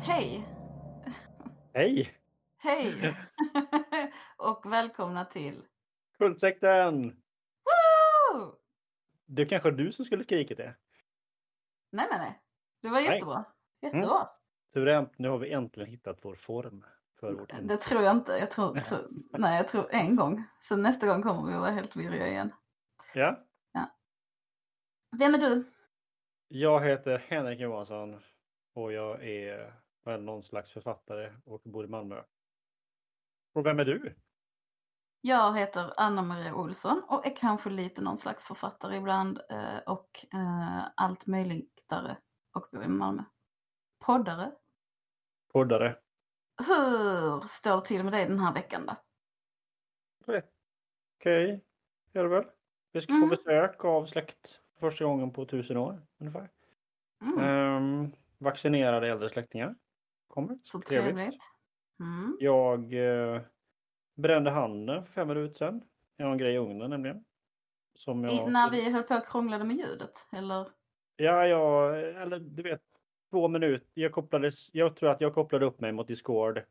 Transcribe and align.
Hej! 0.00 0.44
Hej! 1.74 2.12
Hej! 2.58 3.14
och 4.36 4.72
välkomna 4.72 5.24
till... 5.24 5.62
Kultsekten! 6.18 7.16
Woo! 7.64 8.52
Det 9.26 9.44
kanske 9.44 9.68
är 9.68 9.72
du 9.72 9.92
som 9.92 10.04
skulle 10.04 10.24
skrikit 10.24 10.56
det. 10.56 10.74
Nej, 11.90 12.06
nej, 12.10 12.18
nej. 12.18 12.42
Det 12.82 12.88
var 12.88 13.00
jättebra. 13.00 13.44
Jättebra. 13.82 14.28
Suveränt, 14.72 15.18
nu 15.18 15.28
har 15.28 15.38
vi 15.38 15.52
äntligen 15.52 15.90
hittat 15.90 16.18
vår 16.22 16.34
form 16.34 16.84
för 17.20 17.32
vårt 17.32 17.52
Det 17.62 17.76
tror 17.76 18.02
jag 18.02 18.16
inte. 18.16 18.32
Jag 18.32 18.50
tror, 18.50 18.80
tror, 18.80 19.08
nej, 19.38 19.56
jag 19.56 19.68
tror 19.68 19.94
en 19.94 20.16
gång. 20.16 20.44
Sen 20.60 20.82
nästa 20.82 21.06
gång 21.06 21.22
kommer 21.22 21.48
vi 21.48 21.54
att 21.54 21.60
vara 21.60 21.70
helt 21.70 21.96
virriga 21.96 22.28
igen. 22.28 22.52
Ja, 23.14 23.44
Vem 25.18 25.34
är 25.34 25.38
du? 25.38 25.72
jag 26.48 26.84
heter 26.84 27.18
Henrik 27.18 27.60
Johansson 27.60 28.20
och 28.74 28.92
jag 28.92 29.28
är 29.28 29.74
väl 30.04 30.22
någon 30.22 30.42
slags 30.42 30.72
författare 30.72 31.32
och 31.44 31.60
bor 31.64 31.84
i 31.84 31.88
Malmö. 31.88 32.22
Och 33.52 33.66
vem 33.66 33.78
är 33.78 33.84
du? 33.84 34.14
Jag 35.20 35.58
heter 35.58 35.92
Anna-Maria 35.96 36.54
Olsson 36.54 37.02
och 37.08 37.26
är 37.26 37.36
kanske 37.36 37.70
lite 37.70 38.00
någon 38.02 38.16
slags 38.16 38.46
författare 38.46 38.96
ibland 38.96 39.40
eh, 39.50 39.78
och 39.86 40.26
eh, 40.34 40.84
allt 40.96 41.26
möjligtare 41.26 42.16
och 42.54 42.68
bor 42.72 42.84
i 42.84 42.88
Malmö. 42.88 43.22
Poddare. 43.98 44.52
Poddare. 45.52 45.96
Hur 46.68 47.40
står 47.48 47.76
det 47.76 47.84
till 47.84 48.04
med 48.04 48.12
dig 48.12 48.26
den 48.28 48.38
här 48.38 48.54
veckan 48.54 48.86
då? 48.86 48.96
Rätt. 50.32 50.50
Okej, 51.20 51.64
är 52.12 52.22
det 52.22 52.28
väl. 52.28 52.44
Vi 52.92 53.00
ska 53.00 53.12
Mm. 53.12 53.28
få 53.30 53.36
besök 53.36 53.84
av 53.84 54.06
släkt 54.06 54.60
för 54.74 54.80
första 54.90 55.04
gången 55.04 55.32
på 55.32 55.44
tusen 55.46 55.76
år 55.76 56.06
ungefär. 56.20 56.50
Mm, 57.22 57.38
Ehm, 57.40 58.12
vaccinerade 58.38 59.08
äldre 59.08 59.28
släktingar 59.28 59.74
kommer. 60.28 60.58
så 60.64 60.80
trevligt. 60.80 61.42
Mm. 62.00 62.36
Jag 62.40 62.94
eh, 62.94 63.42
brände 64.18 64.50
handen 64.50 65.04
för 65.06 65.12
fem 65.12 65.28
minuter 65.28 65.54
sedan. 65.54 65.82
Jag 66.16 66.26
har 66.26 66.32
en 66.32 66.38
grej 66.38 66.54
i 66.54 66.58
ugnen 66.58 66.90
nämligen. 66.90 67.24
Som 67.94 68.24
jag... 68.24 68.32
I, 68.32 68.50
när 68.50 68.70
vi 68.70 68.92
höll 68.92 69.02
på 69.02 69.14
och 69.14 69.26
krånglade 69.26 69.64
med 69.64 69.76
ljudet, 69.76 70.26
eller? 70.32 70.68
Ja, 71.16 71.46
jag, 71.46 72.00
eller 72.22 72.38
du 72.38 72.62
vet, 72.62 72.82
två 73.30 73.48
minuter. 73.48 73.88
Jag, 73.94 74.12
kopplades, 74.12 74.68
jag 74.74 74.96
tror 74.96 75.10
att 75.10 75.20
jag 75.20 75.34
kopplade 75.34 75.66
upp 75.66 75.80
mig 75.80 75.92
mot 75.92 76.08
Discord 76.08 76.62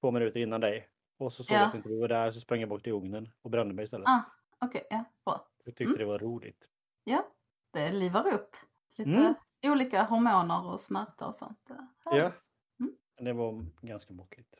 två 0.00 0.10
minuter 0.10 0.40
innan 0.40 0.60
dig. 0.60 0.88
Och 1.18 1.32
så 1.32 1.44
såg 1.44 1.54
Ja. 1.56 1.60
jag 1.60 1.68
att 1.68 1.74
inte 1.74 1.88
du 1.88 2.00
var 2.00 2.08
där 2.08 2.30
så 2.30 2.40
sprang 2.40 2.60
jag 2.60 2.68
bort 2.68 2.82
till 2.82 2.92
ugnen 2.92 3.28
och 3.42 3.50
brände 3.50 3.74
mig 3.74 3.84
istället. 3.84 4.08
Ah, 4.08 4.20
okej, 4.60 4.82
ja, 4.90 5.04
bra. 5.24 5.46
Jag 5.64 5.76
tyckte 5.76 5.84
Mm. 5.94 5.98
det 5.98 6.04
var 6.04 6.18
roligt. 6.18 6.68
Ja, 7.04 7.26
det 7.72 7.92
livar 7.92 8.34
upp. 8.34 8.56
Lite 8.96 9.10
Mm. 9.10 9.34
olika 9.72 10.02
hormoner 10.02 10.72
och 10.72 10.80
smärta 10.80 11.26
och 11.26 11.34
sånt. 11.34 11.58
Det- 11.68 11.86
Ja. 12.04 12.32
Mm. 12.80 12.92
Det 13.16 13.32
var 13.32 13.64
ganska 13.80 14.12
måttligt. 14.12 14.54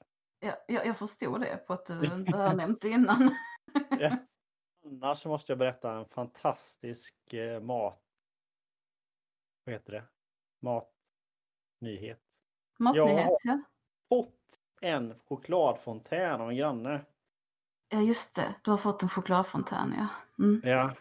Ja, 0.47 0.56
jag, 0.66 0.86
jag 0.86 0.98
förstod 0.98 1.41
det 1.41 1.56
på 1.66 1.72
att 1.72 1.86
du 1.86 2.06
inte 2.14 2.36
har 2.36 2.55
nämnt 2.55 2.80
det 2.80 2.89
innan. 2.89 3.34
Ja. 3.91 4.16
Annars 4.86 5.25
måste 5.25 5.53
jag 5.53 5.58
berätta 5.58 5.92
en 5.92 6.08
fantastisk 6.08 7.33
eh, 7.33 7.61
mat... 7.61 8.03
Vad 9.64 9.72
heter 9.72 9.93
det? 9.93 10.04
Matnyhet. 10.60 12.22
Matnyhet, 12.78 13.28
ja. 13.44 13.62
Fått 14.09 14.59
en 14.81 15.15
chokladfontän 15.19 16.41
av 16.41 16.50
en 16.50 16.56
granne. 16.56 17.04
Ja, 17.88 18.00
just 18.00 18.37
det. 18.37 18.54
Du 18.62 18.70
har 18.70 18.78
fått 18.78 19.03
en 19.03 19.09
chokladfontän, 19.09 19.94
ja. 19.97 20.09
Mm. 20.44 20.60
Ja. 20.65 20.94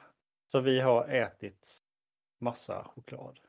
Så 0.51 0.59
vi 0.59 0.79
har 0.79 1.07
ätit 1.07 1.83
massa 2.39 2.83
choklad. 2.83 3.39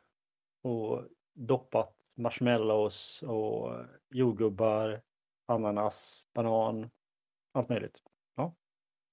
Och 0.63 1.05
doppat 1.33 1.97
marshmallows 2.15 3.23
och 3.23 3.85
jordgubbar, 4.11 5.03
ananas, 5.47 6.27
banan, 6.35 6.91
allt 7.53 7.69
möjligt. 7.69 8.03
Ja. 8.35 8.55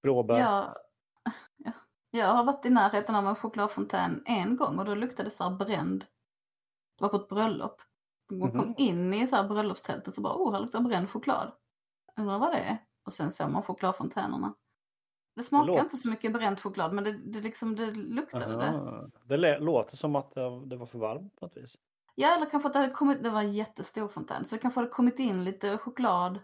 Blåbär. 0.04 0.40
Jag, 0.40 0.76
ja. 1.58 1.72
jag 2.12 2.28
har 2.28 2.44
varit 2.44 2.66
i 2.66 2.70
närheten 2.70 3.16
av 3.16 3.28
en 3.28 3.36
chokladfontän 3.36 4.24
en 4.26 4.56
gång 4.58 4.80
och 4.80 4.86
då 4.86 4.96
luktade 4.96 5.30
det 5.30 5.36
så 5.36 5.44
här 5.44 5.56
bränd. 5.56 6.00
Det 6.98 7.04
var 7.04 7.10
på 7.10 7.16
ett 7.18 7.30
bröllop. 7.30 7.82
Man 8.32 8.52
kom 8.52 8.60
Mhm. 8.60 8.74
in 8.78 9.14
i 9.14 9.28
så 9.28 9.36
här 9.36 9.48
bröllopstältet 9.50 10.18
och 10.18 10.24
bara, 10.24 10.34
oh, 10.36 10.54
här 10.54 10.60
luktar 10.60 10.82
bränd 10.82 11.10
choklad. 11.10 11.52
Undrar 12.18 12.40
vad 12.40 12.52
det 12.52 12.58
är. 12.60 12.78
Och 13.06 13.14
sen 13.14 13.32
såg 13.32 13.50
man 13.52 13.64
chokladfontänerna. 13.64 14.56
Det 15.36 15.44
smakar 15.44 15.74
inte 15.84 15.98
så 15.98 16.10
mycket 16.10 16.34
bränt 16.34 16.60
choklad 16.62 16.94
men 16.94 17.04
det, 17.04 17.12
det, 17.34 17.42
liksom, 17.42 17.76
det 17.76 17.92
luktade 17.92 18.56
det. 18.58 18.70
Aha. 18.70 19.10
Det 19.24 19.38
lä- 19.38 19.60
låter 19.60 19.98
som 19.98 20.16
att 20.16 20.32
det 20.32 20.66
det 20.66 20.76
var 20.78 20.86
för 20.86 21.00
varmt 21.00 21.36
på 21.36 21.46
något 21.46 21.58
vis. 21.58 21.78
Ja, 22.16 22.36
eller 22.36 22.50
kanske 22.50 22.68
att 22.68 22.74
det 22.74 22.80
hade 22.80 22.94
kommit, 22.94 23.24
det 23.24 23.30
var 23.30 23.40
en 23.42 23.54
jättestor 23.54 24.08
fontän, 24.08 24.46
så 24.46 24.56
det 24.56 24.62
kanske 24.62 24.80
hade 24.80 24.90
kommit 24.92 25.20
in 25.20 25.44
lite 25.44 25.78
choklad, 25.78 26.40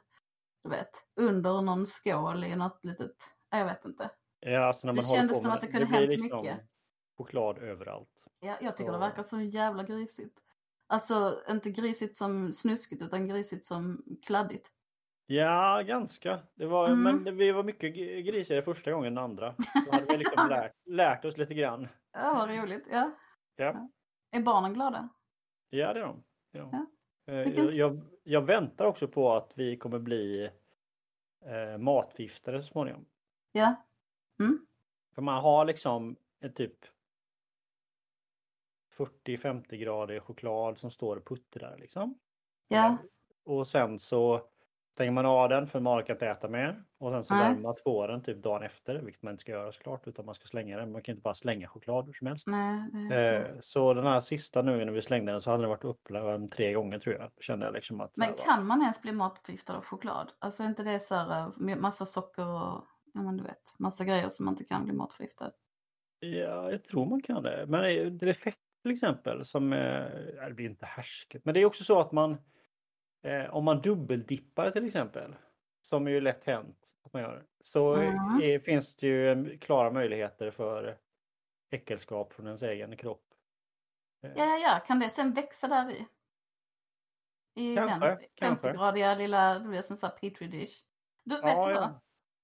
du 0.63 0.69
vet, 0.69 0.89
under 1.19 1.61
någon 1.61 1.85
skål 1.85 2.43
i 2.43 2.55
något 2.55 2.85
litet, 2.85 3.15
jag 3.49 3.65
vet 3.65 3.85
inte. 3.85 4.09
Ja, 4.39 4.65
alltså 4.67 4.87
när 4.87 4.93
Det 4.93 4.97
man 4.97 5.05
håller 5.05 5.19
kändes 5.19 5.41
som 5.43 5.51
att 5.51 5.61
det 5.61 5.67
kunde 5.67 5.85
blir 5.85 5.97
hänt 5.99 6.11
liksom 6.11 6.41
mycket. 6.41 6.59
choklad 7.17 7.57
överallt. 7.57 8.09
Ja, 8.39 8.57
jag 8.61 8.77
tycker 8.77 8.91
det 8.91 8.95
Ja. 8.97 8.99
verkar 9.07 9.23
så 9.23 9.41
jävla 9.41 9.83
grisigt. 9.83 10.39
Alltså 10.87 11.39
inte 11.49 11.69
grisigt 11.71 12.17
som 12.17 12.53
snuskigt 12.53 13.03
utan 13.03 13.27
grisigt 13.27 13.65
som 13.65 14.03
kladdigt. 14.25 14.69
Ja, 15.25 15.81
ganska. 15.81 16.39
Det 16.55 16.65
var, 16.65 16.87
Mm. 16.87 17.01
Men 17.03 17.23
det- 17.23 17.31
vi 17.31 17.51
var 17.51 17.63
mycket 17.63 17.93
grisigare 18.25 18.61
första 18.63 18.91
gången 18.91 19.13
än 19.17 19.23
andra. 19.23 19.55
Då 19.85 19.91
hade 19.91 20.05
vi 20.05 20.17
liksom 20.17 20.47
lärt, 20.49 20.73
lärt 20.85 21.25
oss 21.25 21.37
lite 21.37 21.53
grann. 21.53 21.87
Ja, 22.13 22.33
vad 22.33 22.49
roligt. 22.49 22.87
Ja. 22.91 23.11
Ja, 23.55 23.89
Är 24.31 24.41
barnen 24.41 24.73
glada? 24.73 25.09
Ja 25.69 25.93
det 25.93 25.99
är 25.99 26.03
de. 26.03 26.23
Det 26.51 26.57
är 26.57 26.61
de. 26.61 26.87
Eh, 27.25 27.43
Vilken 27.43 27.65
Jag, 27.65 27.73
jag, 27.73 28.01
jag 28.23 28.41
väntar 28.41 28.85
också 28.85 29.07
på 29.07 29.33
att 29.33 29.51
vi 29.55 29.77
kommer 29.77 29.99
bli 29.99 30.49
eh, 31.45 31.77
matförgiftade 31.77 32.63
så 32.63 32.67
småningom. 32.67 33.05
Ja. 33.51 33.75
Mm. 34.39 34.65
För 35.15 35.21
man 35.21 35.43
har 35.43 35.65
liksom 35.65 36.15
en 36.39 36.53
typ 36.53 36.85
40-50 38.97 39.75
grader 39.75 40.19
choklad 40.19 40.77
som 40.77 40.91
står 40.91 41.15
och 41.15 41.25
puttrar 41.25 41.77
liksom. 41.77 42.19
Ja. 42.67 42.97
Och 43.43 43.67
sen 43.67 43.99
så 43.99 44.49
stänger 44.99 45.11
man 45.11 45.25
av 45.25 45.49
den 45.49 45.67
för 45.67 45.79
man 45.79 46.03
kan 46.03 46.15
inte 46.15 46.27
äta 46.27 46.47
mer. 46.47 46.83
Och 46.97 47.11
sen 47.11 47.25
så 47.25 47.33
Nej. 47.33 47.43
värmer 47.43 47.61
man 47.61 47.75
två 47.75 48.07
den 48.07 48.23
typ 48.23 48.43
dagen 48.43 48.63
efter, 48.63 49.01
vilket 49.01 49.23
man 49.23 49.31
inte 49.31 49.41
ska 49.41 49.51
göra 49.51 49.71
såklart, 49.71 50.07
utan 50.07 50.25
man 50.25 50.35
ska 50.35 50.47
slänga 50.47 50.77
den. 50.77 50.91
Man 50.91 51.01
kan 51.01 51.13
inte 51.13 51.21
bara 51.21 51.35
slänga 51.35 51.67
choklad 51.67 52.05
hur 52.05 52.13
som 52.13 52.27
helst. 52.27 52.47
Nej, 52.47 52.89
det... 53.09 53.37
Eh, 53.37 53.55
så 53.59 53.93
den 53.93 54.05
här 54.05 54.19
sista 54.19 54.61
nu 54.61 54.85
när 54.85 54.91
vi 54.91 55.01
slängde 55.01 55.31
den 55.31 55.41
så 55.41 55.51
hade 55.51 55.63
den 55.63 55.69
varit 55.69 55.83
uppvärmd 55.83 56.51
tre 56.51 56.73
gånger 56.73 56.99
tror 56.99 57.15
jag. 57.15 57.31
Kände 57.39 57.65
jag 57.65 57.73
liksom 57.73 58.01
att... 58.01 58.17
Men 58.17 58.33
kan 58.45 58.67
man 58.67 58.81
ens 58.81 59.01
bli 59.01 59.11
matförgiftad 59.11 59.77
av 59.77 59.83
choklad? 59.83 60.31
Alltså 60.39 60.63
är 60.63 60.67
inte 60.67 60.83
det 60.83 60.99
så 60.99 61.15
här 61.15 61.51
eh, 61.69 61.77
massa 61.77 62.05
socker 62.05 62.47
och, 62.47 62.83
ja 63.13 63.21
men 63.21 63.37
du 63.37 63.43
vet, 63.43 63.79
massa 63.79 64.05
grejer 64.05 64.29
som 64.29 64.45
man 64.45 64.53
inte 64.53 64.65
kan 64.65 64.85
bli 64.85 64.93
matförgiftad? 64.93 65.51
Ja, 66.19 66.71
jag 66.71 66.83
tror 66.83 67.05
man 67.05 67.21
kan 67.21 67.43
det. 67.43 67.65
Men 67.67 67.81
det 68.17 68.29
är- 68.29 68.33
fett 68.33 68.55
till 68.83 68.91
exempel 68.91 69.45
som... 69.45 69.73
Eh, 69.73 70.07
ja, 70.35 70.47
det 70.47 70.53
blir 70.53 70.65
inte 70.65 70.85
härsket. 70.85 71.45
Men 71.45 71.53
det 71.53 71.59
är 71.61 71.65
också 71.65 71.83
så 71.83 71.99
att 71.99 72.11
man... 72.11 72.37
Eh, 73.21 73.53
om 73.55 73.63
man 73.65 73.81
dubbeldippar 73.81 74.71
till 74.71 74.85
exempel. 74.85 75.35
Som 75.81 76.07
är 76.07 76.11
ju 76.11 76.21
lätt 76.21 76.45
hänt 76.45 76.77
att 77.03 77.13
man 77.13 77.21
gör. 77.21 77.45
Så 77.63 77.93
Mm. 77.93 78.41
eh, 78.41 78.61
finns 78.61 78.95
det 78.95 79.07
ju 79.07 79.31
en- 79.31 79.59
klara 79.59 79.91
möjligheter 79.91 80.51
för 80.51 80.97
äckelskap 81.71 82.33
från 82.33 82.45
ens 82.47 82.61
egen 82.61 82.97
kropp. 82.97 83.25
Eh, 84.23 84.31
Ja, 84.35 84.45
ja, 84.45 84.57
ja. 84.57 84.79
Kan 84.79 84.99
det 84.99 85.09
sen 85.09 85.33
växa 85.33 85.67
där 85.67 85.91
i? 85.91 86.05
I 87.55 87.75
Kanske, 87.75 87.99
den 88.07 88.17
kanske. 88.35 88.67
50-gradiga 88.69 89.15
lilla, 89.15 89.59
det 89.59 89.69
blir 89.69 89.81
som 89.81 89.95
så 89.97 90.07
petri 90.09 90.47
dish. 90.47 90.83
Du, 91.23 91.35
vet 91.35 91.43
ja, 91.43 91.67
du 91.67 91.73
vad? 91.73 91.83
ja. 91.83 92.01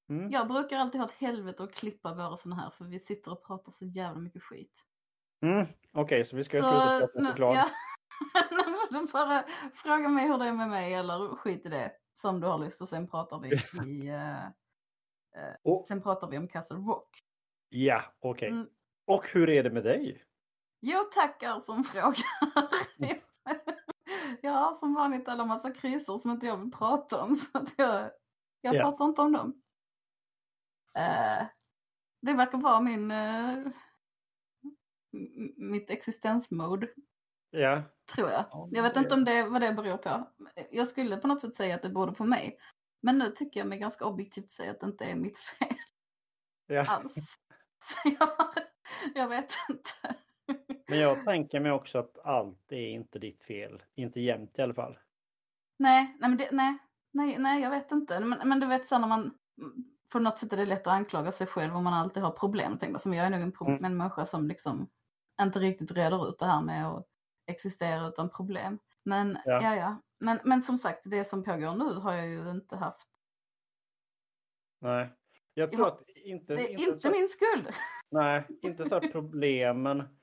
Mm. 0.09 0.29
Jag 0.29 0.47
brukar 0.47 0.77
alltid 0.77 1.01
ha 1.01 1.07
ett 1.07 1.13
helvete 1.15 1.63
att 1.63 1.73
klippa 1.73 2.13
våra 2.13 2.37
sådana 2.37 2.61
här 2.61 2.69
för 2.69 2.85
vi 2.85 2.99
sitter 2.99 3.31
och 3.31 3.43
pratar 3.43 3.71
så 3.71 3.85
jävla 3.85 4.19
mycket 4.21 4.43
skit. 4.43 4.85
Mm. 5.41 5.67
Okej, 5.93 6.25
så 6.25 6.35
vi 6.35 6.43
ska 6.43 6.61
Så, 6.61 6.63
sluta 6.71 7.07
prata 7.07 7.25
choklad. 7.31 7.55
ja. 7.55 7.65
Du 8.89 9.07
bara 9.13 9.43
fråga 9.73 10.09
mig 10.09 10.27
hur 10.27 10.37
det 10.37 10.45
är 10.45 10.53
med 10.53 10.69
mig 10.69 10.93
eller 10.93 11.35
skit 11.35 11.65
i 11.65 11.69
det 11.69 11.91
som 12.13 12.39
du 12.39 12.47
har 12.47 12.57
lust 12.57 12.81
och 12.81 12.89
sen 12.89 13.07
pratar 13.07 13.39
vi 13.39 13.49
i, 13.49 14.07
eh, 14.07 14.45
eh, 14.45 15.55
Och, 15.63 15.87
sen 15.87 16.01
pratar 16.01 16.27
vi 16.27 16.37
om 16.37 16.47
Castle 16.47 16.77
Rock. 16.77 17.19
ja, 17.69 18.03
okej. 18.19 18.49
Mm. 18.49 18.67
Och 19.07 19.27
hur 19.27 19.49
är 19.49 19.63
det 19.63 19.69
med 19.71 19.83
dig? 19.83 20.23
Jo 20.81 20.99
tackar 21.13 21.59
som 21.59 21.83
frågar. 21.83 22.15
jag 24.41 24.51
har 24.51 24.73
som 24.73 24.93
vanligt 24.93 25.27
alla 25.29 25.45
massa 25.45 25.71
kriser 25.71 26.17
som 26.17 26.31
inte 26.31 26.45
jag 26.47 26.57
vill 26.57 26.71
prata 26.71 27.23
om 27.23 27.35
så 27.35 27.57
att 27.57 27.73
jag, 27.77 28.11
jag 28.61 28.75
Ja. 28.75 28.81
pratar 28.83 29.05
inte 29.05 29.21
om 29.21 29.31
dem. 29.31 29.61
Eh, 30.97 31.45
det 32.21 32.33
verkar 32.33 32.57
vara 32.57 32.81
min, 32.81 33.13
mitt 35.57 35.89
existensmode. 35.89 36.87
Ja. 37.61 37.83
Tror 38.15 38.29
jag. 38.29 38.45
Ja, 38.51 38.69
Jag 38.71 38.83
vet 38.83 38.95
inte 38.97 39.13
om 39.13 39.25
det 39.25 39.43
vad 39.43 39.61
det 39.61 39.73
beror 39.73 39.97
på. 39.97 40.27
Jag 40.71 40.87
skulle 40.87 41.17
på 41.17 41.27
något 41.27 41.41
sätt 41.41 41.55
säga 41.55 41.75
att 41.75 41.81
det 41.81 41.89
beror 41.89 42.11
på 42.11 42.23
mig. 42.23 42.57
Men 43.01 43.17
nu 43.17 43.29
tycker 43.29 43.59
jag 43.59 43.67
mig 43.67 43.79
ganska 43.79 44.05
objektivt 44.05 44.49
säga 44.49 44.71
att 44.71 44.79
det 44.79 44.85
inte 44.85 45.05
är 45.05 45.15
mitt 45.15 45.37
fel 45.37 45.67
ja. 46.67 46.85
alls. 46.85 47.35
Så 47.83 48.15
jag, 48.19 48.29
jag 49.15 49.27
vet 49.27 49.51
inte. 49.69 50.15
Men 50.87 50.99
jag 50.99 51.25
tänker 51.25 51.59
mig 51.59 51.71
också 51.71 51.97
att 51.99 52.17
allt 52.25 52.71
är 52.71 52.87
inte 52.87 53.19
ditt 53.19 53.43
fel. 53.43 53.83
Inte 53.95 54.19
jämt 54.19 54.51
i 54.59 54.61
alla 54.61 54.73
fall. 54.73 54.97
Nej, 55.79 56.15
nej, 56.19 56.29
men 56.29 56.37
det, 56.37 56.49
nej, 56.51 56.77
nej, 57.13 57.37
nej, 57.39 57.61
jag 57.61 57.69
vet 57.69 57.91
inte. 57.91 58.19
Men, 58.19 58.49
men 58.49 58.59
du 58.59 58.67
vet 58.67 58.87
så 58.87 58.97
när 58.97 59.07
man 59.07 59.33
på 60.11 60.19
något 60.19 60.39
sätt 60.39 60.53
är 60.53 60.57
det 60.57 60.65
lätt 60.65 60.87
att 60.87 60.93
anklaga 60.93 61.31
sig 61.31 61.47
själv 61.47 61.75
om 61.75 61.83
man 61.83 61.93
alltid 61.93 62.23
har 62.23 62.31
problem. 62.31 62.77
Tänker, 62.77 62.93
jag. 62.93 63.01
som 63.01 63.13
jag 63.13 63.25
är 63.25 63.29
nog 63.29 63.41
en, 63.41 63.51
pro- 63.51 63.67
Mm. 63.67 63.85
en 63.85 63.97
människa 63.97 64.25
som 64.25 64.47
liksom 64.47 64.89
inte 65.41 65.59
riktigt 65.59 65.91
reder 65.91 66.29
ut 66.29 66.39
det 66.39 66.45
här 66.45 66.61
med 66.61 66.87
att 66.87 67.05
existera 67.47 68.07
utan 68.07 68.29
problem. 68.29 68.79
Men 69.03 69.37
Ja. 69.45 69.61
ja, 69.61 69.75
ja. 69.75 70.01
Men, 70.19 70.39
men 70.43 70.61
som 70.61 70.77
sagt, 70.77 71.01
det 71.05 71.25
som 71.25 71.43
pågår 71.43 71.75
nu 71.75 71.93
har 71.99 72.13
jag 72.13 72.27
ju 72.27 72.49
inte 72.51 72.75
haft. 72.75 73.07
Nej. 74.81 75.09
Jag 75.53 75.71
tror 75.71 75.81
Ja, 75.81 75.91
att 75.91 76.09
inte... 76.09 76.55
Det 76.55 76.61
är 76.61 76.69
inte 76.69 76.83
inte 76.83 77.07
så, 77.07 77.11
min 77.11 77.27
skuld. 77.29 77.69
Nej, 78.09 78.47
inte 78.61 78.89
så 78.89 78.99
problemen. 79.11 80.17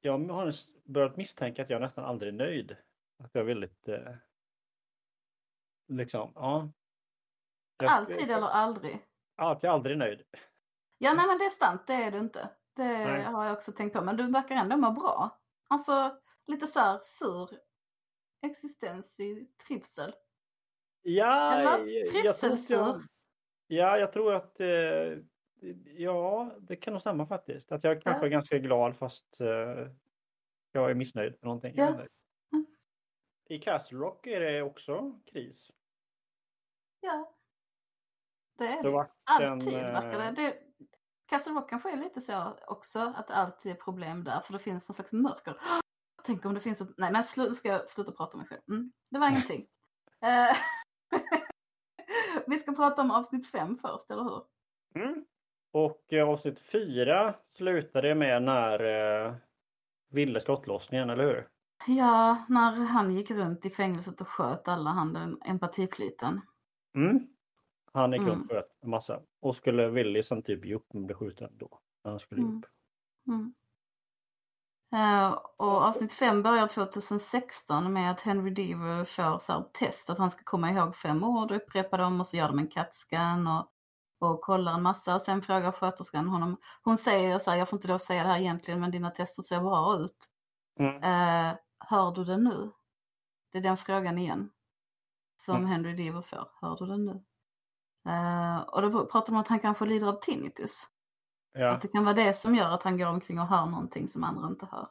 Jag 0.00 0.18
har 0.18 0.52
börjat 0.84 1.16
misstänka 1.16 1.62
att 1.62 1.70
jag 1.70 1.80
nästan 1.80 2.04
aldrig 2.04 2.34
är 2.34 2.38
nöjd. 2.38 2.76
Att 3.24 3.30
jag 3.32 3.42
är 3.42 3.46
väldigt... 3.46 3.88
Eh, 3.88 4.14
liksom, 5.88 6.32
ja. 6.34 6.72
Jag, 7.78 7.90
Alltid 7.90 8.30
eller 8.30 8.46
aldrig. 8.46 9.06
Alltid 9.36 9.70
aldrig 9.70 9.98
nöjd. 9.98 10.22
Ja, 10.98 11.12
nej 11.14 11.26
men 11.26 11.38
det 11.38 11.44
är 11.44 11.50
sant, 11.50 11.86
det 11.86 11.94
är 11.94 12.10
du 12.10 12.18
inte. 12.18 12.50
Det 12.76 12.84
Nej. 12.84 13.22
har 13.22 13.44
jag 13.44 13.52
också 13.52 13.72
tänkt 13.72 13.92
på. 13.92 14.04
Men 14.04 14.16
du 14.16 14.30
verkar 14.32 14.56
ändå 14.56 14.76
må 14.76 14.90
bra. 14.90 15.40
Alltså 15.68 16.18
lite 16.52 16.66
så 16.66 16.80
här 16.80 17.00
sur 17.02 17.58
existens 18.46 19.20
i 19.20 19.48
trivsel. 19.66 20.14
Ja, 21.02 21.52
Eller? 21.54 21.86
jag 21.86 22.08
Trivselsur. 22.08 22.76
jag, 22.76 23.02
Ja, 23.66 23.98
jag 23.98 24.12
tror 24.12 24.34
att... 24.34 24.60
Eh, 24.60 25.18
ja, 25.84 26.52
det 26.60 26.76
kan 26.76 26.92
nog 26.92 27.00
stämma 27.00 27.26
faktiskt. 27.26 27.72
Att 27.72 27.84
jag 27.84 28.02
kanske 28.02 28.20
Ja. 28.20 28.26
är 28.26 28.30
ganska 28.30 28.58
glad 28.58 28.96
fast 28.96 29.40
eh, 29.40 29.46
jag 30.72 30.90
är 30.90 30.94
missnöjd 30.94 31.32
med 31.32 31.42
någonting. 31.42 31.74
Ja. 31.76 31.86
Mm. 32.52 32.66
I 33.48 33.58
Castle 33.58 33.98
Rock 33.98 34.26
är 34.26 34.40
det 34.40 34.62
också 34.62 35.20
kris. 35.26 35.70
Ja. 37.00 37.34
Det 38.58 38.66
är 38.66 38.82
Det 38.82 39.08
Alltid 39.24 39.74
en, 39.74 39.92
verkar 39.92 40.18
det. 40.18 40.24
eh, 40.24 40.32
det. 40.34 40.58
Castle 41.26 41.52
Rock 41.52 41.70
kanske 41.70 41.92
är 41.92 41.96
lite 41.96 42.20
så 42.20 42.54
också, 42.66 42.98
att 43.16 43.26
det 43.28 43.34
alltid 43.34 43.72
är 43.72 43.76
problem 43.76 44.24
där, 44.24 44.40
för 44.40 44.52
det 44.52 44.58
finns 44.58 44.88
någon 44.88 44.94
slags 44.94 45.12
mörker. 45.12 45.54
Tänk 46.24 46.44
om 46.44 46.54
det 46.54 46.60
finns 46.60 46.80
ett... 46.80 46.88
Nej, 46.96 47.12
men 47.12 47.24
slu... 47.24 47.50
ska 47.50 47.68
jag 47.68 47.88
sluta 47.90 48.12
prata 48.12 48.32
om 48.36 48.38
mig 48.38 48.48
själv. 48.48 48.60
Mm, 48.68 48.92
det 49.10 49.18
var 49.18 49.28
ingenting. 49.30 49.66
Eh, 50.22 50.56
Vi 52.46 52.58
ska 52.58 52.72
prata 52.72 53.02
om 53.02 53.10
avsnitt 53.10 53.46
fem 53.50 53.76
först, 53.76 54.10
eller 54.10 54.22
hur? 54.22 54.42
Mm. 55.04 55.24
Och 55.72 56.12
eh, 56.12 56.28
avsnitt 56.28 56.58
fyra 56.60 57.34
slutade 57.56 58.14
med 58.14 58.42
när 58.42 58.84
eh, 59.26 59.34
Ville 60.10 60.40
skottlossningen, 60.40 61.10
eller 61.10 61.24
hur? 61.24 61.48
Ja, 61.86 62.44
när 62.48 62.72
han 62.72 63.14
gick 63.14 63.30
runt 63.30 63.66
i 63.66 63.70
fängelset 63.70 64.20
och 64.20 64.28
sköt 64.28 64.68
alla, 64.68 64.90
han 64.90 65.12
den 65.12 65.38
empatipliten. 65.44 66.40
Mm. 66.94 67.26
Han 67.92 68.12
gick 68.12 68.20
Mm. 68.20 68.32
runt 68.32 68.50
och 68.50 68.56
sköt 68.56 68.68
en 68.82 68.90
massa. 68.90 69.20
Och 69.40 69.56
skulle 69.56 69.88
Willy 69.88 70.22
sen 70.22 70.42
typ 70.42 70.64
ge 70.64 70.74
upp 70.74 70.86
men 70.92 71.06
blev 71.06 71.16
skjuten 71.16 71.50
då. 71.58 71.78
När 72.04 72.10
han 72.10 72.20
skulle 72.20 72.42
Mm. 72.42 72.58
upp. 72.58 72.64
Mm. 73.26 73.54
Eh, 74.92 75.38
och 75.56 75.82
avsnitt 75.82 76.12
fem 76.12 76.42
börjar 76.42 76.68
2016 76.68 77.92
med 77.92 78.10
att 78.10 78.20
Henry 78.20 78.50
Deaver 78.50 79.04
får 79.04 79.38
så 79.38 79.52
här 79.52 79.62
test 79.72 80.10
att 80.10 80.18
han 80.18 80.30
ska 80.30 80.42
komma 80.44 80.70
ihåg 80.70 80.96
fem 80.96 81.24
ord 81.24 81.50
och 81.50 81.56
upprepa 81.56 81.96
dem 81.96 82.20
och 82.20 82.26
så 82.26 82.36
gör 82.36 82.48
de 82.48 82.58
en 82.58 82.68
CAT-scan 82.68 83.46
och, 83.46 83.68
och 84.28 84.40
kollar 84.40 84.74
en 84.74 84.82
massa 84.82 85.14
och 85.14 85.22
sen 85.22 85.42
frågar 85.42 85.72
sköterskan 85.72 86.28
honom. 86.28 86.56
Hon 86.82 86.98
säger 86.98 87.38
så 87.38 87.50
här, 87.50 87.58
jag 87.58 87.68
får 87.68 87.76
inte 87.76 87.88
lov 87.88 87.94
att 87.94 88.02
säga 88.02 88.22
det 88.22 88.28
här 88.28 88.38
egentligen 88.40 88.80
men 88.80 88.90
dina 88.90 89.10
tester 89.10 89.42
ser 89.42 89.60
bra 89.60 89.96
ut. 89.96 90.28
Mm. 90.80 90.96
Eh, 90.96 91.54
hör 91.78 92.10
du 92.14 92.24
det 92.24 92.36
nu? 92.36 92.70
Det 93.52 93.58
är 93.58 93.62
den 93.62 93.76
frågan 93.76 94.18
igen. 94.18 94.50
Som 95.36 95.56
Mm. 95.56 95.66
Henry 95.66 95.94
Deaver 95.94 96.22
får. 96.22 96.48
Hör 96.60 96.76
du 96.76 96.86
det 96.86 96.96
nu? 96.96 97.24
Eh, 98.08 98.60
och 98.60 98.82
då 98.82 99.06
pratar 99.06 99.26
de 99.26 99.32
om 99.32 99.40
att 99.40 99.48
han 99.48 99.60
kanske 99.60 99.84
lider 99.86 100.06
av 100.06 100.20
tinnitus. 100.20 100.86
Ja. 101.52 101.68
Att 101.70 101.82
det 101.82 101.88
kan 101.88 102.04
vara 102.04 102.14
det 102.14 102.32
som 102.32 102.54
gör 102.54 102.68
att 102.70 102.82
han 102.82 102.98
går 102.98 103.06
omkring 103.06 103.38
och 103.40 103.46
hör 103.46 103.66
någonting 103.66 104.08
som 104.08 104.24
andra 104.24 104.46
inte 104.48 104.66
hör. 104.70 104.88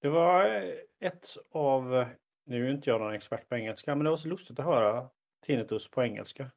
Det 0.00 0.08
var 0.08 0.44
eh, 0.44 0.74
ett 1.08 1.26
av, 1.52 2.06
nu 2.46 2.66
är 2.66 2.70
inte 2.70 2.90
jag 2.90 3.00
någon 3.00 3.14
expert 3.14 3.48
på 3.48 3.56
engelska, 3.56 3.94
men 3.94 4.04
det 4.04 4.10
var 4.10 4.16
så 4.16 4.28
lustigt 4.28 4.58
att 4.58 4.64
höra 4.64 5.08
tinnitus 5.46 5.90
på 5.90 6.02
engelska. 6.02 6.50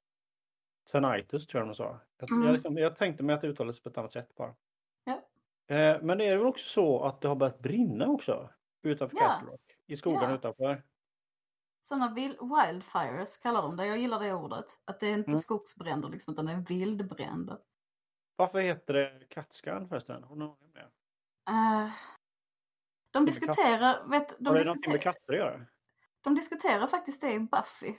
Tinnitus 0.92 1.48
tror 1.48 1.62
jag 1.62 1.70
de 1.70 1.76
sa. 1.76 2.00
Jag, 2.18 2.32
Mm. 2.32 2.46
jag, 2.48 2.54
liksom, 2.54 2.78
jag 2.78 2.96
tänkte 2.96 3.24
mig 3.24 3.36
att 3.36 3.42
det 3.42 3.48
uttalades 3.48 3.80
på 3.80 3.90
ett 3.90 3.98
annat 3.98 4.12
sätt 4.12 4.36
bara. 4.36 4.56
Ja. 5.04 5.14
Eh, 5.76 6.02
men 6.02 6.18
det 6.18 6.26
är 6.26 6.38
väl 6.38 6.48
också 6.48 6.68
så 6.68 7.04
att 7.04 7.22
det 7.22 7.28
har 7.28 7.36
börjat 7.36 7.60
brinna 7.60 8.08
också 8.08 8.50
utanför 8.84 9.18
Ja. 9.18 9.28
Castle 9.28 9.52
Rock. 9.52 9.62
I 9.88 9.96
skogen 9.98 10.22
Ja. 10.30 10.36
utanför. 10.36 10.84
Sådana 11.84 12.14
wildfires 12.14 13.38
kallar 13.38 13.62
de 13.62 13.76
det. 13.78 13.86
Jag 13.88 13.98
gillar 13.98 14.20
det 14.20 14.34
ordet. 14.34 14.66
Att 14.86 15.00
det 15.00 15.08
är 15.08 15.14
inte 15.14 15.30
Mm. 15.30 15.40
skogsbränder 15.40 16.10
liksom, 16.10 16.34
utan 16.34 16.46
det 16.46 16.52
är 16.52 16.66
vildbränder. 16.68 17.58
Varför 18.42 18.60
heter 18.60 18.94
det 18.94 19.26
kattskan 19.30 19.90
förresten? 19.90 20.24
Har 20.24 20.36
du 20.36 20.40
någon 20.40 20.58
med? 20.74 20.84
Eh, 21.50 21.92
de 23.12 23.26
diskuterar, 23.26 24.08
vet, 24.10 24.40
de, 24.40 24.46
Har 24.46 24.56
det 24.56 24.64
någonting 24.64 24.92
med 24.92 25.00
diskuterar, 25.00 25.14
katter 25.14 25.34
att 25.34 25.40
göra? 25.40 25.66
de 26.22 26.36
diskuterar 26.36 26.88
faktiskt 26.88 27.22
det 27.22 27.34
i 27.34 27.40
Buffy. 27.40 27.96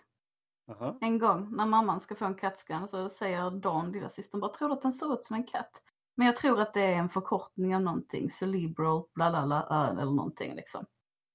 Jaha. 0.66 0.98
En 1.00 1.18
gång 1.18 1.56
när 1.56 1.66
mamman 1.66 2.00
ska 2.00 2.14
få 2.14 2.24
en 2.24 2.34
kattscan 2.34 2.88
så 2.88 3.10
säger 3.10 3.50
Dawn, 3.50 3.92
lilla 3.92 4.08
systern, 4.08 4.40
bara 4.40 4.52
tror 4.52 4.68
du 4.68 4.74
att 4.74 4.82
den 4.82 4.92
ser 4.92 5.14
ut 5.14 5.24
som 5.24 5.36
en 5.36 5.46
katt? 5.46 5.82
Men 6.14 6.26
jag 6.26 6.36
tror 6.36 6.60
att 6.60 6.74
det 6.74 6.82
är 6.82 6.96
en 6.96 7.08
förkortning 7.08 7.76
av 7.76 7.82
någonting, 7.82 8.30
cerebral, 8.30 9.04
bla 9.14 9.30
bla 9.30 9.46
bla, 9.46 9.88
eller 9.90 10.12
någonting 10.12 10.54
liksom. 10.54 10.86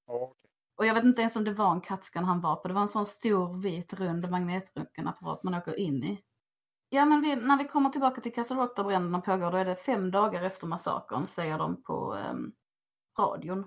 Okej. 0.08 0.50
Och 0.78 0.86
jag 0.86 0.94
vet 0.94 1.04
inte 1.04 1.22
ens 1.22 1.36
om 1.36 1.44
det 1.44 1.54
var 1.54 1.72
en 1.72 1.82
kattscan 1.82 2.24
han 2.24 2.42
var 2.42 2.56
på. 2.56 2.68
Det 2.68 2.74
var 2.74 2.82
en 2.82 2.88
sån 2.88 3.06
stor 3.06 3.62
vit 3.62 3.94
rund 3.94 4.30
magnetröntgenapparat 4.30 5.44
man 5.44 5.54
åker 5.54 5.80
in 5.80 6.04
i. 6.04 6.24
Ja 6.90 7.06
men 7.06 7.22
vi, 7.22 7.36
när 7.36 7.58
vi 7.58 7.68
kommer 7.68 7.90
tillbaka 7.90 8.22
till 8.22 8.34
Castle 8.34 8.58
Rock 8.58 8.76
där 8.76 8.84
bränderna 8.84 9.22
pågår 9.22 9.52
då 9.52 9.58
är 9.58 9.66
det 9.66 9.76
fem 9.76 10.12
dagar 10.12 10.44
efter 10.44 10.68
massakern 10.68 11.28
säger 11.28 11.58
de 11.58 11.84
på 11.84 12.14
ehm, 12.14 12.52
radion. 13.20 13.60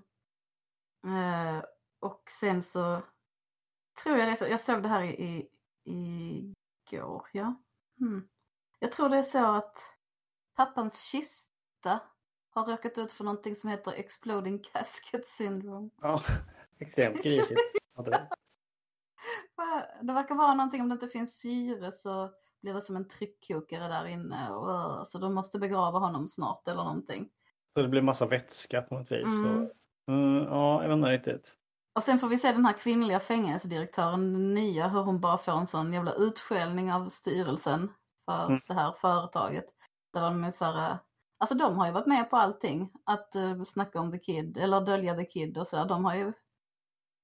Eh, 1.04 1.64
och 2.00 2.22
sen 2.40 2.62
så 2.62 3.02
tror 4.02 4.18
jag 4.18 4.28
det 4.28 4.36
så, 4.36 4.46
jag 4.46 4.60
såg 4.60 4.82
det 4.82 4.88
här 4.88 5.02
i, 5.02 5.48
i, 5.84 6.54
igår, 6.90 7.28
ja. 7.32 7.54
Mm. 8.00 8.28
Jag 8.78 8.92
tror 8.92 9.08
det 9.08 9.16
är 9.16 9.22
så 9.22 9.44
att 9.44 9.90
pappans 10.56 11.02
kista 11.02 12.00
har 12.50 12.66
råkat 12.66 12.98
ut 12.98 13.12
för 13.12 13.24
någonting 13.24 13.56
som 13.56 13.70
heter 13.70 13.92
exploding 13.92 14.58
casket 14.72 15.26
syndrome. 15.26 15.90
Ja, 16.00 16.22
extremt 16.78 17.16
grisigt. 17.22 17.60
Det 20.02 20.12
verkar 20.12 20.34
vara 20.34 20.54
någonting 20.54 20.82
om 20.82 20.88
det 20.88 20.92
inte 20.92 21.08
finns 21.08 21.38
syre 21.38 21.92
så 21.92 22.30
blir 22.62 22.74
det 22.74 22.82
som 22.82 22.96
en 22.96 23.08
tryckkokare 23.08 23.88
där 23.88 24.06
inne. 24.06 24.50
Och, 24.50 24.68
uh, 24.68 25.04
så 25.04 25.18
de 25.18 25.34
måste 25.34 25.58
begrava 25.58 25.98
honom 25.98 26.28
snart 26.28 26.68
eller 26.68 26.84
någonting. 26.84 27.28
Så 27.74 27.82
det 27.82 27.88
blir 27.88 28.02
massa 28.02 28.26
vätska 28.26 28.82
på 28.82 28.94
något 28.98 29.12
vis. 29.12 29.26
Mm. 29.26 29.68
Mm, 30.08 30.44
ja, 30.44 30.82
jag 30.82 30.88
vet 30.88 30.96
inte 30.96 31.08
riktigt. 31.08 31.54
Och 31.94 32.02
sen 32.02 32.18
får 32.18 32.28
vi 32.28 32.38
se 32.38 32.52
den 32.52 32.64
här 32.66 32.72
kvinnliga 32.72 33.20
fängelsedirektören, 33.20 34.32
den 34.32 34.54
nya, 34.54 34.88
hur 34.88 35.02
hon 35.02 35.20
bara 35.20 35.38
får 35.38 35.52
en 35.52 35.66
sån 35.66 35.92
jävla 35.92 36.12
utskällning 36.12 36.92
av 36.92 37.08
styrelsen 37.08 37.92
för 38.24 38.46
Mm. 38.46 38.60
det 38.66 38.74
här 38.74 38.92
företaget. 38.92 39.64
Där 40.12 40.22
de 40.22 40.44
är 40.44 40.50
så 40.50 40.64
här, 40.64 40.92
uh, 40.92 40.98
alltså 41.38 41.54
de 41.54 41.78
har 41.78 41.86
ju 41.86 41.92
varit 41.92 42.06
med 42.06 42.30
på 42.30 42.36
allting. 42.36 42.92
Att 43.06 43.36
uh, 43.36 43.62
snacka 43.62 44.00
om 44.00 44.12
the 44.12 44.18
kid, 44.18 44.58
eller 44.58 44.80
dölja 44.80 45.14
the 45.14 45.24
kid 45.24 45.58
och 45.58 45.66
så. 45.66 45.76
här. 45.76 45.86
De 45.86 46.04
har 46.04 46.14
ju, 46.14 46.32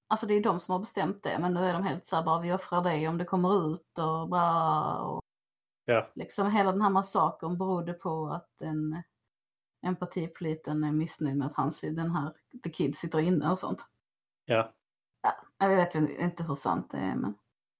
alltså 0.08 0.26
det 0.26 0.34
är 0.34 0.42
de 0.42 0.60
som 0.60 0.72
har 0.72 0.78
bestämt 0.78 1.22
det. 1.22 1.38
Men 1.40 1.54
nu 1.54 1.60
är 1.60 1.72
de 1.72 1.82
helt 1.82 2.06
så 2.06 2.16
här, 2.16 2.22
bara 2.24 2.40
vi 2.40 2.52
offrar 2.52 2.82
dig 2.82 3.08
om 3.08 3.18
det 3.18 3.24
kommer 3.24 3.72
ut 3.72 3.98
och 3.98 4.28
bra. 4.28 4.94
Och 4.98 5.20
Ja, 5.88 6.10
liksom 6.14 6.50
hela 6.50 6.72
den 6.72 6.82
här 6.82 6.90
massakern 6.90 7.58
berodde 7.58 7.92
på 7.92 8.26
att 8.26 8.62
en 8.62 9.02
empatipliten 9.86 10.84
är 10.84 10.92
missnöjd 10.92 11.36
med 11.36 11.46
att 11.46 11.56
han, 11.56 11.72
den 11.82 12.10
här 12.10 12.32
The 12.64 12.70
Kid 12.70 12.96
sitter 12.96 13.18
inne 13.18 13.50
och 13.50 13.58
sånt. 13.58 13.84
ja, 14.44 14.72
Jag 15.58 15.68
vet 15.68 15.94
ju 15.96 16.16
inte 16.18 16.44
hur 16.44 16.54
sant 16.54 16.90
det 16.90 16.98
är 16.98 17.14
men. 17.16 17.34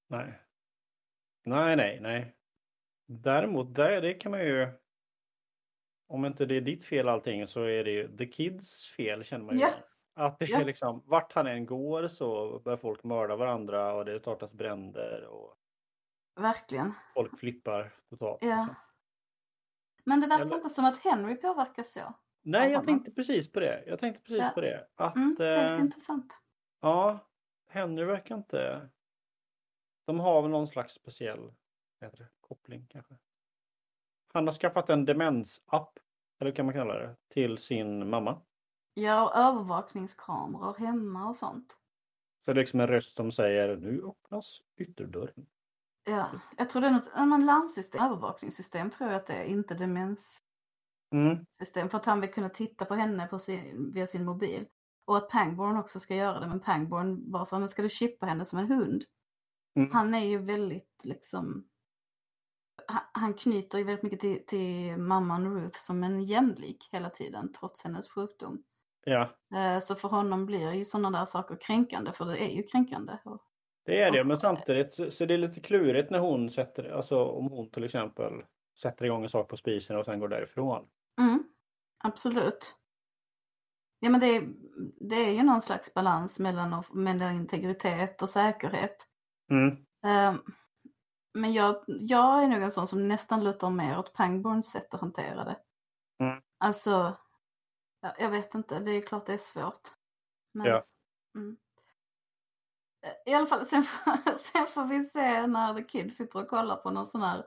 nej. 0.09 0.41
Nej, 1.45 1.77
nej, 1.77 2.01
nej. 2.01 2.35
Däremot, 3.09 3.75
där, 3.75 4.01
det 4.01 4.15
kan 4.15 4.31
man 4.33 4.41
ju... 4.41 4.69
Om 6.09 6.25
inte 6.25 6.47
det 6.47 6.55
är 6.57 6.61
ditt 6.61 6.85
fel 6.85 7.09
allting 7.09 7.47
så 7.47 7.63
är 7.63 7.85
det 7.85 7.91
ju 7.91 8.17
the 8.17 8.27
kids 8.27 8.87
fel 8.97 9.25
känner 9.25 9.45
man 9.45 9.55
ju. 9.55 9.61
Ja. 9.61 9.69
Att 10.15 10.39
det 10.39 10.45
Ja. 10.51 10.61
är 10.61 10.65
liksom, 10.65 11.03
vart 11.07 11.33
han 11.33 11.47
än 11.47 11.67
går 11.67 12.09
så 12.09 12.59
börjar 12.59 12.77
folk 12.77 13.05
mörda 13.05 13.37
varandra 13.37 13.95
och 13.95 14.05
det 14.05 14.21
startas 14.21 14.53
bränder 14.53 15.25
och 15.25 15.55
Verkligen. 16.37 16.93
folk 17.15 17.39
flippar 17.39 17.93
totalt. 18.11 18.39
Ja. 18.43 18.49
liksom. 18.61 18.75
Men 20.05 20.21
det 20.21 20.27
verkar 20.27 20.45
Eller- 20.45 20.57
inte 20.57 20.69
som 20.71 20.85
att 20.85 21.05
Henry 21.05 21.37
påverkas 21.37 21.93
så. 21.93 22.15
Nej, 22.43 22.71
jag 22.73 22.85
tänkte 22.85 23.11
precis 23.11 23.53
på 23.53 23.61
det. 23.61 23.85
Jag 23.87 24.01
tänkte 24.01 24.23
precis 24.23 24.43
Ja. 24.43 24.51
på 24.55 24.61
det. 24.61 24.89
Att, 24.95 25.17
Mm, 25.17 25.35
det 25.39 25.49
är 25.57 25.75
eh, 25.75 25.81
intressant. 25.81 26.41
ja, 26.81 27.19
Henry 27.69 28.05
verkar 28.05 28.35
inte... 28.37 28.89
De 30.05 30.21
har 30.21 30.43
väl 30.43 30.51
någon 30.51 30.69
slags 30.69 30.95
speciell 30.95 31.53
det, 32.01 32.29
koppling 32.41 32.87
kanske. 32.91 33.15
Han 34.33 34.47
har 34.47 34.55
skaffat 34.55 34.91
en 34.91 35.05
demensapp, 35.05 35.99
eller 36.41 36.51
kan 36.53 36.67
man 36.67 36.75
kalla 36.75 36.95
det, 36.95 37.17
till 37.29 37.59
sin 37.59 38.09
mamma. 38.11 38.43
Ja, 38.95 39.25
och 39.29 39.37
övervakningskameror 39.37 40.75
hemma 40.79 41.29
och 41.29 41.37
sånt. 41.37 41.73
Så 42.45 42.53
det 42.53 42.61
är 42.61 42.63
liksom 42.63 42.81
en 42.81 42.87
röst 42.87 43.17
som 43.17 43.33
säger 43.33 43.77
nu 43.77 44.03
öppnas 44.05 44.61
ytterdörren. 44.77 45.47
Ja, 46.09 46.31
jag 46.57 46.69
tror 46.71 46.83
det 46.83 46.89
är 46.89 46.93
något, 46.93 47.11
men 47.17 47.47
larmsystem, 47.47 48.05
övervakningssystem 48.05 48.91
tror 48.91 49.11
jag 49.11 49.17
att 49.17 49.27
det 49.27 49.35
är, 49.35 49.45
inte 49.45 49.75
demenssystem. 49.75 50.43
Mm. 51.13 51.89
För 51.89 51.97
att 51.97 52.05
han 52.05 52.21
vill 52.21 52.33
kunna 52.33 52.49
titta 52.49 52.85
på 52.85 52.95
henne 52.95 53.27
på 53.27 53.39
sin, 53.39 53.91
via 53.95 54.07
sin 54.07 54.25
mobil. 54.25 54.67
Och 55.07 55.17
att 55.17 55.29
Pangborn 55.31 55.77
också 55.77 56.01
ska 56.01 56.15
göra 56.15 56.41
det, 56.41 56.47
men 56.47 56.61
Pangborn 56.61 57.31
bara 57.31 57.45
så 57.45 57.59
men 57.59 57.69
ska 57.69 57.83
du 57.83 57.89
chippa 57.89 58.27
henne 58.27 58.45
som 58.45 58.59
en 58.59 58.67
hund? 58.73 59.05
Mm. 59.77 59.91
Han 59.93 60.15
är 60.15 60.25
ju 60.25 60.39
väldigt 60.39 61.01
liksom, 61.05 61.69
han, 62.89 63.03
han 63.13 63.35
knyter 63.35 63.79
ju 63.79 63.85
väldigt 63.85 64.03
mycket 64.03 64.21
till, 64.21 64.47
till 64.47 64.97
mamman 64.97 65.55
Ruth 65.55 65.79
som 65.79 66.05
en 66.05 66.23
jämlik 66.23 66.89
hela 66.93 67.11
tiden, 67.11 67.53
trots 67.53 67.85
hennes 67.85 68.09
sjukdom. 68.09 68.63
Ja, 69.05 69.37
Eh, 69.55 69.79
Så 69.81 69.95
för 69.95 70.09
honom 70.09 70.47
blir 70.47 70.73
ju 70.73 70.85
sådana 70.85 71.19
där 71.19 71.27
saker 71.27 71.57
kränkande, 71.61 72.13
för 72.13 72.25
det 72.25 72.45
är 72.45 72.57
ju 72.57 72.63
kränkande. 72.63 73.19
Och- 73.25 73.46
det 73.87 74.03
är 74.03 74.11
det. 74.11 74.25
Men 74.25 74.37
samtidigt 74.39 74.95
så, 74.95 75.11
så 75.11 75.27
det 75.27 75.35
är 75.35 75.39
lite 75.39 75.61
klurigt 75.61 76.11
när 76.11 76.19
hon 76.19 76.51
sätter, 76.51 76.91
alltså 76.91 77.25
om 77.25 77.51
hon 77.51 77.71
till 77.71 77.85
exempel 77.85 78.33
sätter 78.81 79.05
igång 79.05 79.23
en 79.23 79.31
sak 79.31 79.49
på 79.49 79.57
spisen 79.57 79.97
och 79.97 80.05
sen 80.05 80.21
går 80.21 80.29
därifrån. 80.29 80.89
Mm, 81.21 81.45
absolut. 82.05 82.75
Ja 84.01 84.11
men 84.11 84.21
det 84.21 84.27
är, 84.27 84.43
det 85.01 85.17
är 85.17 85.31
ju 85.33 85.43
någon 85.43 85.61
slags 85.61 85.95
balans 85.95 86.39
mellan, 86.39 86.83
mellan 86.93 87.35
integritet 87.37 88.23
och 88.23 88.31
säkerhet. 88.31 88.97
Mm. 89.51 89.77
Ehm, 90.07 90.39
Men 91.35 91.53
jag, 91.53 91.85
jag 91.87 92.43
är 92.45 92.49
nog 92.49 92.63
en 92.63 92.71
sån 92.71 92.87
som 92.87 93.09
nästan 93.09 93.45
lutar 93.45 93.71
mer 93.71 93.99
åt 93.99 94.13
Pangborns 94.13 94.71
sätt 94.73 94.95
att 94.95 95.01
hantera 95.01 95.45
det. 95.45 95.57
Mm. 96.25 96.43
Alltså, 96.59 97.17
ja, 98.03 98.15
jag 98.19 98.31
vet 98.31 98.55
inte, 98.55 98.81
det 98.81 98.91
är 98.91 99.01
klart 99.03 99.27
det 99.27 99.33
är 99.33 99.39
svårt. 99.39 99.89
Men, 100.55 100.67
Ja. 100.67 100.85
mm. 101.35 101.57
I 103.27 103.35
alla 103.35 103.47
fall, 103.47 103.67
sen, 103.67 103.85
sen 104.39 104.67
får 104.67 104.85
vi 104.89 105.03
se 105.03 105.47
när 105.47 105.75
The 105.75 105.83
Kid 105.83 106.13
sitter 106.13 106.39
och 106.41 106.49
kollar 106.49 106.77
på 106.77 106.91
någon 106.91 107.07
sån 107.07 107.23
här 107.23 107.45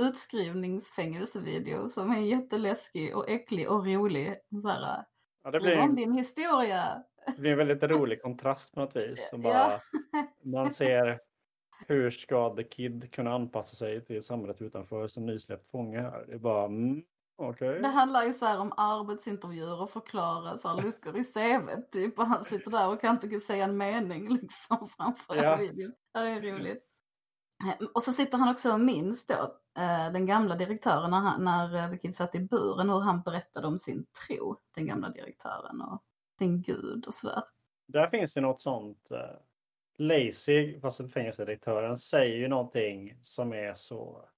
utskrivningsfängelsevideo 0.00 1.88
som 1.88 2.10
är 2.10 2.20
jätteläskig 2.20 3.16
och 3.16 3.30
äcklig 3.30 3.70
och 3.70 3.86
rolig. 3.86 4.36
Så 4.62 4.68
här, 4.68 5.04
Ja, 5.44 5.50
det 5.50 5.60
blir, 5.60 5.80
om 5.80 5.94
din 5.94 6.12
historia. 6.12 7.02
det 7.26 7.40
blir 7.40 7.50
en 7.50 7.58
väldigt 7.58 7.82
rolig 7.82 8.22
kontrast 8.22 8.74
på 8.74 8.80
något 8.80 8.96
vis. 8.96 9.28
Som 9.30 9.40
bara, 9.40 9.52
Ja. 9.52 9.80
Man 10.42 10.74
ser 10.74 11.20
hur 11.86 12.10
ska 12.10 12.54
The 12.56 12.64
Kid 12.64 13.12
kunna 13.12 13.34
anpassa 13.34 13.76
sig 13.76 14.04
till 14.04 14.22
samhället 14.22 14.62
utanför 14.62 15.08
som 15.08 15.26
nysläppt 15.26 15.70
fånge 15.70 16.00
här. 16.00 16.24
Det 16.26 16.34
är 16.34 16.38
bara, 16.38 16.64
mm, 16.64 17.02
okej. 17.48 17.80
Det 17.80 17.88
handlar 17.88 18.24
ju 18.24 18.32
så 18.32 18.44
här 18.44 18.60
om 18.60 18.72
arbetsintervjuer 18.76 19.82
och 19.82 19.90
förklara 19.90 20.58
så 20.58 20.68
här 20.68 20.82
luckor 20.82 21.16
i 21.16 21.24
CV 21.24 21.80
typ. 21.92 22.18
Och 22.18 22.26
han 22.26 22.44
sitter 22.44 22.70
där 22.70 22.88
och 22.92 23.00
kan 23.00 23.14
inte 23.22 23.40
säga 23.40 23.64
en 23.64 23.76
mening 23.76 24.28
liksom 24.28 24.88
framför 24.96 25.34
Ja. 25.36 25.56
videon. 25.56 25.92
Ja, 26.12 26.20
det 26.20 26.28
är 26.28 26.40
roligt. 26.40 26.84
Eh, 27.68 27.86
Och 27.94 28.02
så 28.02 28.12
sitter 28.12 28.38
han 28.38 28.48
också 28.54 28.72
och 28.72 28.80
minns 28.80 29.26
då 29.26 29.34
eh, 29.78 30.12
den 30.12 30.26
gamla 30.26 30.54
direktören 30.56 31.10
när, 31.10 31.20
han, 31.20 31.44
när 31.44 31.74
eh, 31.74 31.90
The 31.90 31.98
Kid 31.98 32.16
satt 32.16 32.34
i 32.34 32.40
buren 32.40 32.90
och 32.90 33.02
han 33.02 33.22
berättade 33.22 33.66
om 33.66 33.78
sin 33.78 34.06
tro, 34.26 34.56
den 34.74 34.86
gamla 34.86 35.08
direktören 35.08 35.80
och 35.80 36.02
sin 36.38 36.62
gud 36.62 37.06
och 37.06 37.14
sådär. 37.14 37.42
Där 37.86 38.06
finns 38.10 38.32
det 38.34 38.40
något 38.40 38.62
sånt. 38.62 39.08
Lazy, 39.98 40.80
fast 40.80 41.12
fängelsedirektören, 41.12 41.98
säger 41.98 42.36
ju 42.36 42.48
någonting 42.48 43.16
som 43.22 43.52
är 43.52 43.74
så... 43.74 44.28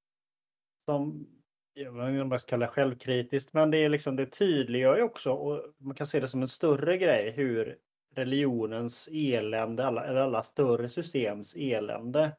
Som, 0.84 1.26
jag 1.74 1.92
vet 1.92 2.08
inte 2.08 2.22
om 2.22 2.32
jag 2.32 2.40
ska 2.40 2.50
kalla 2.50 2.66
det 2.66 2.72
självkritiskt, 2.72 3.52
men 3.52 3.70
det 3.70 3.78
är 3.78 3.88
liksom 3.88 4.16
det 4.16 4.26
tydliggör 4.26 4.96
ju 4.96 5.02
också 5.02 5.32
och 5.32 5.74
man 5.78 5.94
kan 5.94 6.06
se 6.06 6.20
det 6.20 6.28
som 6.28 6.42
en 6.42 6.48
större 6.48 6.98
grej 6.98 7.30
hur 7.30 7.78
religionens 8.14 9.08
elände, 9.12 9.86
alla, 9.86 10.04
eller 10.04 10.20
alla 10.20 10.42
större 10.42 10.88
systems 10.88 11.54
elände. 11.56 12.36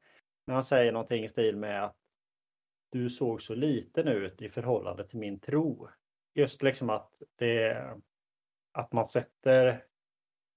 När 0.48 0.54
han 0.54 0.64
säger 0.64 0.92
någonting 0.92 1.24
i 1.24 1.30
stil 1.30 1.58
med 1.58 1.84
att 1.84 1.98
du 2.92 3.10
såg 3.10 3.42
så 3.42 3.56
liten 3.56 4.08
ut 4.08 4.42
i 4.42 4.50
förhållande 4.50 5.08
till 5.08 5.20
min 5.20 5.40
tro. 5.40 5.90
Just 6.34 6.64
liksom 6.64 6.90
att 6.90 7.22
det 7.36 7.94
att 8.72 8.92
man 8.92 9.10
sätter 9.10 9.86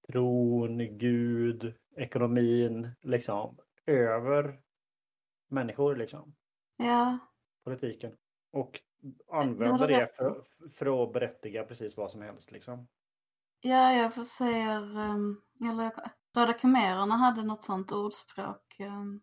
tron, 0.07 0.97
Gud, 0.97 1.73
ekonomin 1.95 2.89
liksom 3.01 3.57
över 3.85 4.59
människor 5.47 5.95
liksom. 5.95 6.35
Ja, 6.77 7.19
Politiken. 7.63 8.17
Och 8.57 8.79
du 9.77 9.87
det 9.87 10.15
för, 10.15 10.43
för 10.73 11.03
att 11.03 11.13
berättiga 11.13 11.63
precis 11.63 11.97
vad 11.97 12.11
som 12.11 12.21
helst 12.21 12.51
liksom. 12.51 12.87
ja 13.61 13.93
jag 13.93 14.15
får 14.15 14.23
säga, 14.23 14.79
um, 14.79 15.41
eller 15.69 15.91
Röda 16.35 16.53
Khmererna 16.53 17.15
hade 17.15 17.43
något 17.43 17.63
sånt 17.63 17.91
ordspråk. 17.91 18.77
Um, 18.79 19.21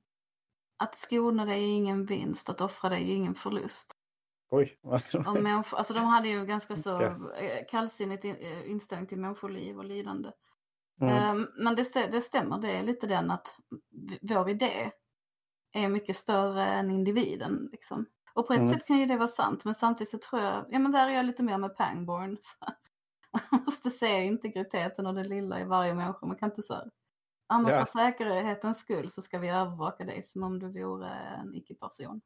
att 0.77 0.95
skona 0.95 1.45
dig 1.45 1.65
är 1.65 1.77
ingen 1.77 2.07
vinst, 2.07 2.51
att 2.51 2.61
offra 2.61 2.89
dig 2.89 3.11
är 3.13 3.17
ingen 3.17 3.35
förlust. 3.35 3.93
Oj. 4.51 4.79
Och 5.27 5.43
människor, 5.43 5.79
alltså 5.79 5.95
de 5.95 6.05
hade 6.05 6.29
ju 6.29 6.45
ganska 6.47 6.77
så 6.77 7.03
eh, 7.03 7.67
kallsinnigt 7.71 8.25
in- 8.25 8.37
eh, 8.37 8.71
inställning 8.71 9.07
till 9.07 9.21
människoliv 9.21 9.79
och 9.79 9.85
lidande. 9.85 10.31
Mm. 11.01 11.15
Ehm, 11.15 11.49
Men 11.59 11.77
det, 11.77 12.13
det 12.13 12.21
stämmer, 12.21 12.59
det 12.59 12.71
är 12.71 12.83
lite 12.83 13.07
den 13.07 13.31
att 13.31 13.57
vår 14.23 14.51
idé 14.51 14.91
är 15.73 15.89
mycket 15.89 16.17
större 16.17 16.63
än 16.63 16.91
individen. 16.91 17.69
Liksom. 17.73 18.07
Och 18.35 18.47
på 18.47 18.53
ett 18.53 18.59
Mm. 18.59 18.73
sätt 18.73 18.87
kan 18.87 18.99
ju 18.99 19.07
det 19.07 19.17
vara 19.17 19.29
sant, 19.29 19.65
men 19.65 19.75
samtidigt 19.75 20.11
så 20.11 20.19
tror 20.19 20.43
jag, 20.43 20.65
ja 20.69 20.79
men 20.79 20.93
där 20.93 21.09
är 21.09 21.13
jag 21.13 21.27
lite 21.27 21.43
mer 21.43 21.59
med 21.59 21.77
Pangborn. 21.77 22.37
Så. 22.43 22.67
Man 23.51 23.61
måste 23.67 23.91
se 23.91 24.25
integriteten 24.25 25.07
och 25.07 25.15
det 25.15 25.25
lilla 25.25 25.61
i 25.61 25.65
varje 25.65 25.95
människa. 25.95 26.27
Man 26.27 26.37
kan 26.37 26.49
inte 26.51 26.63
så 26.63 26.91
ja 27.49 27.59
men 27.59 27.73
Ja. 27.73 27.85
för 27.85 27.99
säkerhetens 27.99 28.79
skull 28.79 29.11
så 29.11 29.23
ska 29.23 29.39
vi 29.39 29.49
övervaka 29.49 30.05
dig 30.05 30.23
som 30.23 30.43
om 30.43 30.59
du 30.59 30.69
vore 30.83 31.09
en 31.11 31.55
icke-person. 31.55 32.21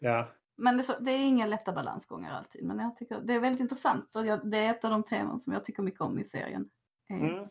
Ja. 0.00 0.28
Men 0.56 0.76
det 0.76 0.82
är, 0.82 0.84
så, 0.84 0.94
det 1.00 1.10
är 1.10 1.26
inga 1.26 1.46
lätta 1.46 1.72
balansgångar 1.72 2.32
alltid, 2.38 2.64
men 2.64 2.78
jag 2.78 2.96
tycker 2.96 3.20
det 3.20 3.34
är 3.34 3.40
väldigt 3.40 3.60
intressant 3.60 4.16
och 4.16 4.26
jag, 4.26 4.50
det 4.50 4.58
är 4.58 4.70
ett 4.70 4.84
av 4.84 4.90
de 4.90 5.02
teman 5.02 5.40
som 5.40 5.52
jag 5.52 5.64
tycker 5.64 5.82
mycket 5.82 6.00
om 6.00 6.18
i 6.18 6.24
serien. 6.24 6.70
Är 7.08 7.14
Mm. 7.16 7.48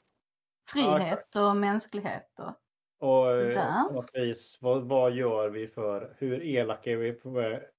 Frihet 0.71 1.35
och 1.35 1.57
mänsklighet 1.57 2.39
och 2.39 2.53
Och 2.99 3.31
eh, 3.31 3.47
Där. 3.47 3.83
på 3.83 3.93
något 3.93 4.11
vis, 4.13 4.57
vad, 4.61 4.83
vad 4.83 5.11
gör 5.11 5.49
vi 5.49 5.67
för, 5.67 6.15
hur 6.17 6.43
elaka 6.43 6.91
är 6.91 6.95
vi, 6.95 7.09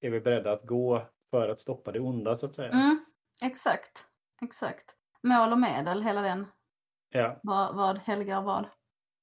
är 0.00 0.10
vi 0.10 0.20
beredda 0.20 0.52
att 0.52 0.62
gå 0.66 1.06
för 1.30 1.48
att 1.48 1.60
stoppa 1.60 1.92
det 1.92 2.00
onda 2.00 2.38
så 2.38 2.46
att 2.46 2.54
säga? 2.54 2.68
Mm, 2.68 3.04
exakt, 3.44 4.06
exakt. 4.42 4.96
Mål 5.22 5.52
och 5.52 5.58
medel, 5.58 6.02
hela 6.02 6.20
den. 6.20 6.46
Ja, 7.10 7.40
Vad, 7.42 7.76
vad 7.76 7.98
helgar 7.98 8.42
vad. 8.42 8.66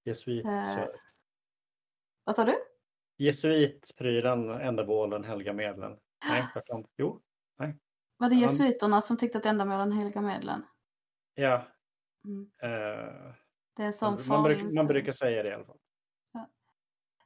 jesuit. 0.03 0.45
Eh. 0.45 0.85
Vad 2.23 2.35
sa 2.35 2.45
du? 2.45 2.55
Jesuitprylen, 3.17 4.49
ändamålen, 4.49 5.23
helga 5.23 5.53
medlen. 5.53 5.97
Nej, 6.29 6.45
tvärtom. 6.53 6.85
Jo, 6.97 7.21
Var 8.17 8.29
det 8.29 8.35
jesuiterna 8.35 9.01
som 9.01 9.17
tyckte 9.17 9.37
att 9.37 9.45
ändamålen 9.45 9.91
helgar 9.91 10.21
medlen? 10.21 10.65
ja. 11.35 11.67
Mm. 12.25 12.51
Eh, 12.61 13.33
man, 14.27 14.43
bruk, 14.43 14.73
man 14.73 14.87
brukar 14.87 15.11
säga 15.11 15.43
det 15.43 15.49
i 15.49 15.53
alla 15.53 15.65
fall. 15.65 15.77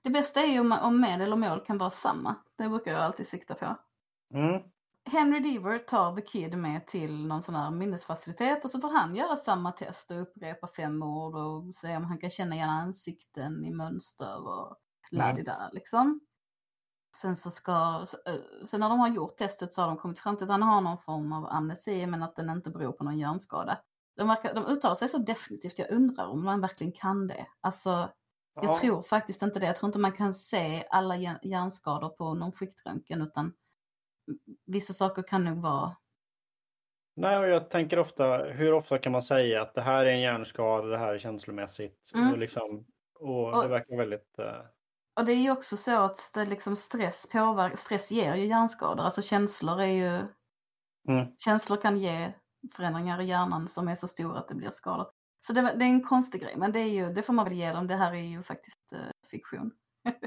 Det 0.04 0.10
bästa 0.10 0.42
är 0.42 0.48
ju 0.48 0.60
om, 0.60 0.72
om 0.72 1.02
medel 1.02 1.34
och 1.34 1.40
mål 1.40 1.60
kan 1.60 1.78
vara 1.78 1.90
samma. 1.90 2.36
Det 2.58 2.70
brukar 2.70 2.92
jag 2.92 3.02
alltid 3.02 3.28
sikta 3.28 3.56
på. 3.56 3.78
Mm. 4.34 4.62
Henry 5.06 5.40
Deaver 5.40 5.80
tar 5.80 6.16
The 6.16 6.22
Kid 6.22 6.58
med 6.58 6.88
till 6.88 7.28
någon 7.28 7.42
sån 7.42 7.56
här 7.56 7.72
minnesfacilitet 7.72 8.66
och 8.66 8.72
så 8.72 8.82
får 8.82 8.98
han 8.98 9.16
göra 9.16 9.36
samma 9.36 9.72
test 9.72 10.12
och 10.12 10.22
upprepa 10.22 10.68
fem 10.68 11.04
ord 11.04 11.36
och 11.36 11.76
se 11.76 11.98
om 11.98 12.04
han 12.04 12.18
kan 12.18 12.30
känna 12.30 12.56
igen 12.56 12.70
ansikten 12.70 13.66
i 13.66 13.72
mönster 13.72 14.48
och 14.48 14.78
ladida 15.12 15.70
liksom. 15.74 16.20
Sen 17.16 17.36
så 17.36 17.52
ska, 17.52 18.06
sen 18.66 18.80
när 18.80 18.90
de 18.90 19.00
har 19.00 19.10
gjort 19.10 19.38
testet 19.38 19.74
så 19.74 19.82
har 19.82 19.88
de 19.88 19.98
kommit 19.98 20.20
fram 20.20 20.38
till 20.38 20.44
att 20.44 20.52
han 20.52 20.64
har 20.64 20.82
någon 20.82 20.98
form 20.98 21.34
av 21.34 21.46
amnesi 21.46 22.08
men 22.08 22.24
att 22.24 22.36
den 22.36 22.50
inte 22.50 22.70
beror 22.70 22.92
på 22.92 23.04
någon 23.04 23.20
hjärnskada. 23.20 23.80
De, 24.16 24.28
verkar, 24.28 24.56
de 24.56 24.66
uttalar 24.66 24.96
sig 24.96 25.10
så 25.10 25.18
definitivt, 25.18 25.80
jag 25.80 25.92
undrar 25.92 26.28
om 26.28 26.44
man 26.44 26.62
verkligen 26.62 26.94
kan 26.94 27.28
det. 27.28 27.46
Alltså, 27.62 28.10
jag 28.56 28.66
Ja. 28.66 28.80
tror 28.80 29.02
faktiskt 29.02 29.42
inte 29.42 29.60
det. 29.60 29.66
Jag 29.66 29.76
tror 29.76 29.88
inte 29.90 30.00
man 30.00 30.12
kan 30.12 30.34
se 30.34 30.84
alla 30.90 31.16
hjär- 31.18 31.40
hjärnskador 31.44 32.10
på 32.10 32.34
någon 32.34 32.52
skiktröntgen 32.52 33.22
utan 33.22 33.54
vissa 34.66 34.94
saker 34.94 35.24
kan 35.24 35.44
nog 35.46 35.62
vara... 35.62 35.96
Nej, 37.16 37.38
och 37.38 37.48
jag 37.48 37.70
tänker 37.70 38.00
ofta, 38.00 38.38
hur 38.38 38.74
ofta 38.74 38.98
kan 38.98 39.12
man 39.12 39.24
säga 39.24 39.62
att 39.62 39.74
det 39.76 39.82
här 39.82 40.06
är 40.06 40.12
en 40.12 40.20
hjärnskada, 40.22 40.88
det 40.88 40.98
här 40.98 41.14
är 41.14 41.20
känslomässigt. 41.20 42.12
Mm. 42.16 42.32
Och, 42.32 42.38
liksom, 42.38 42.86
och 43.20 43.54
Och- 43.54 43.64
det 43.64 43.70
verkar 43.70 43.98
väldigt... 43.98 44.40
eh, 44.40 44.62
Och 45.14 45.26
det 45.26 45.32
är 45.32 45.42
ju 45.44 45.52
också 45.52 45.78
så 45.78 45.98
att 46.02 46.32
det 46.34 46.46
liksom 46.46 46.76
stress 46.76 47.30
påverkar, 47.32 47.76
stress 47.76 48.12
ger 48.12 48.36
ju 48.36 48.46
hjärnskador. 48.46 49.04
Alltså 49.04 49.22
känslor 49.22 49.82
är 49.82 49.86
ju, 49.86 50.22
Mm. 51.08 51.38
känslor 51.38 51.78
kan 51.78 51.98
ge 51.98 52.34
förändringar 52.76 53.22
i 53.22 53.26
hjärnan 53.26 53.68
som 53.68 53.88
är 53.88 53.96
så 53.96 54.08
stora 54.08 54.40
att 54.40 54.48
det 54.48 54.56
blir 54.56 54.70
skador. 54.70 55.08
Så 55.48 55.54
det, 55.54 55.62
det 55.62 55.86
är 55.86 55.90
en 55.90 56.04
konstig 56.04 56.42
grej, 56.42 56.54
men 56.58 56.72
det, 56.72 56.80
är 56.80 56.90
ju, 56.90 57.14
det 57.14 57.24
får 57.24 57.34
man 57.34 57.46
väl 57.46 57.54
ge 57.54 57.72
dem. 57.72 57.88
Det 57.88 57.96
här 57.96 58.12
är 58.14 58.18
ju 58.36 58.42
faktiskt 58.42 58.94
uh, 58.94 59.00
fiktion. 59.32 59.72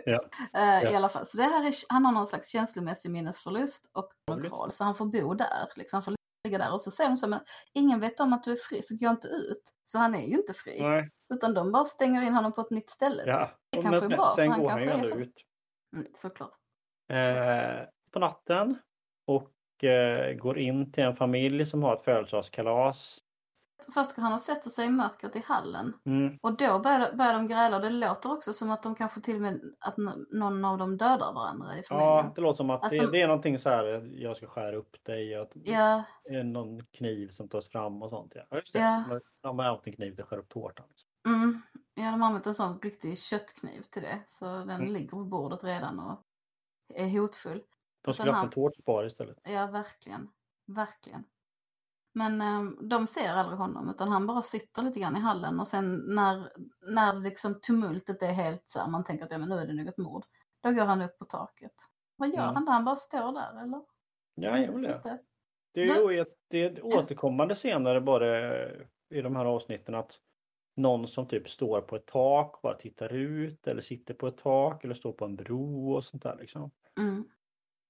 Ja. 0.05 0.21
Eh, 0.55 0.83
Ja. 0.85 0.91
I 0.91 0.95
alla 0.95 1.09
fall, 1.09 1.27
så 1.27 1.37
det 1.37 1.43
här 1.43 1.67
är, 1.67 1.75
han 1.89 2.05
har 2.05 2.13
någon 2.13 2.27
slags 2.27 2.49
känslomässig 2.49 3.11
minnesförlust 3.11 3.91
och 3.93 4.09
monokral, 4.31 4.71
så 4.73 4.85
han 4.85 4.95
får 4.95 5.07
bo 5.07 5.35
där, 5.35 5.69
liksom, 5.77 5.97
han 5.97 6.03
får 6.03 6.15
ligga 6.49 6.59
där. 6.59 6.73
Och 6.73 6.81
så 6.81 6.91
säger 6.91 7.11
de 7.11 7.17
så 7.17 7.27
här, 7.27 7.31
men 7.31 7.41
ingen 7.75 8.01
vet 8.01 8.21
om 8.21 8.33
att 8.33 8.45
du 8.45 8.53
är 8.53 8.57
fri, 8.57 8.83
så 8.83 8.97
gå 8.97 9.11
inte 9.11 9.29
ut. 9.29 9.63
Så 9.83 9.99
han 9.99 10.15
är 10.15 10.27
ju 10.27 10.35
inte 10.37 10.55
fri, 10.55 10.79
Nej. 10.83 11.11
utan 11.35 11.55
de 11.55 11.73
bara 11.73 11.85
stänger 11.85 12.23
in 12.23 12.35
honom 12.35 12.53
på 12.53 12.61
ett 12.61 12.71
nytt 12.71 12.91
ställe. 12.91 13.23
typ. 13.23 13.27
Ja. 13.27 13.51
Det 13.71 13.83
kanske 13.83 14.01
men 14.01 14.13
är 14.13 14.17
bra, 14.17 14.33
sen 14.37 14.45
för 14.45 14.51
han 14.53 14.63
går 14.63 14.71
han 14.71 14.83
ju 14.83 14.89
ändå 14.89 15.07
så- 15.07 15.19
ut. 15.19 15.35
Mm, 15.97 16.07
såklart. 16.15 16.55
Eh, 17.13 17.87
på 18.11 18.19
natten 18.19 18.79
och 19.27 19.85
eh, 19.85 20.35
går 20.35 20.59
in 20.59 20.93
till 20.93 21.05
en 21.05 21.17
familj 21.17 21.67
som 21.67 21.83
har 21.83 21.97
ett 21.97 22.05
födelsedagskalas. 22.05 23.19
Först 23.95 24.17
går 24.17 24.23
han 24.23 24.33
och 24.33 24.41
sätter 24.41 24.71
sig 24.71 24.87
i 24.87 24.91
mörkret 24.91 25.37
i 25.37 25.43
hallen. 25.47 25.93
Mm. 26.05 26.39
Och 26.43 26.57
då 26.57 26.79
börjar, 26.79 27.13
börjar 27.17 27.35
de 27.35 27.47
gräla 27.47 27.79
det 27.79 27.91
låter 27.91 28.33
också 28.33 28.53
som 28.53 28.71
att 28.71 28.83
de 28.83 28.95
kanske 28.95 29.21
till 29.21 29.35
och 29.37 29.43
med 29.43 29.61
att 29.81 29.95
någon 30.31 30.65
av 30.65 30.79
dem 30.79 30.97
dödar 30.97 31.33
varandra 31.35 31.79
i 31.79 31.83
familjen. 31.83 32.11
Ja, 32.17 32.33
det 32.35 32.41
låter 32.41 32.57
som 32.57 32.71
att 32.71 32.83
Alltså- 32.85 33.03
det, 33.07 33.11
det 33.13 33.23
är 33.23 33.27
någonting 33.27 33.59
så 33.59 33.69
här, 33.71 34.11
jag 34.15 34.37
ska 34.37 34.47
skära 34.47 34.77
upp 34.77 35.05
dig, 35.05 35.35
att 35.35 35.53
Ja, 35.55 36.03
någon 36.45 36.85
kniv 36.87 37.29
som 37.29 37.49
tas 37.49 37.69
fram 37.69 38.03
och 38.03 38.11
sånt. 38.11 38.33
Ja, 38.35 38.57
just 38.57 38.73
det. 38.73 38.79
Ja. 38.79 39.21
De- 39.43 39.59
har 39.59 39.67
haft 39.67 39.87
en 39.87 39.93
kniv 39.97 40.15
till 40.15 40.23
att 40.23 40.29
skära 40.29 40.41
upp 40.41 40.49
tårtan. 40.49 40.87
mm, 41.27 41.63
ja, 41.95 42.03
de 42.11 42.21
har 42.21 42.29
använt 42.29 42.47
en 42.47 42.55
sån 42.55 42.79
riktig 42.81 43.19
köttkniv 43.19 43.83
till 43.83 44.03
det. 44.03 44.23
Så 44.27 44.45
den 44.45 44.71
Mm. 44.71 44.93
ligger 44.93 45.09
på 45.09 45.25
bordet 45.25 45.65
redan 45.65 45.99
och 45.99 46.19
är 46.95 47.21
hotfull. 47.21 47.63
De 48.05 48.15
skulle 48.15 48.31
haft 48.31 48.37
han- 48.39 48.47
en 48.47 48.53
tårtspar 48.53 49.07
istället. 49.07 49.39
Ja, 49.45 49.67
verkligen. 49.67 50.29
Verkligen. 50.67 51.25
Men 52.15 52.41
eh, 52.41 52.71
de 52.81 53.07
ser 53.07 53.31
aldrig 53.33 53.59
honom 53.59 53.91
utan 53.91 54.09
han 54.09 54.27
bara 54.27 54.43
sitter 54.43 54.83
lite 54.83 55.01
grann 55.01 55.17
i 55.17 55.21
hallen 55.21 55.61
och 55.61 55.69
sen 55.69 55.97
när, 55.97 56.53
när 56.81 57.15
liksom 57.15 57.61
tumultet 57.61 58.23
är 58.23 58.33
helt 58.33 58.65
så 58.67 58.79
här, 58.79 58.89
man 58.89 59.05
tänker 59.05 59.25
att 59.25 59.31
ja, 59.31 59.39
men 59.39 59.49
nu 59.49 59.55
är 59.55 59.67
det 59.67 59.73
nog 59.73 59.87
ett 59.89 59.99
mord. 59.99 60.25
Då 60.63 60.71
går 60.71 60.85
han 60.85 61.03
upp 61.03 61.19
på 61.19 61.25
taket. 61.25 61.73
Vad 62.17 62.29
gör 62.29 62.43
Mm. 62.43 62.55
han 62.55 62.65
där? 62.65 62.73
Han 62.73 62.85
bara 62.85 62.97
står 62.97 63.33
där 63.33 63.63
eller? 63.63 63.83
Ja, 64.35 64.73
vill 64.73 64.87
vet 64.87 65.03
det. 65.03 65.19
Det 65.73 65.83
är 65.83 66.11
ju 66.11 66.21
ett, 66.21 66.37
det 66.49 66.65
är 66.65 66.85
återkommande 66.85 67.55
senare 67.55 68.01
bara 68.01 68.57
i 69.11 69.23
de 69.23 69.37
här 69.37 69.45
avsnitten 69.45 69.95
att 69.95 70.19
någon 70.77 71.09
som 71.09 71.29
typ 71.29 71.51
står 71.51 71.81
på 71.81 71.97
ett 71.97 72.07
tak 72.07 72.63
bara 72.63 72.75
tittar 72.75 73.13
ut 73.13 73.67
eller 73.67 73.83
sitter 73.83 74.15
på 74.15 74.27
ett 74.27 74.39
tak 74.39 74.85
eller 74.85 74.95
står 74.95 75.13
på 75.13 75.25
en 75.25 75.37
bro 75.37 75.93
och 75.95 76.05
sånt 76.05 76.23
där 76.23 76.37
liksom. 76.41 76.71
Mm. 77.01 77.25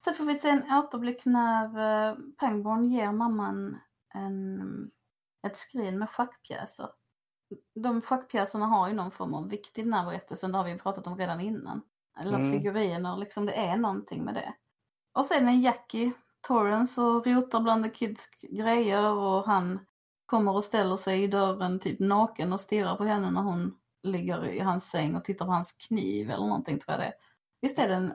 Sen 0.04 0.14
får 0.14 0.25
vi 0.25 0.35
se 0.35 0.49
en 0.49 0.78
återblick 0.78 1.25
när 1.25 1.64
uh, 2.11 2.19
Pangborn 2.37 2.85
ger 2.85 3.12
mamman 3.12 3.78
en, 4.14 4.90
ett 5.47 5.56
skrin 5.56 5.99
med 5.99 6.11
schackpjäser. 6.11 6.88
De 7.75 8.02
schackpjäserna 8.02 8.66
har 8.66 8.88
ju 8.88 8.94
någon 8.94 9.11
form 9.11 9.35
av 9.35 9.49
vikt 9.49 9.78
i 9.78 9.83
den 9.83 9.92
här 9.92 10.04
berättelsen, 10.06 10.52
det 10.52 10.59
har 10.59 10.64
vi 10.64 10.78
pratat 10.78 11.06
om 11.06 11.16
redan 11.18 11.40
innan. 11.40 11.83
Eller 12.21 12.38
Mm. 12.38 12.52
figuriner, 12.52 13.16
liksom 13.16 13.47
det 13.47 13.52
är 13.54 13.76
någonting 13.76 14.25
med 14.25 14.35
det. 14.35 14.54
Och 15.12 15.26
sen 15.26 15.49
är 15.49 15.52
Jackie 15.52 16.12
Torrance 16.40 17.00
och 17.02 17.26
rotar 17.26 17.61
bland 17.61 17.85
the 17.85 17.90
kids 17.90 18.28
grejer 18.42 19.12
och 19.14 19.47
han 19.47 19.87
kommer 20.26 20.54
och 20.56 20.64
ställer 20.64 20.97
sig 20.97 21.23
i 21.23 21.26
dörren 21.28 21.78
typ 21.80 22.00
naken 22.00 22.52
och 22.52 22.61
stirrar 22.61 22.97
på 22.97 23.04
henne 23.04 23.30
när 23.30 23.42
hon 23.42 23.78
ligger 24.02 24.47
i 24.47 24.61
hans 24.61 24.90
säng 24.90 25.16
och 25.16 25.25
tittar 25.25 25.44
på 25.47 25.50
hans 25.52 25.73
kniv 25.73 26.30
eller 26.30 26.47
någonting 26.47 26.78
tror 26.78 26.92
jag 26.92 27.00
det 27.00 27.06
är. 27.06 27.14
Visst 27.61 27.78
är 27.78 27.88
det 27.88 27.94
en 27.94 28.14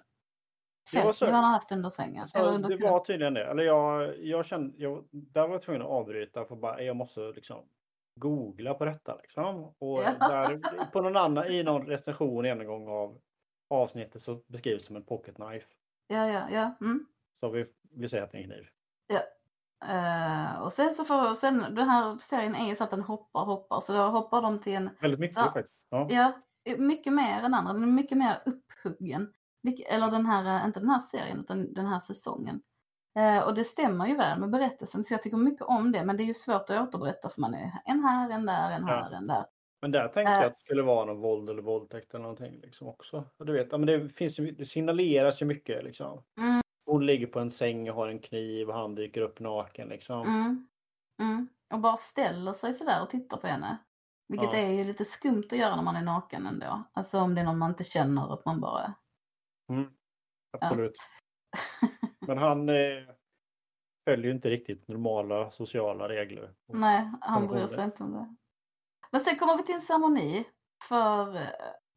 Det 0.94 0.98
var 1.06 1.14
så- 1.14 1.20
fältkniv 1.20 1.34
han 1.36 1.44
har 1.44 1.52
haft 1.52 1.72
under 1.72 1.90
sängen? 1.90 2.28
Så 2.28 2.40
under 2.40 2.70
det 2.70 2.78
var 2.90 3.00
tydligen 3.06 3.34
det. 3.34 3.46
Eller 3.46 3.64
jag, 3.64 4.18
jag 4.24 4.46
kände, 4.46 4.78
jag, 4.78 5.04
där 5.12 5.42
var 5.48 5.50
jag 5.56 5.62
tvungen 5.62 5.82
att 5.82 5.88
avbryta 5.88 6.46
för 6.46 6.56
bara, 6.56 6.82
jag 6.82 6.96
måste 6.96 7.20
liksom 7.20 7.64
googla 8.16 8.74
på 8.74 8.86
detta 8.86 9.16
liksom. 9.16 9.64
Och 9.80 10.02
Ja. 10.04 10.28
där, 10.28 10.60
på 10.92 11.02
någon 11.02 11.18
annan, 11.18 11.48
i 11.48 11.64
någon 11.64 11.86
recension 11.88 12.46
en 12.46 12.66
gång 12.68 12.88
av 12.90 13.20
avsnittet 13.70 14.24
så 14.24 14.42
beskrivs 14.48 14.82
det 14.82 14.88
som 14.88 14.96
en 14.96 15.04
pocket 15.04 15.36
knife. 15.36 15.68
Ja, 16.08 16.28
ja, 16.28 16.42
ja. 16.52 16.72
Mm. 16.82 17.06
Så 17.40 17.50
vi, 17.50 17.66
vi 17.96 18.10
säger 18.10 18.24
att 18.24 18.32
det 18.32 18.38
är 18.38 18.42
en 18.42 18.50
kniv. 18.50 18.68
Eh, 19.90 20.62
och 20.62 20.74
sen 20.74 20.94
så 20.94 21.06
får, 21.06 21.36
sen 21.36 21.60
den 21.76 21.90
här 21.90 22.18
serien 22.18 22.56
är 22.56 22.68
ju 22.68 22.76
så 22.76 22.84
att 22.84 22.90
den 22.90 23.02
hoppar, 23.02 23.46
hoppar, 23.46 23.82
så 23.82 23.94
då 23.94 24.00
hoppar 24.04 24.42
de 24.42 24.60
till 24.60 24.74
en, 24.76 24.90
Väldigt 25.02 25.20
mycket 25.20 25.36
Så- 25.38 25.42
faktiskt. 25.44 25.70
Ja. 25.90 26.08
ja, 26.10 26.32
mycket 26.78 27.14
mer 27.14 27.44
än 27.44 27.54
andra, 27.54 27.74
den 27.74 27.84
är 27.84 27.88
mycket 27.88 28.18
mer 28.18 28.36
upphuggen. 28.46 29.34
Eller 29.90 30.12
den 30.12 30.26
här, 30.26 30.60
eh, 30.62 30.66
inte 30.66 30.80
den 30.80 30.90
här 30.90 31.00
serien, 31.00 31.40
utan 31.40 31.74
den 31.74 31.86
här 31.86 32.00
säsongen. 32.00 32.62
Eh, 33.20 33.48
och 33.48 33.56
det 33.56 33.64
stämmer 33.64 34.08
ju 34.08 34.16
väl 34.16 34.40
med 34.40 34.50
berättelsen, 34.50 35.04
så 35.04 35.14
jag 35.14 35.22
tycker 35.24 35.38
mycket 35.38 35.62
om 35.62 35.92
det, 35.92 36.06
men 36.06 36.18
det 36.18 36.24
är 36.24 36.26
ju 36.26 36.34
svårt 36.34 36.70
att 36.70 36.88
återberätta 36.88 37.30
för 37.30 37.42
man 37.42 37.54
är 37.54 37.72
en 37.86 38.04
här, 38.04 38.30
en 38.30 38.46
där, 38.46 38.72
en 38.72 38.84
här, 38.84 39.12
en 39.12 39.28
där. 39.28 39.46
Men 39.82 39.92
där 39.92 40.08
tänkte 40.08 40.32
Eh. 40.34 40.38
jag 40.38 40.46
att 40.46 40.54
det 40.60 40.64
skulle 40.64 40.82
vara 40.82 41.06
någon 41.06 41.22
våld 41.22 41.50
eller 41.50 41.62
våldtäkt 41.62 42.14
eller 42.14 42.22
någonting 42.22 42.60
liksom 42.62 42.88
också. 42.88 43.24
Och 43.38 43.46
du 43.46 43.54
vet, 43.54 43.68
ja, 43.72 43.78
men 43.78 43.88
det, 43.88 44.10
finns 44.10 44.36
det 44.36 44.66
signaleras 44.66 45.42
ju 45.42 45.46
mycket 45.46 45.84
liksom. 45.84 46.24
Mm. 46.40 46.62
Hon 46.86 47.06
ligger 47.06 47.28
på 47.28 47.40
en 47.40 47.52
säng 47.52 47.90
och 47.90 47.96
har 47.96 48.08
en 48.08 48.20
kniv 48.20 48.70
och 48.70 48.76
han 48.76 48.96
dyker 48.96 49.22
upp 49.22 49.40
naken 49.40 49.88
liksom. 49.90 50.22
Mm. 50.22 50.68
Mm. 51.22 51.48
Och 51.74 51.80
bara 51.80 51.98
ställer 51.98 52.54
sig 52.54 52.74
sådär 52.74 53.02
och 53.04 53.10
tittar 53.10 53.38
på 53.38 53.48
henne. 53.48 53.78
Vilket 54.28 54.54
Ja. 54.54 54.60
är 54.60 54.72
ju 54.72 54.84
lite 54.84 55.06
skumt 55.06 55.44
att 55.52 55.58
göra 55.58 55.76
när 55.76 55.84
man 55.84 55.96
är 55.96 56.02
naken 56.02 56.48
ändå. 56.48 56.84
Alltså 56.94 57.20
om 57.20 57.36
det 57.36 57.42
är 57.42 57.46
någon 57.46 57.58
man 57.58 57.70
inte 57.72 57.84
känner, 57.84 58.34
att 58.34 58.46
man 58.46 58.60
bara... 58.62 58.94
Mm. 59.70 59.90
Absolut. 60.60 60.96
Men 62.28 62.38
han 62.38 62.70
eh, 62.70 62.76
följer 64.10 64.26
ju 64.26 64.32
inte 64.32 64.50
riktigt 64.50 64.88
normala 64.88 65.52
sociala 65.52 66.10
regler. 66.10 66.54
Nej, 66.68 67.12
han 67.22 67.48
bryr 67.48 67.68
sig 67.68 67.84
inte 67.84 68.04
om 68.04 68.14
det. 68.14 68.36
Men 69.12 69.22
sen 69.22 69.36
kommer 69.40 69.58
vi 69.58 69.64
till 69.64 69.76
en 69.76 69.82
ceremoni 69.82 70.46
för, 70.88 71.36
eh, 71.36 71.48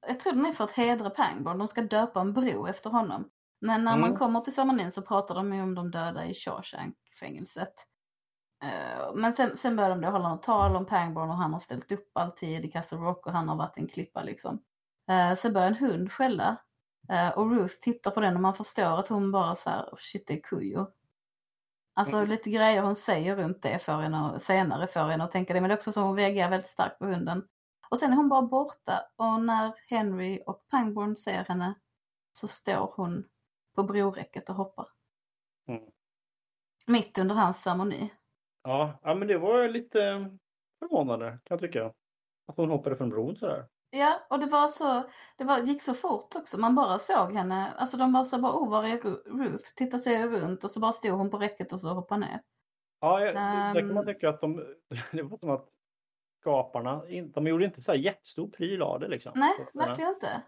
jag 0.06 0.20
tror 0.20 0.32
den 0.32 0.46
är 0.46 0.52
för 0.52 0.64
att 0.64 0.70
hedra 0.70 1.10
Pangborn, 1.10 1.58
de 1.58 1.68
ska 1.68 1.82
döpa 1.82 2.20
en 2.20 2.32
bro 2.32 2.66
efter 2.66 2.90
honom. 2.90 3.30
Men 3.60 3.84
när 3.84 3.96
man 3.96 4.04
Mm. 4.08 4.16
kommer 4.18 4.40
till 4.40 4.54
ceremonin 4.54 4.90
så 4.90 5.02
pratar 5.02 5.34
de 5.34 5.54
ju 5.54 5.62
om 5.62 5.74
de 5.74 5.90
döda 5.90 6.24
i 6.26 6.34
Shawshank-fängelset. 6.34 7.72
Eh, 8.64 9.14
Men 9.14 9.32
sen, 9.32 9.56
sen 9.56 9.76
börjar 9.76 9.90
de 9.90 10.00
då 10.00 10.08
hålla 10.10 10.28
något 10.28 10.42
tal 10.42 10.76
om 10.76 10.86
Pangborn 10.86 11.30
och 11.30 11.36
han 11.36 11.52
har 11.52 11.60
ställt 11.60 11.92
upp 11.92 12.10
alltid 12.14 12.64
i 12.64 12.70
Castle 12.70 12.98
Rock 12.98 13.26
och 13.26 13.32
han 13.32 13.48
har 13.48 13.56
varit 13.56 13.76
en 13.76 13.88
klippa 13.88 14.22
liksom. 14.22 14.62
Eh, 15.10 15.34
Sen 15.34 15.52
börjar 15.52 15.66
en 15.68 15.76
hund 15.76 16.12
skälla 16.12 16.56
och 17.36 17.50
Ruth 17.50 17.74
tittar 17.80 18.10
på 18.10 18.20
den 18.20 18.34
och 18.34 18.40
man 18.42 18.54
förstår 18.54 18.98
att 18.98 19.08
hon 19.08 19.32
bara 19.32 19.54
så 19.54 19.70
här, 19.70 19.82
"Oh, 19.92 19.96
shit 19.98 20.26
det 20.26 20.34
är 20.34 20.40
Kujo. 20.42 20.86
Alltså 21.94 22.16
Mm. 22.16 22.28
lite 22.28 22.50
grejer 22.50 22.82
hon 22.82 22.96
säger 22.96 23.36
runt 23.36 23.62
det 23.62 23.78
får 23.84 24.02
en 24.02 24.14
att, 24.14 24.42
senare 24.42 24.86
får 24.86 25.00
en 25.10 25.20
att 25.20 25.30
tänka 25.30 25.54
det. 25.54 25.60
Men 25.60 25.68
det 25.68 25.74
är 25.74 25.76
också 25.76 25.92
så 25.92 26.00
hon 26.02 26.16
reagerar 26.16 26.50
väldigt 26.50 26.68
starkt 26.68 26.98
på 26.98 27.06
hunden. 27.06 27.48
Och 27.90 27.98
sen 27.98 28.12
är 28.12 28.16
hon 28.16 28.28
bara 28.28 28.42
borta 28.42 29.00
och 29.16 29.42
när 29.42 29.72
Henry 29.88 30.42
och 30.46 30.68
Pangborn 30.70 31.16
ser 31.16 31.44
henne 31.44 31.74
så 32.32 32.48
står 32.48 32.92
hon 32.96 33.24
på 33.74 33.82
broräcket 33.82 34.48
och 34.48 34.54
hoppar. 34.54 34.86
Mm. 35.68 35.82
Mitt 36.86 37.18
under 37.18 37.34
hans 37.34 37.62
ceremoni. 37.62 38.12
Ja, 38.62 38.98
ja, 39.02 39.14
men 39.14 39.28
det 39.28 39.38
var 39.38 39.68
lite 39.68 40.02
eh, 40.04 40.26
förvånande 40.78 41.26
kan 41.30 41.58
jag 41.58 41.60
tycka. 41.60 41.86
Att 42.46 42.56
hon 42.56 42.70
hoppade 42.70 42.96
från 42.96 43.10
bron 43.10 43.36
sådär. 43.36 43.66
Ja, 43.94 44.20
och 44.30 44.38
det 44.38 44.46
var 44.46 44.68
så, 44.68 45.02
det 45.36 45.44
var, 45.44 45.58
gick 45.58 45.82
så 45.82 45.94
fort 45.94 46.34
också. 46.36 46.60
Man 46.60 46.74
bara 46.74 46.98
såg 46.98 47.32
henne, 47.32 47.72
alltså 47.76 47.96
de 47.96 48.12
var 48.12 48.24
så 48.24 48.38
bara, 48.38 48.52
oh 48.52 48.70
var 48.70 48.84
är 48.84 48.96
Ru- 49.00 49.42
Ruth? 49.44 49.64
Titta 49.76 49.98
sig 49.98 50.28
runt 50.28 50.64
och 50.64 50.70
så 50.70 50.80
bara 50.80 50.92
stod 50.92 51.12
hon 51.12 51.30
på 51.30 51.38
räcket 51.38 51.72
och 51.72 51.80
så 51.80 51.88
hoppade 51.88 52.20
ner. 52.20 52.40
Ja, 53.00 53.20
jag, 53.20 53.34
där 53.34 53.74
kan 53.74 53.88
man 53.94 53.96
Ehm. 54.08 54.14
tycka 54.14 54.28
att 54.28 54.40
de, 54.40 54.56
det 55.12 55.22
var 55.22 55.38
som 55.38 55.50
att 55.50 55.68
skaparna, 56.40 57.02
de 57.34 57.46
gjorde 57.46 57.64
inte 57.64 57.82
så 57.82 57.92
här 57.92 57.98
jättestor 57.98 58.48
pryl 58.48 58.82
av 58.82 59.00
det 59.00 59.08
liksom. 59.08 59.32
Nej, 59.34 59.52
verkligen 59.74 60.10
inte. 60.14 60.42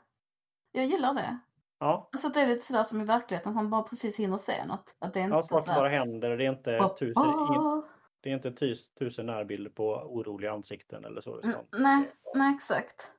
Jag 0.72 0.84
gillar 0.86 1.14
det. 1.14 1.38
Ja, 1.78 2.08
Alltså 2.12 2.28
att 2.28 2.34
det 2.34 2.40
är 2.40 2.46
lite 2.46 2.66
sådär 2.66 2.84
som 2.84 3.00
i 3.00 3.04
verkligheten, 3.04 3.54
man 3.54 3.70
bara 3.70 3.82
precis 3.82 4.18
hinner 4.18 4.38
se 4.38 4.64
något. 4.64 4.96
Att 4.98 5.14
det 5.14 5.20
är 5.20 5.24
inte 5.24 5.36
ja 5.36 5.42
sådär, 5.42 5.74
bara 5.74 5.88
händer. 5.88 6.36
Det 6.36 6.44
är 6.46 6.50
inte 6.52 6.78
"Åh, 6.80 6.96
tusen, 6.96 7.22
in, 7.24 7.34
åh." 7.58 7.84
det 8.20 8.30
är 8.30 8.34
inte 8.34 8.52
tus, 8.52 8.94
tusen 8.94 9.26
närbilder 9.26 9.70
på 9.70 9.92
oroliga 9.94 10.52
ansikten 10.52 11.04
eller 11.04 11.20
så. 11.20 11.38
Utan- 11.38 11.52
nej, 11.78 12.12
nej 12.34 12.54
exakt. 12.54 13.10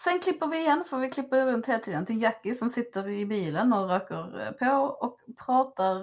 Sen 0.00 0.20
klipper 0.20 0.46
vi 0.46 0.58
igen, 0.60 0.84
för 0.84 0.98
vi 0.98 1.10
klipper 1.10 1.46
runt 1.46 1.66
hela 1.66 1.78
tiden 1.78 2.06
till 2.06 2.22
Jackie 2.22 2.54
som 2.54 2.70
sitter 2.70 3.08
i 3.08 3.26
bilen 3.26 3.72
och 3.72 3.88
röker 3.88 4.40
eh, 4.40 4.52
på 4.52 4.82
och 4.84 5.20
pratar 5.46 6.00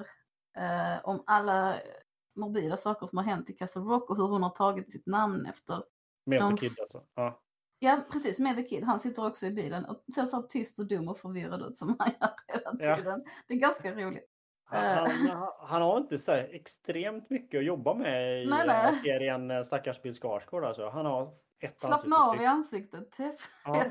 eh, 0.57 0.99
om 1.03 1.23
alla 1.25 1.75
morbida 2.35 2.77
saker 2.77 3.07
som 3.07 3.17
har 3.17 3.25
hänt 3.25 3.49
i 3.49 3.53
Castle 3.53 3.81
Rock 3.81 4.09
och 4.09 4.17
hur 4.17 4.27
hon 4.27 4.43
har 4.43 4.49
tagit 4.49 4.91
sitt 4.91 5.05
namn 5.07 5.45
efter. 5.45 5.83
Med 6.25 6.41
de 6.41 6.57
kid 6.57 6.71
alltså. 6.81 7.03
Ja. 7.15 7.39
Ja, 7.79 7.99
precis, 8.11 8.39
med 8.39 8.55
The 8.55 8.63
Kid. 8.63 8.83
Han 8.83 8.99
sitter 8.99 9.27
också 9.27 9.45
i 9.45 9.51
bilen 9.51 9.85
och 9.85 10.03
ser 10.15 10.25
så 10.25 10.41
tyst 10.41 10.79
och 10.79 10.87
dum 10.87 11.07
och 11.09 11.17
förvirrad 11.17 11.61
ut 11.61 11.77
som 11.77 11.95
han 11.99 12.11
gör 12.21 12.29
hela 12.47 12.89
Ja. 12.89 12.95
tiden. 12.97 13.23
Det 13.47 13.53
är 13.53 13.57
ganska 13.57 13.91
roligt. 13.91 14.29
Han, 14.65 14.83
Eh. 14.83 15.11
han, 15.29 15.49
han 15.59 15.81
har 15.81 15.97
inte 15.97 16.17
så 16.17 16.31
här 16.31 16.49
extremt 16.55 17.29
mycket 17.29 17.57
att 17.57 17.65
jobba 17.65 17.93
med 17.93 18.43
i 18.43 18.49
Nej, 18.49 18.67
nej. 18.67 18.93
serien 19.03 19.51
eh, 19.51 19.63
Stackars 19.63 20.01
Bill 20.01 20.13
Skarsgård. 20.15 20.63
Alltså. 20.63 20.89
Han 20.89 21.05
har 21.05 21.33
ett 21.63 21.79
Slappna 21.79 22.15
av 22.15 22.41
i 22.41 22.45
ansiktet, 22.45 23.11
typ. 23.11 23.35
Ja. 23.65 23.83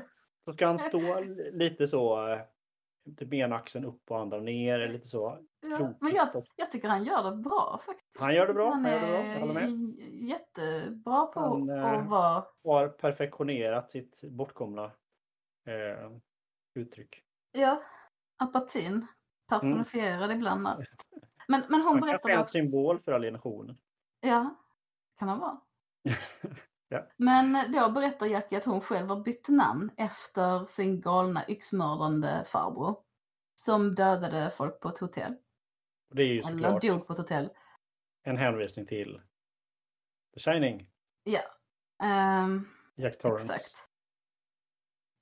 Så 0.45 0.53
ska 0.53 0.67
han 0.67 0.79
stå 0.79 1.19
lite 1.51 1.87
så 1.87 2.29
eh, 2.29 2.41
typ 3.17 3.33
ena 3.33 3.55
axeln 3.55 3.85
upp 3.85 4.11
och 4.11 4.19
andra 4.19 4.39
ner, 4.39 4.79
eller 4.79 4.93
lite 4.93 5.07
så. 5.07 5.39
Ja, 5.61 5.93
men 5.99 6.13
jag, 6.13 6.45
jag 6.55 6.71
tycker 6.71 6.87
han 6.87 7.03
gör 7.03 7.23
det 7.23 7.37
bra 7.37 7.79
faktiskt. 7.85 8.19
Han 8.19 8.35
gör 8.35 8.47
det 8.47 8.53
bra, 8.53 8.71
Han 8.71 8.85
han 8.85 8.91
gör 8.93 9.01
det 9.01 9.07
bra, 9.07 9.25
jag 9.25 9.39
håller 9.39 9.53
med. 9.53 9.95
jättebra 10.29 11.25
på 11.25 11.39
Han, 11.39 11.69
eh, 11.69 11.85
att 11.85 12.07
vara... 12.09 12.45
Har 12.63 12.87
perfektionerat 12.87 13.91
sitt 13.91 14.21
bortkomna 14.21 14.83
eh, 15.65 16.11
uttryck. 16.75 17.23
Ja, 17.51 17.81
apatin 18.37 19.07
personifierad 19.49 20.31
ibland. 20.31 20.63
Där. 20.65 20.87
Men, 21.47 21.61
men 21.69 21.81
hon 21.81 21.83
Han 21.83 22.01
kanske 22.01 22.11
berättade 22.11 22.33
är 22.33 22.37
en 22.37 22.41
också... 22.41 22.51
symbol 22.51 22.99
för 22.99 23.11
alienationen. 23.11 23.77
Ja, 24.21 24.55
kan 25.19 25.29
han 25.29 25.39
vara. 25.39 25.61
Ja. 26.93 27.07
Men 27.17 27.71
då 27.71 27.91
berättar 27.91 28.25
Jackie 28.25 28.57
att 28.57 28.65
hon 28.65 28.81
själv 28.81 29.07
har 29.09 29.19
bytt 29.21 29.49
namn 29.49 29.91
efter 29.97 30.63
sin 30.65 31.01
galna 31.01 31.43
yxmördande 31.49 32.43
farbror. 32.47 32.97
Som 33.55 33.95
dödade 33.95 34.51
folk 34.57 34.79
på 34.79 34.89
ett 34.89 34.97
hotell. 34.97 35.33
Och 36.09 36.15
det 36.15 36.23
är 36.23 36.27
ju 36.27 36.39
Eller 36.41 36.79
dog 36.79 37.07
på 37.07 37.13
ett 37.13 37.19
hotell. 37.19 37.49
en 38.23 38.37
hänvisning 38.37 38.85
till 38.85 39.21
The 40.33 40.39
Shining, 40.39 40.89
Ja. 41.23 41.41
Ehm, 42.03 42.67
Jack 42.95 43.17
Torrance. 43.19 43.43
exakt. 43.55 43.87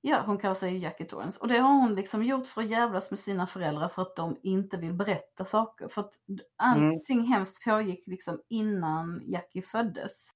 Ja, 0.00 0.22
hon 0.26 0.38
kallar 0.38 0.54
sig 0.54 0.78
Jackie 0.78 1.06
Torrance. 1.06 1.40
Och 1.40 1.48
det 1.48 1.58
har 1.58 1.72
hon 1.72 1.94
liksom 1.94 2.24
gjort 2.24 2.46
för 2.46 2.60
att 2.62 2.68
jävlas 2.68 3.10
med 3.10 3.18
sina 3.20 3.46
föräldrar 3.46 3.88
för 3.88 4.02
att 4.02 4.16
de 4.16 4.36
inte 4.42 4.76
vill 4.76 4.92
berätta 4.94 5.44
saker. 5.44 5.88
För 5.88 6.00
att 6.00 6.12
allting 6.56 7.18
Mm. 7.18 7.26
hemskt 7.32 7.64
pågick 7.64 8.06
liksom 8.06 8.42
innan 8.48 9.22
Jackie 9.24 9.62
föddes. 9.62 10.30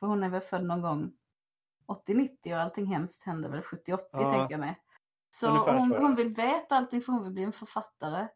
För 0.00 0.06
hon 0.06 0.22
är 0.22 0.28
väl 0.28 0.40
född 0.40 0.64
någon 0.64 0.80
gång 0.82 1.12
80-90 2.08 2.54
och 2.54 2.60
allting 2.60 2.86
hemskt 2.86 3.22
hände 3.22 3.48
väl 3.48 3.60
70-80 3.62 3.98
Ja. 4.12 4.18
tänker 4.32 4.50
jag 4.50 4.60
mig. 4.60 4.78
Så 5.30 5.48
hon, 5.48 5.94
hon 5.98 6.14
vill 6.14 6.34
veta 6.34 6.76
allting 6.76 7.00
för 7.02 7.12
hon 7.12 7.22
vill 7.22 7.32
bli 7.32 7.42
en 7.44 7.52
författare. 7.52 8.26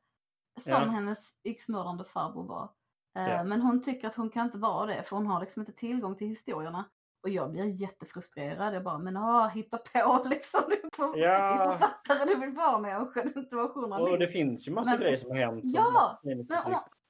Som 0.61 0.73
Ja. 0.73 0.79
hennes 0.79 1.31
yxmördande 1.45 2.05
farbror 2.05 2.49
var. 2.49 2.71
Eh, 3.17 3.29
Ja. 3.31 3.45
Men 3.45 3.61
hon 3.63 3.83
tycker 3.83 4.09
att 4.09 4.15
hon 4.15 4.31
kan 4.31 4.47
inte 4.47 4.59
vara 4.59 4.87
det 4.87 5.03
för 5.03 5.17
hon 5.17 5.27
har 5.27 5.41
liksom 5.41 5.63
inte 5.63 5.73
tillgång 5.73 6.17
till 6.17 6.27
historierna. 6.29 6.85
Och 7.23 7.29
jag 7.29 7.51
blir 7.51 7.65
jättefrustrerad. 7.83 8.75
Jag 8.75 8.85
bara, 8.85 8.99
men 8.99 9.17
ah, 9.17 9.49
hitta 9.49 9.79
på 9.79 10.23
liksom. 10.29 10.61
Du 10.69 10.81
för- 10.97 11.17
Ja. 11.19 11.29
är 11.29 11.71
författare, 11.71 12.25
du 12.25 12.37
vill 12.41 12.51
vara 12.55 12.79
människa, 12.79 13.23
du 13.35 13.41
inte 13.41 13.57
vara 13.57 13.67
Och 13.67 13.75
journalist. 13.75 14.19
det 14.19 14.29
finns 14.29 14.69
ju 14.69 14.73
massa 14.73 14.91
Men- 14.91 15.01
grejer 15.01 15.19
som 15.19 15.31
har 15.31 15.37
hänt. 15.37 15.61
Ja, 15.65 16.21
men- 16.23 16.47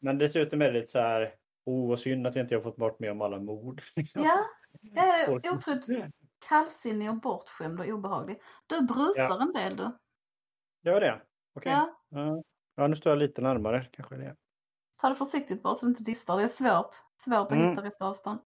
men 0.01 0.19
dessutom 0.19 0.63
är 0.63 0.73
det 0.73 0.81
lite 0.81 0.91
så 0.93 0.99
här, 0.99 1.35
oh 1.65 1.89
vad 1.89 1.99
synd 2.01 2.27
att 2.27 2.35
jag 2.37 2.45
inte 2.45 2.55
har 2.55 2.63
fått 2.63 2.77
bort 2.77 2.99
med 3.01 3.11
om 3.11 3.21
alla 3.23 3.39
mord. 3.39 3.83
Ja, 4.15 4.39
jag 4.81 5.21
är 5.21 5.31
otroligt 5.55 5.87
kallsinnig 6.49 7.11
och 7.11 7.21
bortskämd 7.21 7.81
och 7.81 7.87
obehaglig. 7.87 8.41
Du 8.67 8.87
brusar 8.87 9.23
Ja. 9.29 9.43
en 9.43 9.53
del 9.53 9.77
du. 9.77 9.91
Gör 10.91 11.01
det? 11.01 11.23
Okej. 11.55 11.73
Ja, 11.73 11.95
Ja. 12.09 12.43
ja, 12.75 12.87
nu 12.89 12.97
står 12.97 13.11
jag 13.11 13.19
lite 13.19 13.41
närmare 13.43 13.87
kanske 13.93 14.17
det. 14.17 14.37
ta 14.97 15.09
det 15.09 15.15
försiktigt 15.15 15.63
bara 15.63 15.75
så 15.75 15.87
du 15.87 15.91
inte 15.91 16.03
distar. 16.03 16.37
Det 16.37 16.43
är 16.43 16.49
svårt. 16.49 16.95
Svårt 17.23 17.47
att 17.47 17.53
Mm. 17.53 17.69
hitta 17.71 17.83
rätt 17.83 18.03
avstånd. 18.03 18.39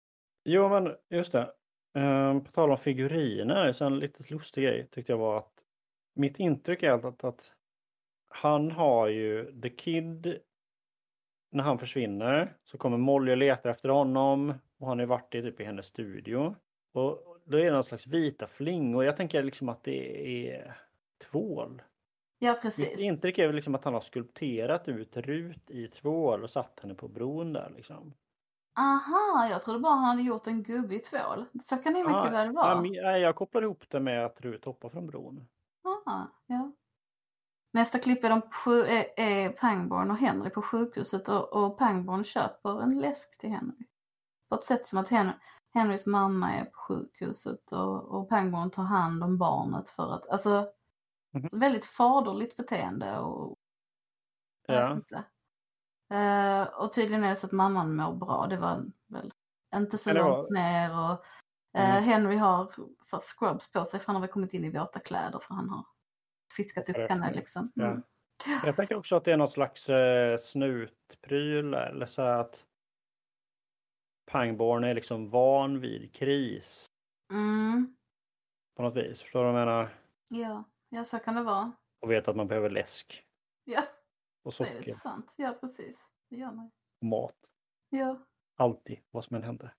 Jo, 0.43 0.69
men 0.69 0.95
just 1.10 1.32
det. 1.32 1.53
Ehm, 1.93 2.43
på 2.43 2.51
tal 2.51 2.71
om 2.71 2.77
figuriner, 2.77 3.71
så 3.73 3.86
en 3.86 3.99
lite 3.99 4.34
lustig 4.34 4.63
grej 4.63 4.88
tyckte 4.91 5.12
jag 5.12 5.17
var 5.19 5.38
att 5.38 5.53
mitt 6.15 6.39
intryck 6.39 6.84
är 6.84 6.91
att, 7.08 7.23
att 7.23 7.51
han 8.30 8.71
har 8.71 9.08
ju 9.08 9.62
The 9.62 9.69
Kid 9.69 10.38
när 11.58 11.63
han 11.63 11.80
försvinner 11.80 12.54
så 12.63 12.78
kommer 12.78 12.98
Molly 12.98 13.32
och 13.32 13.38
letar 13.38 13.70
efter 13.70 13.89
honom 13.89 14.54
och 14.80 14.88
han 14.88 14.98
har 14.98 15.04
ju 15.04 15.08
varit 15.08 15.36
i, 15.36 15.41
typ, 15.41 15.60
i 15.62 15.63
hennes 15.63 15.86
studio. 15.86 16.56
Och 16.93 17.38
då 17.46 17.58
är 17.58 17.65
det 17.65 17.72
någon 17.72 17.84
slags 17.84 18.08
vita 18.08 18.48
flingor. 18.48 19.06
Jag 19.06 19.17
tänker 19.17 19.43
liksom 19.43 19.70
att 19.70 19.84
det 19.84 20.50
är 20.50 20.78
tvål. 21.32 21.82
Ja, 22.39 22.52
Mitt 22.54 22.62
precis. 22.62 23.02
intryck 23.02 23.38
är 23.38 23.48
väl 23.48 23.56
liksom 23.56 23.76
att 23.76 23.84
han 23.84 23.93
har 23.93 24.02
skulpterat 24.02 24.88
ut 24.88 25.17
Rut 25.17 25.70
i 25.72 25.88
tvål 25.88 26.43
och 26.43 26.50
satt 26.50 26.80
henne 26.82 26.93
på 26.96 27.08
bron 27.08 27.54
där 27.54 27.72
liksom. 27.76 28.13
Aha, 28.80 29.48
jag 29.50 29.62
trodde 29.62 29.80
bara 29.80 29.93
han 29.93 30.06
hade 30.06 30.22
gjort 30.22 30.48
en 30.48 30.63
gubbe 30.63 30.96
i 30.96 31.00
tvål. 31.00 31.46
Så 31.63 31.78
kan 31.78 31.93
det 31.93 32.00
mycket 32.00 32.13
Ja, 32.26 32.30
väl 32.32 32.48
Ja, 32.48 32.54
vara. 32.54 32.82
nej, 32.82 33.22
jag 33.22 33.36
kopplar 33.36 33.62
ihop 33.62 33.84
det 33.89 34.00
med 34.00 34.26
att 34.26 34.41
Rut 34.41 34.65
hoppar 34.65 34.89
från 34.89 35.08
bron. 35.08 35.48
Aha, 35.86 36.28
ja. 36.48 36.72
Nästa 37.78 38.00
klipp 38.00 38.24
är, 38.24 38.30
de 38.30 38.42
sju, 38.42 38.82
är, 38.84 39.06
är 39.20 39.50
Pangborn 39.50 40.12
och 40.12 40.18
Henry 40.18 40.50
på 40.50 40.62
sjukhuset 40.62 41.28
och, 41.30 41.54
och 41.54 41.78
Pangborn 41.78 42.24
köper 42.24 42.82
en 42.82 43.00
läsk 43.00 43.38
till 43.38 43.50
Henry. 43.50 43.86
På 44.50 44.56
ett 44.56 44.63
sätt 44.63 44.88
som 44.88 45.00
att 45.00 45.08
Hen, 45.08 45.32
Henrys 45.74 46.06
mamma 46.06 46.54
är 46.54 46.66
på 46.66 46.78
sjukhuset 46.80 47.72
och, 47.72 48.04
och 48.04 48.30
Pangborn 48.30 48.72
tar 48.72 48.84
hand 48.84 49.24
om 49.24 49.38
barnet 49.38 49.90
för 49.90 50.13
att, 50.13 50.30
alltså 50.30 50.68
Mhm. 51.32 51.50
så 51.50 51.58
väldigt 51.58 51.86
faderligt 51.86 52.58
beteende 52.58 53.18
och 53.20 53.58
Ja. 54.68 54.94
inte. 54.94 55.24
Eh, 56.13 56.62
och 56.84 56.94
tydligen 56.94 57.24
är 57.24 57.30
det 57.30 57.36
så 57.36 57.48
att 57.48 57.52
mamman 57.52 57.96
mår 57.96 58.13
bra, 58.16 58.48
det 58.50 58.58
var 58.58 58.86
väl 59.08 59.32
inte 59.76 59.98
så 59.98 60.13
det 60.13 60.20
långt 60.20 60.50
ner 60.50 60.92
och 61.00 61.12
eh, 61.80 61.92
Mm. 61.92 62.04
Henry 62.04 62.36
har 62.36 62.72
så 63.02 63.16
här, 63.16 63.24
scrubs 63.24 63.72
på 63.72 63.86
sig 63.86 64.00
för 64.00 64.08
han 64.08 64.16
har 64.16 64.22
väl 64.22 64.30
kommit 64.30 64.54
in 64.54 64.63
i 64.66 64.70
våta 64.80 65.00
kläder 65.00 65.40
för 65.40 65.54
han 65.54 65.70
har 65.70 65.86
fiskat 66.57 66.89
upp 66.89 66.97
Ja, 66.97 67.07
henne 67.07 67.33
liksom. 67.33 67.71
ja. 67.75 67.86
Mm. 67.86 68.03
Jag 68.65 68.75
tänker 68.75 68.95
också 68.95 69.15
att 69.15 69.25
det 69.25 69.31
är 69.33 69.38
någon 69.38 69.49
slags 69.51 69.89
eh, 69.89 70.38
snutpryl 70.38 71.73
eller 71.73 72.05
så 72.05 72.21
att 72.21 72.65
Pangborn 74.31 74.83
är 74.83 74.93
liksom 74.93 75.29
van 75.29 75.79
vid 75.79 76.13
kris 76.13 76.86
Mm. 77.31 77.95
på 78.75 78.81
något 78.83 78.95
vis. 78.95 79.21
Förstår 79.21 79.39
du 79.45 79.51
vad 79.51 79.62
jag 79.62 79.65
menar? 79.67 79.89
Ja. 80.29 80.63
ja, 80.89 81.05
så 81.05 81.19
kan 81.19 81.36
det 81.36 81.43
vara. 81.43 81.71
Och 82.01 82.12
vet 82.12 82.27
att 82.27 82.36
man 82.36 82.47
behöver 82.47 82.69
läsk 82.69 83.23
Ja, 83.63 83.81
och 84.43 84.53
det 84.57 84.63
är 84.63 84.75
socker 84.79 84.91
sant. 84.91 85.33
Ja, 85.38 85.53
precis. 85.62 86.10
Det 86.29 86.36
gör 86.36 86.51
man. 86.51 86.71
och 87.01 87.07
mat. 87.07 87.36
Ja. 87.89 88.25
Alltid, 88.55 88.99
vad 89.12 89.23
som 89.25 89.36
än 89.36 89.43
händer. 89.43 89.75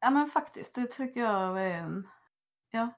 ja, 0.00 0.10
men 0.10 0.26
faktiskt, 0.26 0.74
det 0.74 0.86
tycker 0.86 1.20
jag 1.20 1.62
är 1.64 1.74
en... 1.74 2.08
Ja, 2.70 2.90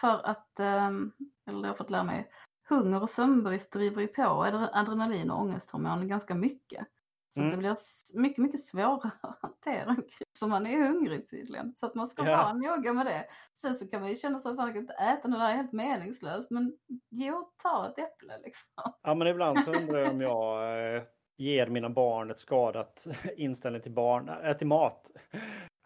för 0.00 0.20
att, 0.30 0.60
ehm, 0.60 1.12
eller 1.48 1.62
det 1.62 1.68
har 1.68 1.74
fått 1.74 1.90
lära 1.90 2.04
mig, 2.04 2.28
hunger 2.68 3.02
och 3.02 3.10
sömnbrist 3.10 3.72
driver 3.72 4.00
ju 4.02 4.08
på 4.08 4.22
adre- 4.22 4.70
adrenalin 4.72 5.30
och 5.30 5.40
ångesthormon 5.40 6.08
ganska 6.08 6.34
mycket. 6.34 6.86
Så 7.28 7.40
att 7.40 7.44
Mm. 7.44 7.50
det 7.50 7.56
blir 7.58 7.76
mycket, 8.20 8.38
mycket 8.38 8.60
svårare 8.64 9.10
att 9.22 9.38
hantera 9.42 9.90
en 9.90 9.96
kris 10.02 10.42
om 10.42 10.50
man 10.50 10.66
är 10.66 10.88
hungrig 10.88 11.30
tydligen. 11.30 11.74
Så 11.76 11.86
att 11.86 11.94
man 11.94 12.08
ska 12.08 12.24
Ja. 12.26 12.36
vara 12.36 12.52
noga 12.52 12.92
med 12.92 13.06
det. 13.06 13.24
Sen 13.54 13.74
så 13.74 13.88
kan 13.88 14.00
man 14.00 14.10
ju 14.10 14.16
känna 14.16 14.40
sig 14.40 14.50
att 14.50 14.56
kan 14.56 14.76
inte 14.76 14.94
äta, 14.94 15.28
det 15.28 15.38
där 15.38 15.50
är 15.50 15.54
helt 15.56 15.72
meningslöst. 15.72 16.50
Men 16.50 16.72
jo, 17.10 17.50
ta 17.62 17.86
ett 17.88 17.98
äpple 17.98 18.38
liksom. 18.44 18.92
Ja, 19.02 19.14
men 19.14 19.26
ibland 19.26 19.64
så 19.64 19.72
undrar 19.74 19.98
jag 19.98 20.10
om 20.10 20.20
jag 20.20 20.62
eh, 20.96 21.02
ger 21.36 21.66
mina 21.66 21.90
barn 21.90 22.30
ett 22.30 22.40
skadat 22.40 23.06
inställning 23.36 23.82
till 23.82 23.94
barn, 23.94 24.28
äh, 24.28 24.56
till 24.56 24.66
mat. 24.66 25.10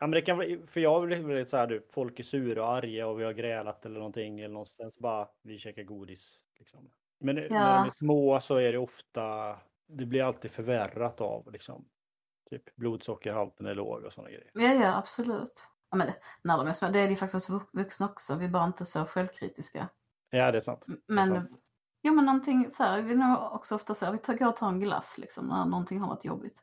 Ja, 0.01 0.07
men 0.07 0.11
det 0.11 0.23
kan 0.23 0.67
för 0.67 0.81
jag 0.81 1.07
blir 1.07 1.45
så 1.45 1.57
här, 1.57 1.67
du, 1.67 1.87
folk 1.91 2.19
är 2.19 2.25
sura 2.25 2.63
och 2.63 2.73
arga 2.73 3.07
och 3.07 3.21
vi 3.21 3.25
har 3.25 3.33
grälat 3.33 3.87
eller 3.87 3.99
någonting 3.99 4.41
eller 4.41 4.53
någonstans 4.53 4.95
bara 4.99 5.29
vi 5.43 5.59
käkar 5.59 5.83
godis. 5.83 6.39
Liksom. 6.59 6.91
Men 7.21 7.35
när 7.35 7.49
de 7.49 7.89
är 7.89 7.91
små 7.91 8.41
så 8.41 8.57
är 8.57 8.73
det 8.73 8.79
ofta, 8.79 9.57
det 9.89 10.07
blir 10.07 10.23
alltid 10.23 10.51
förvärrat 10.51 11.21
av 11.21 11.53
liksom. 11.53 11.89
Typ 12.51 12.77
blodsockerhalten 12.77 13.67
är 13.67 13.75
låg 13.75 14.05
och 14.05 14.13
sådana 14.13 14.31
grejer. 14.31 14.51
Ja, 14.55 14.73
ja, 14.75 14.97
absolut. 14.99 15.69
Ja, 15.91 15.97
men 15.97 16.07
det, 16.07 16.17
när 16.45 16.57
de 16.59 16.67
är 16.67 16.73
små, 16.73 16.89
det 16.89 16.99
är 17.01 17.09
ju 17.09 17.17
faktiskt 17.17 17.49
hos 17.49 17.61
vux- 17.61 17.71
vuxna 17.73 18.07
också. 18.07 18.37
Vi 18.37 18.45
är 18.45 18.49
bara 18.49 18.67
inte 18.67 18.87
så 18.87 19.05
självkritiska. 19.05 19.89
Ja, 20.31 20.51
det 20.53 20.59
är 20.59 20.61
sant. 20.61 20.85
M- 20.89 21.01
Det 21.07 21.13
är 21.13 21.17
Men, 21.17 21.29
sant. 21.29 21.61
jo 22.03 22.15
men 22.15 22.25
någonting 22.25 22.71
så 22.71 22.83
här, 22.83 23.03
vi 23.03 23.13
är 23.13 23.17
nog 23.17 23.53
också 23.53 23.75
ofta 23.75 23.95
så 23.95 24.05
här, 24.05 24.13
vi 24.13 24.19
tar, 24.19 24.35
går 24.35 24.49
och 24.49 24.57
tar 24.57 24.69
en 24.69 24.81
glass 24.81 25.19
liksom 25.19 25.47
när 25.47 25.65
någonting 25.67 26.01
har 26.01 26.09
varit 26.09 26.25
jobbigt. 26.25 26.61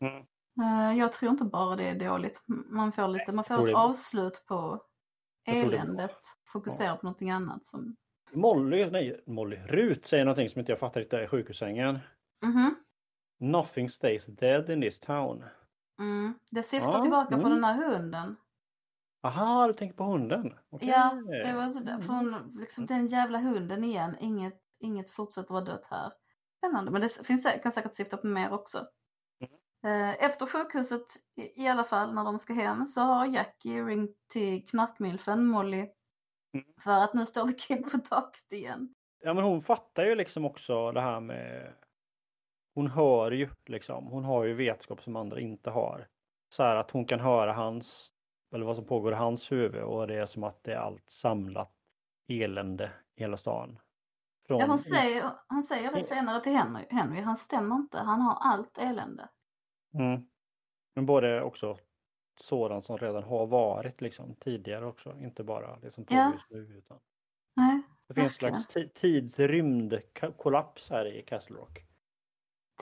Mm. 0.00 0.24
Eh, 0.60 0.98
jag 0.98 1.12
tror 1.12 1.30
inte 1.30 1.44
bara 1.44 1.76
det 1.76 1.88
är 1.88 1.94
dåligt. 2.10 2.42
Man 2.46 2.92
får 2.92 3.08
lite, 3.08 3.32
man 3.32 3.44
får 3.44 3.70
ett 3.70 3.76
avslut 3.76 4.44
på 4.48 4.82
eländet. 5.46 6.18
Fokusera 6.52 6.96
på 6.96 7.06
någonting 7.06 7.30
annat 7.30 7.64
som... 7.64 7.96
Molly, 8.32 8.90
nej 8.90 9.22
Molly, 9.26 9.56
Rut 9.56 10.06
säger 10.06 10.24
någonting 10.24 10.50
som 10.50 10.58
inte 10.58 10.72
jag 10.72 10.78
fattar 10.78 11.00
riktigt 11.00 11.20
i 11.20 11.26
sjukhussängen. 11.26 11.98
Mhm. 12.44 12.74
Nothing 13.40 13.88
stays 13.88 14.26
dead 14.26 14.70
in 14.70 14.80
this 14.80 15.00
town. 15.00 15.44
Mm. 15.98 16.34
Det 16.50 16.62
syftar 16.62 16.92
Ja, 16.92 17.02
tillbaka 17.02 17.28
på 17.36 17.46
mm. 17.46 17.50
den 17.50 17.64
här 17.64 17.88
hunden. 17.88 18.36
Aha, 19.22 19.66
du 19.66 19.72
tänker 19.72 19.96
på 19.96 20.04
hunden? 20.04 20.54
Okej. 20.70 20.88
Ja, 20.88 21.22
det 21.44 21.54
var 21.56 21.68
sådär, 21.68 21.92
Mm. 21.92 22.02
för 22.02 22.12
hon, 22.12 22.56
liksom, 22.60 22.86
den 22.86 23.06
jävla 23.06 23.38
hunden 23.38 23.84
igen. 23.84 24.16
Inget, 24.20 24.60
inget 24.80 25.10
fortsätter 25.10 25.54
vara 25.54 25.64
dött 25.64 25.86
här. 25.90 26.12
Spännande, 26.58 26.90
men 26.90 27.00
det 27.00 27.26
finns, 27.26 27.46
kan 27.62 27.72
säkert 27.72 27.94
syfta 27.94 28.16
på 28.16 28.26
mer 28.26 28.52
också. 28.52 28.86
Eh, 29.84 30.24
Efter 30.24 30.46
sjukhuset 30.46 31.06
i, 31.56 31.68
alla 31.68 31.84
fall, 31.84 32.14
när 32.14 32.24
de 32.24 32.38
ska 32.38 32.52
hem, 32.52 32.86
så 32.86 33.00
har 33.00 33.26
Jackie 33.26 33.82
ringt 33.82 34.16
till 34.32 34.66
knarkmilfen 34.66 35.46
Molly. 35.46 35.88
Mm. 36.54 36.66
För 36.80 37.04
att 37.04 37.14
nu 37.14 37.26
står 37.26 37.48
The 37.48 37.54
Kid 37.54 37.92
på 37.92 37.98
taket 37.98 38.52
igen. 38.52 38.94
Ja, 39.20 39.34
men 39.34 39.44
hon 39.44 39.62
fattar 39.62 40.04
ju 40.04 40.14
liksom 40.14 40.44
också 40.44 40.92
det 40.92 41.00
här 41.00 41.20
med... 41.20 41.74
Hon 42.74 42.86
hör 42.86 43.30
ju 43.30 43.48
liksom. 43.66 44.06
Hon 44.06 44.24
har 44.24 44.44
ju 44.44 44.54
vetskap 44.54 45.02
som 45.02 45.16
andra 45.16 45.40
inte 45.40 45.70
har. 45.70 46.08
Så 46.54 46.62
här 46.62 46.76
att 46.76 46.90
hon 46.90 47.04
kan 47.04 47.20
höra 47.20 47.52
hans, 47.52 48.12
eller 48.54 48.66
vad 48.66 48.76
som 48.76 48.86
pågår 48.86 49.12
i 49.12 49.16
hans 49.16 49.52
huvud 49.52 49.82
och 49.82 50.06
det 50.06 50.14
är 50.14 50.26
som 50.26 50.44
att 50.44 50.64
det 50.64 50.72
är 50.72 50.76
allt 50.76 51.10
samlat 51.10 51.72
elände 52.28 52.92
i 53.16 53.20
hela 53.20 53.36
stan. 53.36 53.78
Från, 54.46 54.60
Ja, 54.60 54.66
hon, 54.66 54.78
säger, 54.78 55.30
hon 55.48 55.62
säger 55.62 55.92
det 55.92 56.04
senare 56.04 56.40
till 56.40 56.52
Henry. 56.52 56.86
Henry, 56.90 57.20
han 57.20 57.36
stämmer 57.36 57.76
inte. 57.76 57.98
Han 57.98 58.20
har 58.20 58.38
allt 58.40 58.78
elände. 58.78 59.28
Mm. 59.94 60.26
Men 60.94 61.06
både 61.06 61.42
också 61.42 61.78
sådant 62.40 62.84
som 62.84 62.98
redan 62.98 63.22
har 63.22 63.46
varit 63.46 64.00
liksom 64.00 64.34
tidigare 64.34 64.86
också, 64.86 65.16
inte 65.18 65.44
bara 65.44 65.78
det 65.80 65.90
som 65.90 66.04
pågår 66.04 66.32
just 66.32 66.50
nu. 66.50 66.58
Utan 66.58 66.98
Nej, 67.56 67.82
det 68.06 68.14
finns 68.14 68.26
en 68.26 68.30
slags 68.30 68.68
ti- 68.68 68.90
tidsrymdkollaps 68.94 70.90
här 70.90 71.06
i 71.06 71.22
Castle 71.22 71.56
Rock. 71.56 71.78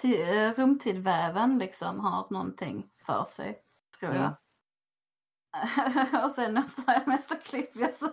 Ti- 0.03 0.47
eh, 0.49 0.53
rumtidväven 0.55 1.59
liksom 1.59 2.01
har 2.01 2.27
någonting 2.31 2.91
för 2.97 3.25
sig, 3.25 3.63
tror 4.01 4.15
jag. 4.15 4.23
Mm. 4.23 4.35
och 6.25 6.31
sen 6.31 6.55
nästa, 6.55 7.03
nästa 7.07 7.37
klipp 7.37 7.77
jag 7.77 7.95
så, 7.95 8.09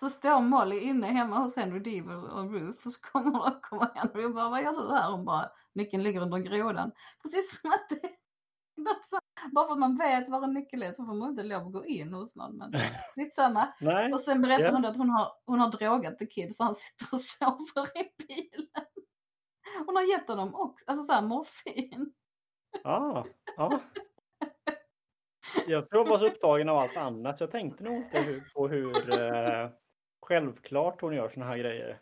så 0.00 0.10
står 0.10 0.40
Molly 0.40 0.78
inne 0.80 1.06
hemma 1.06 1.38
hos 1.38 1.56
Henry 1.56 1.80
Deaver 1.80 2.34
och 2.34 2.52
Ruth 2.52 2.86
och 2.86 2.92
så 2.92 3.00
kommer, 3.00 3.60
kommer 3.60 3.90
Henry 3.94 4.24
och 4.24 4.34
bara 4.34 4.48
vad 4.48 4.62
gör 4.62 4.72
du 4.72 4.94
här? 4.94 5.10
Hon 5.10 5.24
bara 5.24 5.50
nyckeln 5.72 6.02
ligger 6.02 6.20
under 6.20 6.38
grodan. 6.38 6.92
Precis 7.22 7.60
som 7.60 7.70
att 7.70 7.88
det, 7.88 8.08
bara 9.54 9.66
för 9.66 9.72
att 9.72 9.78
man 9.78 9.96
vet 9.96 10.28
var 10.28 10.42
en 10.42 10.54
nyckel 10.54 10.82
är 10.82 10.92
så 10.92 11.04
får 11.04 11.14
man 11.14 11.30
inte 11.30 11.42
lov 11.42 11.66
att 11.66 11.72
gå 11.72 11.84
in 11.86 12.12
hos 12.14 12.36
någon. 12.36 12.56
Men 12.56 12.70
lite 13.16 13.34
samma. 13.34 13.68
Nej, 13.80 14.12
Och 14.12 14.20
sen 14.20 14.42
berättar 14.42 14.64
Ja. 14.64 14.70
hon 14.72 14.84
att 14.84 14.96
hon 14.96 15.10
har, 15.10 15.32
hon 15.46 15.60
har 15.60 15.70
drogat 15.70 16.18
the 16.18 16.26
kid 16.26 16.56
så 16.56 16.64
han 16.64 16.74
sitter 16.74 17.06
och 17.14 17.20
sover 17.66 17.98
i 17.98 18.10
bilen. 18.26 18.66
Hon 19.86 19.96
har 19.96 20.02
gett 20.02 20.28
honom 20.28 20.54
också, 20.54 20.84
alltså 20.88 21.02
så 21.06 21.12
här 21.12 21.22
morfin. 21.22 22.12
ja, 22.82 23.26
ja. 23.56 23.80
Jag 25.66 25.88
tror 25.90 26.02
jag 26.04 26.08
var 26.10 26.18
så 26.18 26.26
upptagen 26.26 26.68
av 26.68 26.78
allt 26.78 26.96
annat 26.96 27.38
så 27.38 27.44
jag 27.44 27.50
tänkte 27.50 27.84
nog 27.84 27.94
inte 27.94 28.20
hur, 28.20 28.50
på 28.54 28.68
hur 28.68 29.12
eh, 29.22 29.70
självklart 30.26 31.00
hon 31.00 31.14
gör 31.14 31.28
såna 31.28 31.46
här 31.46 31.58
grejer. 31.58 32.00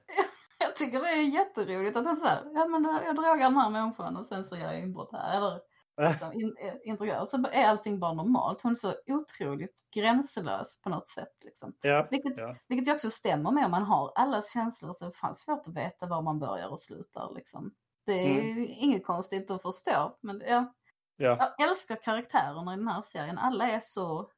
Jag 0.59 0.77
tycker 0.77 1.01
det 1.01 1.09
är 1.11 1.23
jätteroligt 1.23 1.97
att 1.97 2.07
hon 2.07 2.17
säger, 2.17 2.43
ja 2.55 2.67
men 2.69 2.85
jag 2.85 3.17
drogar 3.17 3.39
den 3.39 3.57
här 3.57 3.71
människan 3.71 4.17
och 4.17 4.27
sen 4.27 4.45
så 4.45 4.57
gör 4.57 4.73
jag 4.73 4.81
inbrott 4.81 5.13
här. 5.13 5.37
Eller 5.37 5.61
liksom, 5.99 6.33
in, 6.33 6.57
eh, 6.61 6.75
integrerar. 6.85 7.27
Så 7.27 7.47
är 7.53 7.69
allting 7.69 7.99
bara 7.99 8.13
normalt. 8.13 8.63
Hon 8.63 8.73
är 8.73 8.77
så 8.77 8.95
otroligt 9.07 9.91
gränslös 9.95 10.81
på 10.81 10.89
något 10.89 11.09
sätt. 11.09 11.35
Liksom. 11.45 11.75
Ja, 11.83 12.09
Vilket, 12.11 12.39
ja. 12.39 12.57
vilket 12.69 12.95
också 12.95 13.11
stämmer 13.11 13.51
med 13.51 13.65
om 13.65 13.71
man 13.71 13.83
har 13.83 14.13
allas 14.15 14.53
känslor 14.53 14.93
så 14.93 15.05
är 15.05 15.09
det 15.09 15.17
fan 15.17 15.35
svårt 15.35 15.67
att 15.69 15.77
veta 15.77 16.07
var 16.07 16.23
man 16.23 16.39
börjar 16.39 16.69
och 16.69 16.81
slutar. 16.81 17.33
Liksom. 17.35 17.75
Det 18.07 18.13
är 18.13 18.41
Mm. 18.41 18.67
inget 18.69 19.07
konstigt 19.07 19.51
att 19.51 19.63
förstå. 19.63 20.17
Men 20.21 20.43
ja, 20.47 20.75
ja. 21.17 21.55
jag 21.59 21.69
älskar 21.69 21.97
karaktärerna 21.97 22.75
i 22.75 22.77
den 22.77 22.89
här 22.89 23.03
serien. 23.03 23.39
Alla 23.39 23.71
är 23.71 23.81
så... 23.81 24.29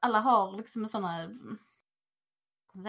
Alla 0.00 0.18
har 0.18 0.56
liksom 0.56 0.88
sådana 0.88 1.30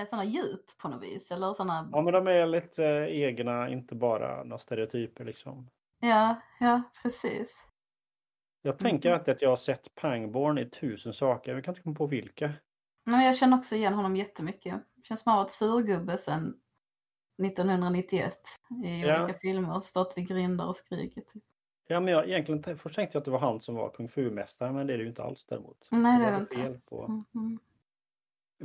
såna 0.08 0.24
djup 0.24 0.78
på 0.78 0.88
något 0.88 1.04
vis. 1.04 1.32
Eller 1.32 1.54
såna... 1.54 1.90
ja, 1.92 2.02
men 2.02 2.14
de 2.14 2.28
är 2.28 2.46
lite 2.46 2.86
eh, 2.86 3.22
egna, 3.22 3.70
inte 3.70 3.96
bara 3.96 4.44
några 4.44 4.60
stereotyper 4.60 5.26
liksom. 5.26 5.70
Ja, 6.00 6.42
ja, 6.60 6.82
precis. 7.04 7.66
Jag 8.62 8.80
tänker 8.80 9.10
Mhm. 9.10 9.20
alltid 9.20 9.34
att 9.36 9.42
jag 9.42 9.50
har 9.50 9.56
sett 9.58 9.96
Pangborn 9.96 10.58
i 10.58 10.70
tusen 10.70 11.14
saker, 11.14 11.54
jag 11.56 11.64
kan 11.64 11.72
inte 11.72 11.82
komma 11.82 11.96
på 11.96 12.08
vilka. 12.08 12.54
Men 13.04 13.22
jag 13.26 13.36
känner 13.38 13.58
också 13.58 13.76
igen 13.76 13.94
honom 13.94 14.16
jättemycket. 14.16 14.74
Det 14.96 15.06
känns 15.06 15.22
som 15.22 15.30
han 15.30 15.40
varit 15.40 15.52
surgubbe 15.52 16.18
sedan 16.18 16.60
1991 17.42 18.38
i 18.86 19.02
Ja. 19.02 19.24
olika 19.24 19.40
filmer 19.40 19.76
och 19.76 19.84
stått 19.84 20.14
vid 20.18 20.28
grindar 20.28 20.68
och 20.68 20.76
skrikit. 20.76 21.34
Ja, 21.88 22.00
men 22.00 22.14
jag, 22.14 22.30
egentligen, 22.30 22.78
först 22.78 22.96
tänkte 22.96 23.16
jag 23.16 23.22
att 23.22 23.26
det 23.26 23.32
var 23.32 23.40
han 23.40 23.62
som 23.62 23.76
var 23.76 23.90
kung 23.90 24.08
fu-mästare, 24.10 24.72
men 24.72 24.88
det 24.88 24.94
är 24.94 24.98
det 24.98 25.04
ju 25.04 25.10
inte 25.10 25.24
alls 25.24 25.46
däremot. 25.46 25.88
Nej, 25.92 26.20
det 26.20 26.26
är 26.26 26.32
var 26.32 26.40
det 26.40 26.68
inte. 26.68 26.80
på. 26.86 27.08
Mhm. 27.34 27.60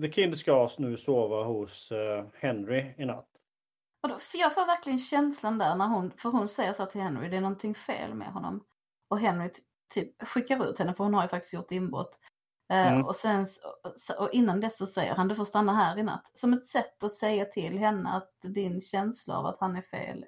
The 0.00 0.08
Kid 0.08 0.38
ska 0.38 0.70
nu 0.78 0.96
sova 0.96 1.44
hos 1.44 1.92
eh, 1.92 2.24
Henry 2.34 2.94
i 2.96 3.04
natt. 3.04 3.28
Och 4.04 4.10
då, 4.10 4.18
för 4.18 4.38
jag 4.38 4.54
får 4.54 4.66
verkligen 4.66 4.98
känslan 4.98 5.58
där 5.58 5.76
när 5.76 5.86
hon, 5.88 6.10
för 6.16 6.30
hon 6.30 6.48
säger 6.48 6.72
så 6.72 6.82
här 6.82 6.90
till 6.90 7.00
Henry, 7.00 7.28
det 7.28 7.36
är 7.36 7.40
någonting 7.40 7.74
fel 7.74 8.14
med 8.14 8.28
honom. 8.32 8.64
Och 9.08 9.18
Henry 9.18 9.50
typ 9.94 10.22
skickar 10.22 10.64
ut 10.70 10.78
henne 10.78 10.94
för 10.94 11.04
hon 11.04 11.14
har 11.14 11.22
ju 11.22 11.28
faktiskt 11.28 11.54
gjort 11.54 11.70
inbrott. 11.70 12.18
Eh, 12.72 12.92
Mm. 12.92 13.06
och, 13.06 13.16
sen, 13.16 13.46
och 14.18 14.30
innan 14.32 14.60
dess 14.60 14.78
så 14.78 14.86
säger 14.86 15.14
han, 15.14 15.28
du 15.28 15.34
får 15.34 15.44
stanna 15.44 15.72
här 15.74 15.98
i 15.98 16.02
natt. 16.02 16.30
Som 16.34 16.52
ett 16.52 16.66
sätt 16.66 17.02
att 17.02 17.12
säga 17.12 17.44
till 17.44 17.78
henne 17.78 18.10
att 18.10 18.30
din 18.42 18.80
känsla 18.80 19.38
av 19.38 19.46
att 19.46 19.60
han 19.60 19.76
är 19.76 19.82
fel 19.82 20.24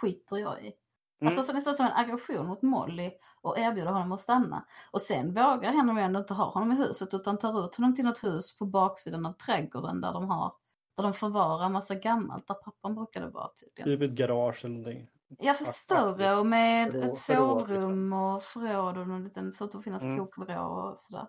skiter 0.00 0.36
jag 0.36 0.64
i. 0.64 0.72
Mm. 1.20 1.28
Alltså 1.28 1.42
så 1.42 1.52
nästan 1.52 1.74
som 1.74 1.86
en 1.86 1.92
aggression 1.92 2.46
mot 2.46 2.62
Molly 2.62 3.10
och 3.40 3.58
erbjuder 3.58 3.92
honom 3.92 4.12
att 4.12 4.20
stanna. 4.20 4.64
Och 4.90 5.02
sen 5.02 5.34
vågar 5.34 5.72
Henry 5.72 6.02
ändå 6.02 6.20
inte 6.20 6.34
ha 6.34 6.50
honom 6.50 6.72
i 6.72 6.76
huset 6.76 7.14
utan 7.14 7.38
tar 7.38 7.64
ut 7.66 7.76
honom 7.76 7.94
till 7.94 8.04
något 8.04 8.24
hus 8.24 8.58
på 8.58 8.66
baksidan 8.66 9.26
av 9.26 9.32
trädgården 9.32 10.00
där 10.00 10.12
de 10.12 10.28
har 10.28 10.52
där 10.96 11.02
de 11.04 11.12
förvarar 11.14 11.68
massa 11.68 11.94
gammalt 11.94 12.46
där 12.46 12.54
pappan 12.54 12.94
brukade 12.94 13.28
vara 13.28 13.48
tydligen. 13.48 14.00
Typ 14.00 14.10
ett 14.10 14.16
garage 14.16 14.64
eller 14.64 14.74
någonting. 14.74 15.08
Ja, 15.38 15.54
för 15.54 15.64
Fast 15.64 15.78
större 15.82 16.36
och 16.36 16.46
med 16.46 16.94
ett 16.94 17.16
sovrum 17.16 18.12
och 18.12 18.42
förråd 18.42 18.98
och 18.98 19.02
en 19.04 19.24
liten, 19.24 19.52
så 19.52 19.64
att 19.64 19.70
det 19.72 19.82
finnas 19.82 20.04
Mm. 20.04 20.18
kokvrå 20.18 20.62
och 20.64 21.00
sådär. 21.00 21.28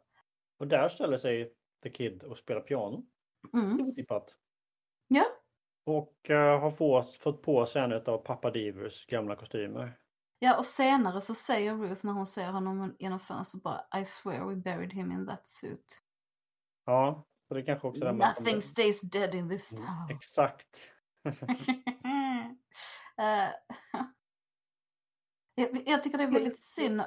Och 0.59 0.67
där 0.67 0.89
ställer 0.89 1.17
sig 1.17 1.53
The 1.83 1.89
Kid 1.89 2.23
och 2.23 2.37
spelar 2.37 2.61
piano. 2.61 3.05
Mm. 3.53 3.81
Otippat. 3.81 4.35
Ja. 5.07 5.25
Och 5.85 6.29
eh, 6.29 6.59
har 6.59 6.71
fått, 6.71 7.15
fått 7.15 7.41
på 7.41 7.65
sig 7.65 7.81
en 7.81 7.93
av 7.93 8.17
pappa 8.17 8.51
Divers 8.51 9.05
gamla 9.05 9.35
kostymer. 9.35 9.99
ja, 10.39 10.57
och 10.57 10.65
senare 10.65 11.21
så 11.21 11.33
säger 11.35 11.75
Ruth 11.75 12.05
när 12.05 12.13
hon 12.13 12.27
ser 12.27 12.51
honom 12.51 12.95
genom 12.99 13.19
fönstret 13.19 13.63
bara 13.63 13.85
I 14.01 14.05
swear 14.05 14.45
we 14.45 14.55
buried 14.55 14.93
him 14.93 15.11
in 15.11 15.27
that 15.27 15.47
suit. 15.47 16.01
Ja, 16.85 17.25
så 17.53 17.57
det 17.57 17.65
kanske 17.65 17.87
också 17.87 18.11
Nothing 18.11 18.61
stays 18.61 19.01
dead 19.01 19.35
in 19.35 19.49
this 19.49 19.73
Mm, 19.73 19.85
town. 19.85 20.09
Exakt. 20.09 20.67
Eh, 23.17 23.49
jag, 25.55 25.87
jag 25.87 26.03
tycker 26.03 26.17
det 26.17 26.23
är 26.23 26.31
väldigt 26.31 26.63
synd. 26.63 27.03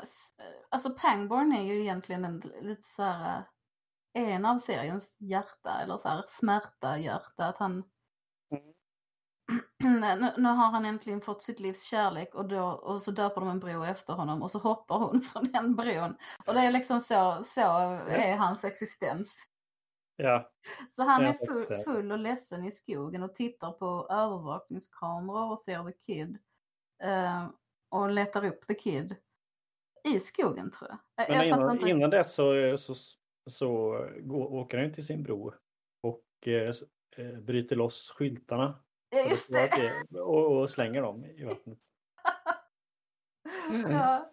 Alltså 0.68 0.90
Pangborn 0.90 1.52
är 1.52 1.62
ju 1.62 1.80
egentligen 1.80 2.24
en 2.24 2.42
lite 2.62 2.82
så 2.82 3.02
här 3.02 3.38
eh, 4.18 4.34
en 4.34 4.46
av 4.46 4.58
seriens 4.58 5.16
hjärta 5.18 5.80
eller 5.82 5.98
så 5.98 6.08
här 6.08 6.24
smärta 6.28 6.98
hjärta 6.98 7.44
att 7.44 7.58
han 7.58 7.84
nu, 9.84 10.32
nu 10.36 10.48
har 10.48 10.70
han 10.70 10.84
äntligen 10.84 11.20
fått 11.20 11.42
sitt 11.42 11.60
livs 11.60 11.82
kärlek 11.82 12.34
och, 12.34 12.48
då, 12.48 12.62
och 12.62 13.02
så 13.02 13.10
döper 13.10 13.40
de 13.40 13.50
en 13.50 13.60
bro 13.60 13.84
efter 13.84 14.12
honom 14.12 14.42
och 14.42 14.50
så 14.50 14.58
hoppar 14.58 14.98
hon 14.98 15.20
från 15.32 15.44
den 15.44 15.74
bron. 15.74 16.16
Och 16.46 16.54
det 16.54 16.60
är 16.60 16.72
liksom 16.72 17.00
så, 17.00 17.42
så 17.44 17.60
är 18.08 18.36
hans 18.36 18.64
existens. 18.64 19.48
Ja, 20.16 20.52
Så 20.88 21.02
han 21.02 21.24
är 21.24 21.32
full, 21.32 21.66
full 21.84 22.12
och 22.12 22.18
ledsen 22.18 22.64
i 22.64 22.70
skogen 22.70 23.22
och 23.22 23.34
tittar 23.34 23.72
på 23.72 24.06
övervakningskameror 24.10 25.50
och 25.50 25.58
ser 25.58 25.84
The 25.84 25.92
Kid. 25.92 26.38
eh, 27.02 27.48
och 27.88 28.10
letar 28.10 28.44
upp 28.44 28.66
The 28.66 28.74
Kid 28.74 29.16
i 30.04 30.20
skogen 30.20 30.70
tror 30.70 30.90
jag. 30.90 30.98
Jag, 31.16 31.28
men 31.28 31.48
jag 31.48 31.58
innan, 31.58 31.76
inte. 31.76 31.90
innan 31.90 32.10
dess 32.10 32.34
så, 32.34 32.78
så, 32.78 32.94
så 33.50 33.90
går, 34.20 34.52
åker 34.52 34.78
han 34.78 34.92
till 34.92 35.06
sin 35.06 35.22
bro 35.22 35.52
och 36.00 36.48
eh, 36.48 36.74
eh, 37.16 37.38
bryter 37.40 37.76
loss 37.76 38.10
skyltarna. 38.10 38.78
Just 39.30 39.50
att 39.54 39.70
det. 40.10 40.20
Och, 40.20 40.56
och 40.56 40.70
slänger 40.70 41.02
dem 41.02 41.24
i 41.24 41.44
vattnet. 41.44 41.78
ja. 43.90 44.32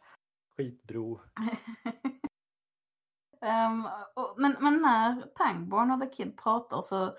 Skitbro. 0.57 1.21
Ehm, 3.43 3.85
och, 4.15 4.35
men, 4.37 4.55
men 4.59 4.81
när 4.81 5.21
Pangborn 5.21 5.91
och 5.91 5.99
The 6.01 6.07
Kid 6.07 6.37
pratar 6.37 6.81
så 6.81 7.15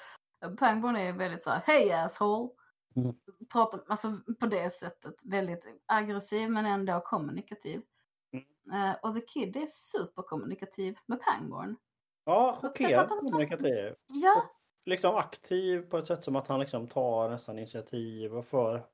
Pangborn 0.59 0.97
är 0.97 1.05
ju 1.05 1.13
väldigt 1.13 1.43
så 1.43 1.51
här, 1.51 1.63
hej 1.67 1.93
asshole. 1.93 2.51
Mm. 2.97 3.15
Pratar 3.53 3.81
alltså 3.87 4.19
på 4.41 4.47
det 4.47 4.71
sättet 4.71 5.15
väldigt 5.25 5.67
aggressiv 5.87 6.51
men 6.51 6.67
ändå 6.67 7.01
kommunikativ. 7.01 7.83
Mm. 8.33 8.91
Eh, 8.91 8.97
och 9.03 9.15
The 9.15 9.21
Kid 9.21 9.57
är 9.57 9.67
superkommunikativ 9.67 10.99
med 11.07 11.21
Pangborn. 11.21 11.77
Ja, 12.25 12.59
tar- 12.63 13.07
kommunikativ. 13.07 13.95
Ja, 14.07 14.43
Liksom 14.87 15.17
aktiv 15.17 15.81
på 15.81 15.99
ett 15.99 16.07
sätt 16.07 16.25
som 16.25 16.37
att 16.37 16.49
han 16.49 16.61
liksom 16.61 16.89
tar 16.89 17.31
nästan 17.31 17.59
initiativ 17.59 18.37
och 18.37 18.47
för. 18.47 18.87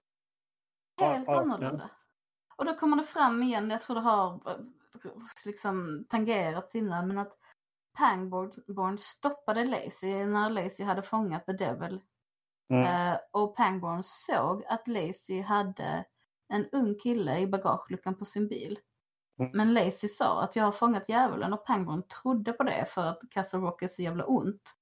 helt 1.01 1.29
annorlunda. 1.29 1.91
Och 2.57 2.65
då 2.65 2.75
kommer 2.75 2.97
det 2.97 3.03
fram 3.03 3.43
igen, 3.43 3.71
jag 3.71 3.81
tror 3.81 3.95
det 3.95 4.01
har 4.01 4.41
liksom 5.45 6.07
tangerats 6.09 6.75
innan, 6.75 7.09
men 7.09 7.19
att 7.19 7.37
Pangborn 7.99 8.99
stoppade 8.99 9.65
Lacey 9.65 10.27
när 10.27 10.51
Lacey 10.51 10.87
hade 10.87 11.03
fångat 11.03 11.47
The 11.47 11.53
Devil. 11.53 12.01
Mm. 12.71 12.85
Eh, 12.85 13.19
och 13.33 13.57
Pangborn 13.57 14.03
såg 14.03 14.65
att 14.65 14.89
Lacey 14.89 15.41
hade 15.41 16.05
en 16.49 16.69
ung 16.73 16.99
kille 17.03 17.39
i 17.39 17.47
bagageluckan 17.47 18.15
på 18.15 18.25
sin 18.25 18.49
bil. 18.49 18.79
Mm. 19.41 19.51
Men 19.55 19.75
Lacey 19.75 20.09
sa 20.09 20.43
att 20.43 20.57
jag 20.57 20.65
har 20.65 20.73
fångat 20.73 21.09
djävulen 21.09 21.53
och 21.53 21.67
Pangborn 21.67 22.03
trodde 22.03 22.53
på 22.53 22.63
det 22.63 22.85
för 22.89 23.07
att 23.07 23.21
Castle 23.31 23.61
Rock 23.61 23.83
är 23.83 23.89
så 23.89 24.03
jävla 24.03 24.25
ont. 24.25 24.77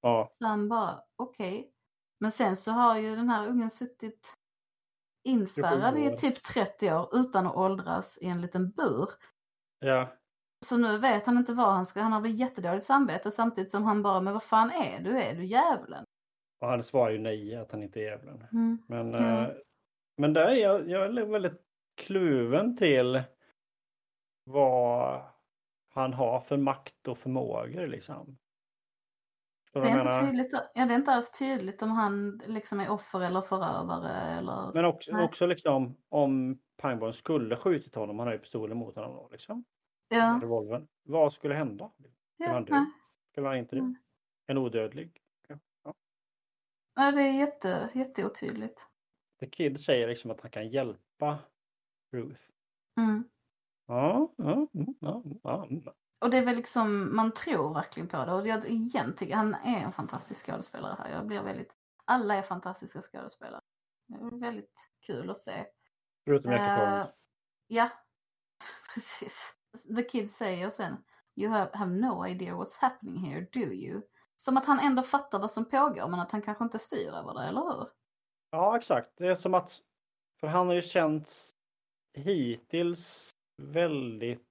Ja, 0.00 0.28
Så 0.32 0.46
han 0.46 0.68
bara, 0.68 1.02
okej. 1.16 1.70
Men 2.20 2.32
sen 2.32 2.56
så 2.56 2.70
har 2.70 2.96
ju 2.96 3.16
den 3.16 3.28
här 3.28 3.48
ungen 3.48 3.70
suttit 3.70 4.34
inspärrad 5.24 5.98
i 5.98 6.16
typ 6.16 6.42
30 6.42 6.92
år 6.92 7.08
utan 7.12 7.46
att 7.46 7.56
åldras 7.56 8.18
i 8.20 8.26
en 8.26 8.40
liten 8.40 8.70
bur. 8.70 9.10
Ja. 9.84 10.08
Så 10.64 10.76
nu 10.76 10.98
vet 10.98 11.26
han 11.26 11.36
inte 11.36 11.52
vad 11.52 11.72
han 11.72 11.86
ska, 11.86 12.00
han 12.00 12.12
har 12.12 12.20
väl 12.20 12.40
jättedåligt 12.40 12.86
samvete 12.86 13.30
samtidigt 13.30 13.70
som 13.70 13.84
han 13.84 14.02
bara, 14.02 14.20
men 14.20 14.32
vad 14.32 14.42
fan 14.42 14.70
är 14.70 15.00
du? 15.04 15.18
Är 15.22 15.34
du 15.34 15.44
djävulen? 15.44 16.04
Och 16.60 16.68
han 16.68 16.82
svarar 16.82 17.10
ju 17.10 17.18
nej 17.18 17.56
att 17.56 17.72
han 17.72 17.82
inte 17.82 18.00
är 18.00 18.04
djävulen. 18.04 18.46
Mm. 18.52 18.78
Men, 18.86 19.12
Ja. 19.12 19.42
eh, 19.42 19.48
men 20.16 20.32
där 20.32 20.46
är 20.46 20.54
jag, 20.54 20.90
jag 20.90 21.04
är 21.04 21.26
väldigt 21.26 21.62
kluven 21.96 22.76
till 22.76 23.22
vad 24.44 25.22
han 25.94 26.12
har 26.12 26.40
för 26.40 26.56
makt 26.56 27.08
och 27.08 27.18
förmågor 27.18 27.86
liksom. 27.86 28.38
Det 29.72 29.80
är, 29.80 29.82
jag 29.82 29.92
inte 29.92 30.04
menar? 30.04 30.26
tydligt, 30.26 30.52
ja, 30.74 30.86
det 30.86 30.94
är 30.94 30.98
inte 30.98 31.12
alls 31.12 31.30
tydligt 31.38 31.82
om 31.82 31.90
han 31.90 32.42
liksom 32.46 32.80
är 32.80 32.92
offer 32.92 33.20
eller 33.20 33.40
förövare. 33.40 34.38
Eller... 34.38 34.72
Men 34.74 34.84
också, 34.84 35.12
Nej. 35.12 35.24
också 35.24 35.46
liksom 35.46 35.96
om 36.08 36.58
Pangborn 36.76 37.12
skulle 37.12 37.56
skjutit 37.56 37.94
honom, 37.94 38.18
han 38.18 38.28
har 38.28 38.34
ju 38.34 38.40
pistolen 38.40 38.76
mot 38.76 38.94
honom 38.94 39.12
då 39.12 39.28
liksom. 39.32 39.64
Ja, 40.14 40.38
Revolvern. 40.42 40.86
Vad 41.02 41.32
skulle 41.32 41.54
hända? 41.54 41.90
ja, 42.36 42.52
han 42.52 42.64
dö? 42.64 42.84
Skulle 43.32 43.48
han 43.48 43.56
inte 43.56 43.76
det? 43.76 43.94
En 44.46 44.58
odödlig? 44.58 45.20
nej, 46.96 47.12
det 47.12 47.22
är 47.22 47.32
jätte, 47.32 47.90
jätteotydligt. 47.94 48.86
The 49.40 49.46
Kid 49.46 49.80
säger 49.80 50.08
liksom 50.08 50.30
att 50.30 50.40
han 50.40 50.50
kan 50.50 50.68
hjälpa 50.68 51.38
Ruth. 52.12 52.40
Mm. 52.98 53.28
Ja, 53.86 54.34
ja, 54.36 54.52
mm, 54.74 54.94
ja, 55.00 55.22
ja. 55.42 55.66
mm. 55.70 55.84
Och 56.20 56.30
det 56.30 56.36
är 56.36 56.44
väl 56.44 56.56
liksom, 56.56 57.16
man 57.16 57.32
tror 57.32 57.74
verkligen 57.74 58.08
på 58.08 58.24
det. 58.24 58.32
Och 58.32 58.46
jag 58.46 58.66
igen 58.66 59.14
tycker 59.16 59.34
han 59.34 59.54
är 59.54 59.84
en 59.84 59.92
fantastisk 59.92 60.46
skådespelare 60.46 60.96
här. 60.98 61.10
Jag 61.10 61.26
blir 61.26 61.42
väldigt, 61.42 61.74
alla 62.04 62.34
är 62.34 62.42
fantastiska 62.42 63.02
skådespelare. 63.02 63.60
Det 64.06 64.14
är 64.14 64.40
väldigt 64.40 64.90
kul 65.06 65.30
att 65.30 65.38
se. 65.38 65.66
Förutom 66.24 66.52
Jackie 66.52 66.76
Torrance. 66.76 67.12
ja, 67.66 67.90
precis. 68.94 69.54
The 69.96 70.02
Kid 70.02 70.30
säger 70.30 70.70
sen, 70.70 70.96
you 71.36 71.50
have, 71.52 71.70
have 71.74 71.92
no 71.92 72.26
idea 72.26 72.54
what's 72.54 72.80
happening 72.80 73.16
here, 73.16 73.46
do 73.52 73.60
you? 73.60 74.00
Som 74.36 74.56
att 74.56 74.64
han 74.64 74.78
ändå 74.80 75.02
fattar 75.02 75.38
vad 75.38 75.50
som 75.50 75.64
pågår 75.64 76.08
men 76.08 76.20
att 76.20 76.32
han 76.32 76.42
kanske 76.42 76.64
inte 76.64 76.78
styr 76.78 77.08
över 77.08 77.34
det, 77.34 77.48
eller 77.48 77.60
hur? 77.60 77.88
Ja, 78.50 78.76
exakt. 78.76 79.10
Det 79.16 79.26
är 79.26 79.34
som 79.34 79.54
att, 79.54 79.80
för 80.40 80.46
han 80.46 80.66
har 80.66 80.74
ju 80.74 80.82
känts 80.82 81.50
hittills 82.12 83.30
väldigt 83.62 84.46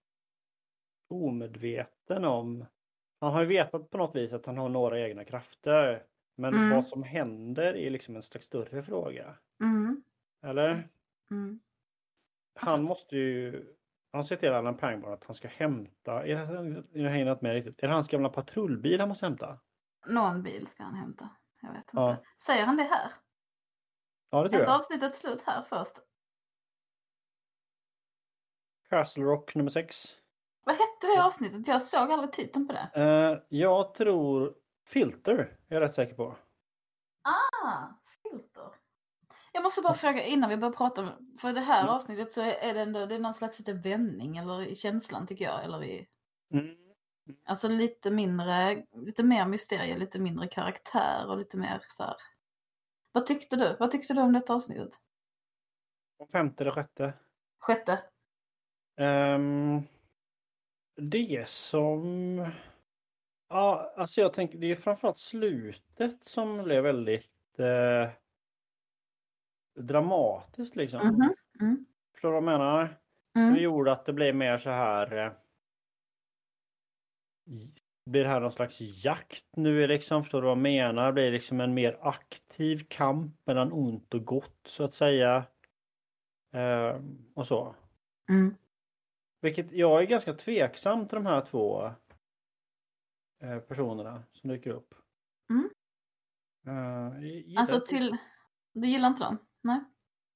omedveten 1.10 2.26
om, 2.26 2.66
han 3.20 3.34
har 3.34 3.42
ju 3.42 3.48
vetat 3.48 3.90
på 3.90 3.98
något 3.98 4.16
vis 4.16 4.34
att 4.34 4.46
han 4.46 4.58
har 4.58 4.70
några 4.70 5.00
egna 5.00 5.26
krafter. 5.26 6.06
Men 6.36 6.54
Mm. 6.54 6.70
vad 6.70 6.86
som 6.88 7.04
händer 7.04 7.76
är 7.76 7.90
liksom 7.90 8.16
en 8.16 8.22
slags 8.24 8.46
större 8.46 8.84
fråga. 8.84 9.38
Mm. 9.64 10.04
Eller? 10.46 10.90
Mm. 11.32 11.60
Han 12.56 12.74
Alltså- 12.74 12.90
måste 12.90 13.16
ju, 13.18 13.66
han 14.14 14.24
säger 14.24 14.40
till 14.40 14.54
Allan 14.54 14.78
Pangborn 14.78 15.14
att 15.14 15.24
han 15.24 15.36
ska 15.36 15.48
hämta, 15.48 16.28
är 16.28 16.36
det, 16.36 16.84
jag 17.02 17.10
hänger 17.10 17.32
inte 17.32 17.44
med 17.44 17.54
riktigt, 17.54 17.84
är 17.84 17.88
det 17.88 17.94
hans 17.94 18.08
gamla 18.08 18.30
patrullbil 18.30 19.00
han 19.00 19.10
måste 19.10 19.26
hämta? 19.26 19.60
Någon 20.08 20.44
bil 20.44 20.68
ska 20.68 20.84
han 20.84 20.96
hämta. 20.96 21.30
Jag 21.62 21.70
vet 21.70 21.78
inte. 21.78 21.96
Ja. 21.96 22.18
Säger 22.38 22.66
han 22.66 22.78
det 22.78 22.84
här? 22.84 23.12
Ja, 24.30 24.44
det 24.44 24.50
tror 24.50 24.62
inte 24.62 24.72
jag. 24.72 24.80
avsnittet 24.80 25.16
slut 25.16 25.42
här 25.42 25.62
först? 25.64 25.94
Castle 28.90 29.24
Rock 29.24 29.56
nummer 29.56 29.70
6. 29.70 30.08
Vad 30.64 30.76
hette 30.76 31.08
det 31.16 31.24
avsnittet? 31.26 31.68
Jag 31.68 31.84
såg 31.84 32.12
aldrig 32.12 32.32
titeln 32.32 32.68
på 32.68 32.74
det. 32.74 33.02
Uh, 33.02 33.40
jag 33.50 33.94
tror 33.94 34.56
Filter, 34.88 35.34
är 35.68 35.76
jag 35.76 35.82
rätt 35.82 35.96
säker 35.96 36.14
på. 36.16 36.36
Ah. 37.24 38.03
Jag 39.56 39.64
måste 39.64 39.82
bara 39.82 39.94
fråga 39.94 40.24
innan 40.26 40.50
vi 40.50 40.58
börjar 40.58 40.74
prata 40.74 41.02
om, 41.02 41.38
för 41.42 41.54
det 41.54 41.60
här 41.60 41.82
Mm. 41.84 41.96
avsnittet 41.96 42.34
så 42.34 42.42
är 42.42 42.74
det 42.74 42.82
ändå, 42.82 43.06
det 43.06 43.16
är 43.16 43.20
någon 43.20 43.34
slags 43.34 43.60
lite 43.60 43.74
vändning 43.74 44.38
eller 44.38 44.62
i 44.66 44.76
känslan 44.76 45.28
tycker 45.28 45.46
jag, 45.46 45.64
eller 45.64 45.84
i, 45.84 46.08
Mm. 46.54 46.76
alltså 47.46 47.68
lite 47.68 48.12
mindre, 48.12 48.86
lite 48.96 49.24
mer 49.24 49.46
mysterier, 49.48 49.98
lite 49.98 50.20
mindre 50.20 50.48
karaktär 50.48 51.30
och 51.30 51.38
lite 51.38 51.58
mer 51.58 51.80
så 51.90 52.04
här. 52.04 52.16
Vad 53.12 53.26
tyckte 53.26 53.56
du? 53.56 53.76
Vad 53.80 53.92
tyckte 53.92 54.14
du 54.14 54.22
om 54.22 54.34
detta 54.34 54.54
avsnittet? 54.56 55.00
Och 56.20 56.30
femte 56.32 56.64
eller 56.64 56.72
sjätte. 56.72 57.14
Sjätte? 57.60 58.00
Ehm, 58.98 59.82
det 60.96 61.50
som... 61.50 62.38
Ja, 63.50 63.94
alltså 63.98 64.22
jag 64.22 64.34
tänker 64.34 64.58
det 64.58 64.72
är 64.72 64.76
framförallt 64.76 65.18
slutet 65.18 66.26
som 66.26 66.64
blev 66.64 66.84
väldigt 66.84 67.60
eh, 67.60 68.10
dramatiskt 69.76 70.76
liksom. 70.76 71.08
Mhm. 71.08 71.34
Mm. 71.62 71.86
Förstår 72.14 72.30
du 72.30 72.34
vad 72.42 72.54
jag 72.54 72.60
menar? 72.60 73.00
Det 73.34 73.40
Mm. 73.40 73.56
gjorde 73.64 73.92
att 73.92 74.06
det 74.06 74.14
blev 74.14 74.36
mer 74.36 74.58
så 74.58 74.70
här. 74.70 75.18
eh, 75.18 75.32
Blir 78.10 78.24
det 78.24 78.30
här 78.30 78.40
någon 78.40 78.52
slags 78.52 78.78
jakt 78.80 79.46
nu 79.58 79.88
liksom? 79.88 80.24
Förstår 80.24 80.42
du 80.42 80.46
vad 80.48 80.52
jag 80.58 80.62
menar? 80.62 81.12
Blir 81.12 81.24
det 81.26 81.32
liksom 81.32 81.62
en 81.62 81.74
mer 81.74 81.98
aktiv 82.02 82.86
kamp 82.90 83.36
mellan 83.48 83.72
ont 83.74 84.14
och 84.14 84.26
gott 84.26 84.60
så 84.68 84.84
att 84.84 84.94
säga. 84.94 85.46
Eh, 86.54 87.02
och 87.34 87.48
så. 87.48 87.76
Mm. 88.30 88.56
Vilket 89.42 89.72
jag 89.72 90.02
är 90.02 90.06
ganska 90.06 90.34
tveksam 90.34 91.08
till 91.08 91.16
de 91.16 91.26
här 91.26 91.42
två 91.46 91.86
eh, 93.44 93.60
personerna 93.60 94.24
som 94.32 94.50
dyker 94.50 94.70
upp. 94.70 94.96
Mm. 95.50 95.70
Eh, 96.68 97.60
Alltså 97.60 97.80
till, 97.80 98.18
du 98.74 98.88
gillar 98.88 99.08
inte 99.08 99.24
dem? 99.24 99.38
Nej? 99.64 99.80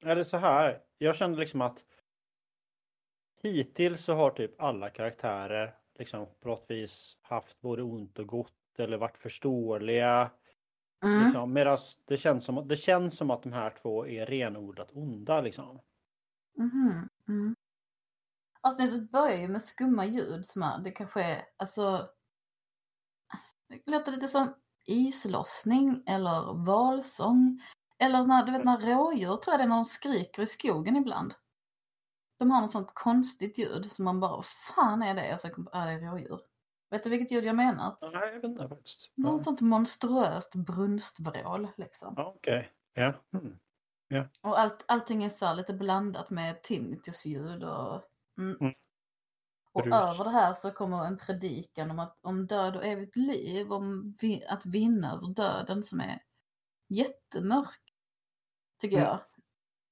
Eller 0.05 0.23
så 0.23 0.37
här. 0.37 0.83
Jag 0.97 1.15
kände 1.15 1.39
liksom 1.39 1.61
att 1.61 1.83
hittills 3.41 4.03
så 4.03 4.13
har 4.13 4.31
typ 4.31 4.61
alla 4.61 4.89
karaktärer 4.89 5.75
liksom 5.99 6.27
på 6.39 6.47
något 6.49 6.65
vis 6.67 7.17
haft 7.21 7.61
både 7.61 7.83
ont 7.83 8.19
och 8.19 8.27
gott 8.27 8.53
eller 8.77 8.97
varit 8.97 9.17
förståeliga. 9.17 10.31
Mm. 11.03 11.23
Liksom, 11.23 11.53
Medan 11.53 11.77
det 12.05 12.17
känns, 12.17 12.45
som, 12.45 12.67
det 12.67 12.77
känns 12.77 13.17
som 13.17 13.31
att 13.31 13.43
de 13.43 13.53
här 13.53 13.69
två 13.81 14.07
är 14.07 14.25
renodlat 14.25 14.89
onda 14.93 15.41
liksom. 15.41 15.79
Mhm, 16.57 17.09
Mm. 17.27 17.55
Avsnittet 18.61 19.11
börjar 19.11 19.37
ju 19.37 19.47
med 19.47 19.61
skumma 19.61 20.05
ljud 20.05 20.45
som 20.45 20.61
är, 20.61 20.79
det 20.79 20.91
kanske 20.91 21.23
är, 21.23 21.45
alltså, 21.57 22.09
det 23.67 23.91
låter 23.91 24.11
lite 24.11 24.27
som 24.27 24.53
islossning 24.85 26.03
eller 26.07 26.65
valsång. 26.65 27.59
Eller 27.99 28.23
när, 28.23 28.45
du 28.45 28.51
vet 28.51 28.63
när 28.65 28.77
rådjur, 28.77 29.35
tror 29.37 29.53
jag 29.53 29.59
det 29.59 29.63
är 29.63 29.67
när 29.67 29.75
de 29.75 29.85
skriker 29.85 30.41
i 30.43 30.47
skogen 30.47 30.95
ibland. 30.95 31.33
De 32.39 32.51
har 32.51 32.61
något 32.61 32.71
sånt 32.71 32.91
konstigt 32.93 33.57
ljud 33.57 33.91
som 33.91 34.05
man 34.05 34.19
bara, 34.19 34.41
fan 34.43 35.03
är 35.03 35.15
det? 35.15 35.33
Och 35.33 35.39
så 35.41 35.49
kommer, 35.49 35.71
det 35.71 35.91
är 35.91 35.99
rådjur. 36.11 36.39
Vet 36.89 37.03
du 37.03 37.09
vilket 37.09 37.31
ljud 37.31 37.45
jag 37.45 37.55
menar? 37.55 37.97
Nej, 38.01 38.11
jag 38.13 38.33
vet 38.33 38.43
inte 38.43 38.69
faktiskt. 38.69 39.11
Något 39.15 39.39
Ja, 39.39 39.43
sånt 39.43 39.61
monstruöst 39.61 40.55
brunstvrål 40.55 41.67
liksom. 41.77 42.13
ja, 42.17 42.33
okej. 42.35 42.71
Ja. 42.93 43.13
Mm. 43.33 43.57
Och 44.41 44.59
allt, 44.59 44.85
allting 44.87 45.23
är 45.23 45.29
så 45.29 45.45
här 45.45 45.55
lite 45.55 45.73
blandat 45.73 46.29
med 46.29 46.63
tinnitusljud 46.63 47.63
och... 47.63 48.01
Mm. 48.37 48.57
Mm. 48.61 48.73
Och 49.71 49.83
Brus. 49.83 49.93
över 49.93 50.23
det 50.23 50.29
här 50.29 50.53
så 50.53 50.71
kommer 50.71 51.05
en 51.05 51.17
predikan 51.17 51.91
om, 51.91 51.99
att, 51.99 52.17
om 52.21 52.47
död 52.47 52.75
och 52.75 52.85
evigt 52.85 53.15
liv, 53.15 53.71
om 53.71 54.15
vi, 54.21 54.45
att 54.45 54.65
vinna 54.65 55.13
över 55.13 55.27
döden 55.27 55.83
som 55.83 55.99
är 55.99 56.19
jättemörk. 56.89 57.86
Tycker 58.79 58.97
Mm. 58.97 59.07
jag. 59.09 59.19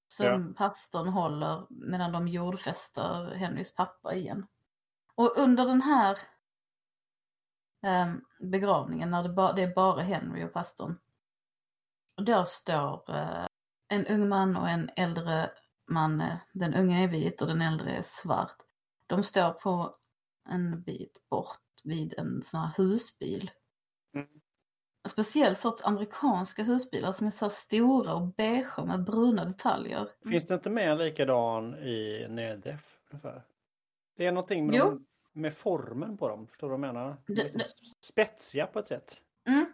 Som 0.07 0.53
pastorn 0.53 1.07
håller 1.07 1.67
medan 1.69 2.11
de 2.11 2.27
jordfäster 2.27 3.33
Henrys 3.35 3.75
pappa 3.75 4.13
igen. 4.15 4.47
Och 5.15 5.37
under 5.37 5.65
den 5.65 5.81
här 5.81 6.17
ehm, 7.85 8.21
begravningen, 8.39 9.11
när 9.11 9.23
det, 9.23 9.29
ba, 9.29 9.53
det 9.53 9.63
är 9.63 9.75
bara 9.75 10.01
Henry 10.01 10.43
och 10.45 10.53
pastorn. 10.53 10.99
Där 12.17 12.43
står 12.43 13.15
eh, 13.15 13.45
en 13.87 14.07
ung 14.07 14.29
man 14.29 14.57
och 14.57 14.69
en 14.69 14.89
äldre 14.95 15.51
man. 15.87 16.21
eh, 16.21 16.37
Den 16.53 16.73
unga 16.73 16.99
är 16.99 17.07
vit 17.07 17.41
och 17.41 17.47
den 17.47 17.61
äldre 17.61 17.91
är 17.91 18.01
svart. 18.01 18.57
De 19.07 19.23
står 19.23 19.51
på 19.51 19.95
en 20.49 20.81
bit 20.83 21.29
bort 21.29 21.61
vid 21.83 22.13
en 22.17 22.41
sån 22.43 22.59
här 22.59 22.71
husbil. 22.77 23.51
En 25.05 25.09
speciell 25.09 25.55
sorts 25.55 25.85
amerikanska 25.85 26.63
husbilar 26.63 27.11
som 27.11 27.27
är 27.27 27.31
så 27.31 27.49
stora 27.49 28.13
och 28.13 28.27
beige 28.27 28.85
med 28.85 29.03
bruna 29.03 29.45
detaljer. 29.45 30.07
Finns 30.29 30.47
det 30.47 30.53
inte 30.53 30.69
med 30.69 30.91
en 30.91 30.97
likadan 30.97 31.75
i 31.75 32.27
Nedef? 32.29 32.99
Det 34.17 34.25
är 34.25 34.31
någonting 34.31 34.67
med, 34.67 34.79
dem, 34.79 35.05
med 35.33 35.57
formen 35.57 36.17
på 36.17 36.27
dem. 36.29 36.47
Förstår 36.47 36.67
du 36.69 36.77
vad 36.77 36.87
jag 36.87 36.93
menar? 36.93 37.17
De 37.27 37.33
Det- 37.33 37.43
liksom 37.43 37.79
Spetsiga 37.99 38.67
på 38.67 38.79
ett 38.79 38.87
sätt. 38.87 39.17
Mm. 39.47 39.65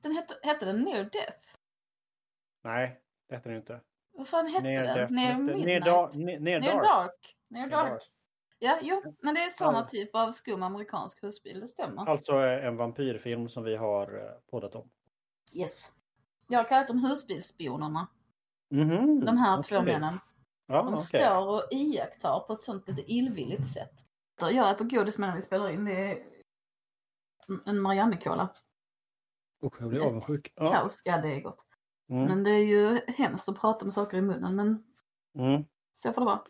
Den 0.00 0.12
hette, 0.12 0.34
hette 0.42 0.64
den 0.64 0.80
Near 0.80 1.04
Death? 1.04 1.56
Nej, 2.64 3.00
det 3.28 3.34
heter 3.34 3.50
den 3.50 3.58
inte. 3.58 3.80
Vad 4.12 4.28
fan 4.28 4.46
hette 4.46 4.62
Near 4.62 4.84
den? 4.84 4.96
Death. 4.96 5.12
Near 5.12 5.38
Midnight? 5.38 5.66
near, 5.66 5.80
dark, 5.80 6.14
near, 6.14 6.40
near 6.40 6.60
Near 6.60 6.72
dark. 6.72 6.84
Dark. 6.84 7.36
Near 7.48 7.66
Dark. 7.70 8.02
Ja, 8.64 8.78
jo, 8.82 9.02
men 9.20 9.34
det 9.34 9.40
är 9.40 9.50
samma 9.50 9.78
Ja. 9.78 9.86
typ 9.88 10.14
av 10.14 10.32
skum 10.32 10.62
amerikansk 10.62 11.22
husbil, 11.22 11.60
det 11.60 11.66
stämmer. 11.68 12.08
Alltså 12.08 12.32
eh, 12.32 12.66
en 12.66 12.76
vampyrfilm 12.76 13.48
som 13.48 13.64
vi 13.64 13.76
har 13.76 14.18
eh, 14.26 14.32
poddat 14.50 14.74
om. 14.74 14.90
Yes. 15.54 15.92
Jag 16.48 16.58
har 16.58 16.64
kallat 16.68 16.88
dem 16.88 16.98
husbilsspionerna, 16.98 18.06
Mhm, 18.70 19.24
de 19.24 19.36
här 19.36 19.62
två 19.62 19.82
männen. 19.82 20.18
Ja, 20.66 20.82
De 20.82 20.94
okej. 20.94 21.06
står 21.06 21.48
och 21.48 21.62
iakttar 21.72 22.40
på 22.40 22.52
ett 22.52 22.62
sånt 22.64 22.88
lite 22.88 23.12
illvilligt 23.12 23.72
sätt. 23.72 23.92
Jag 24.40 24.70
äter 24.70 24.84
godis 24.84 25.18
medan 25.18 25.36
vi 25.36 25.42
spelar 25.42 25.70
in, 25.70 25.84
det 25.84 25.92
är 26.12 26.18
en 27.66 27.80
Marianne-cola. 27.80 28.48
Usch, 29.64 29.80
jag 29.80 29.88
blir 29.88 30.06
avundsjuk. 30.06 30.52
Ja. 30.56 30.66
Kaos, 30.72 31.02
ja 31.04 31.20
det 31.20 31.28
är 31.36 31.40
gott. 31.40 31.66
Mm. 32.10 32.24
Men 32.28 32.44
det 32.44 32.50
är 32.50 32.64
ju 32.64 33.00
hemskt 33.06 33.48
att 33.48 33.60
prata 33.60 33.84
med 33.84 33.94
saker 33.94 34.16
i 34.18 34.22
munnen 34.22 34.56
men 34.56 34.84
Mm. 35.34 35.64
så 35.92 36.12
får 36.12 36.20
det 36.20 36.26
vara. 36.26 36.42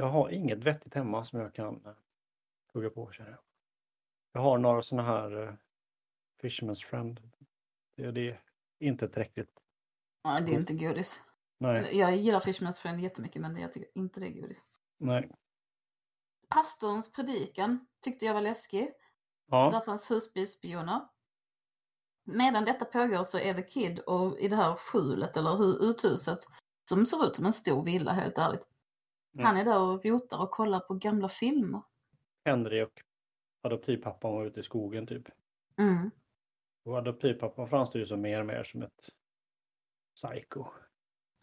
Jag 0.00 0.08
har 0.08 0.30
inget 0.30 0.58
vettigt 0.58 0.94
hemma 0.94 1.24
som 1.24 1.40
jag 1.40 1.54
kan 1.54 1.86
eh, 1.86 1.92
tugga 2.72 2.90
på 2.90 3.10
känner 3.12 3.30
jag. 3.30 3.38
Jag 4.32 4.40
har 4.40 4.58
några 4.58 4.82
sådana 4.82 5.08
här 5.08 5.42
eh, 5.42 5.52
Fisherman's 6.42 6.84
Friend. 6.84 7.30
Det, 7.96 8.10
det 8.10 8.28
är 8.28 8.40
inte 8.78 9.08
tillräckligt. 9.08 9.60
Nej, 10.24 10.42
det 10.42 10.52
är 10.54 10.58
inte 10.58 10.74
godis. 10.74 11.22
Nej, 11.58 11.98
Jag 11.98 12.16
gillar 12.16 12.40
Fishman's 12.40 12.80
Friend 12.80 13.00
jättemycket 13.00 13.42
men 13.42 13.56
jag 13.56 13.72
tycker 13.72 13.90
inte 13.94 14.20
det 14.20 14.26
är 14.26 14.40
godis. 14.40 14.64
nej. 14.98 15.30
Pastorns 16.48 17.12
predikan 17.12 17.86
tyckte 18.00 18.24
jag 18.26 18.34
var 18.34 18.40
läskig. 18.40 18.92
Ja, 19.46 19.70
Där 19.70 19.80
fanns 19.80 20.10
husbilsspioner. 20.10 21.00
Medan 22.24 22.64
detta 22.64 22.84
pågår 22.84 23.24
så 23.24 23.38
är 23.38 23.54
The 23.54 23.62
Kid 23.62 23.98
och 23.98 24.38
i 24.38 24.48
det 24.48 24.56
här 24.56 24.74
skjulet 24.76 25.36
eller 25.36 25.50
hu- 25.50 25.78
uthuset 25.80 26.38
som 26.88 27.06
ser 27.06 27.26
ut 27.26 27.36
som 27.36 27.46
en 27.46 27.52
stor 27.52 27.84
villa 27.84 28.12
helt 28.12 28.38
ärligt. 28.38 28.68
Mm. 29.38 29.46
Han 29.46 29.56
är 29.56 29.64
där 29.64 29.80
och 29.80 30.04
rotar 30.04 30.42
och 30.42 30.50
kollar 30.50 30.80
på 30.80 30.94
gamla 30.94 31.28
filmer. 31.28 31.82
Henry 32.44 32.82
och 32.82 33.02
adoptivpappan 33.62 34.32
var 34.32 34.44
ute 34.44 34.60
i 34.60 34.62
skogen 34.62 35.06
typ. 35.06 35.28
Mm. 35.78 36.10
Och 36.84 36.98
adoptivpappan 36.98 37.68
framstår 37.68 38.00
ju 38.00 38.06
som 38.06 38.20
mer 38.20 38.40
och 38.40 38.46
mer 38.46 38.64
som 38.64 38.82
ett 38.82 39.10
psycho. 40.14 40.64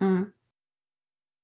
Mm. 0.02 0.32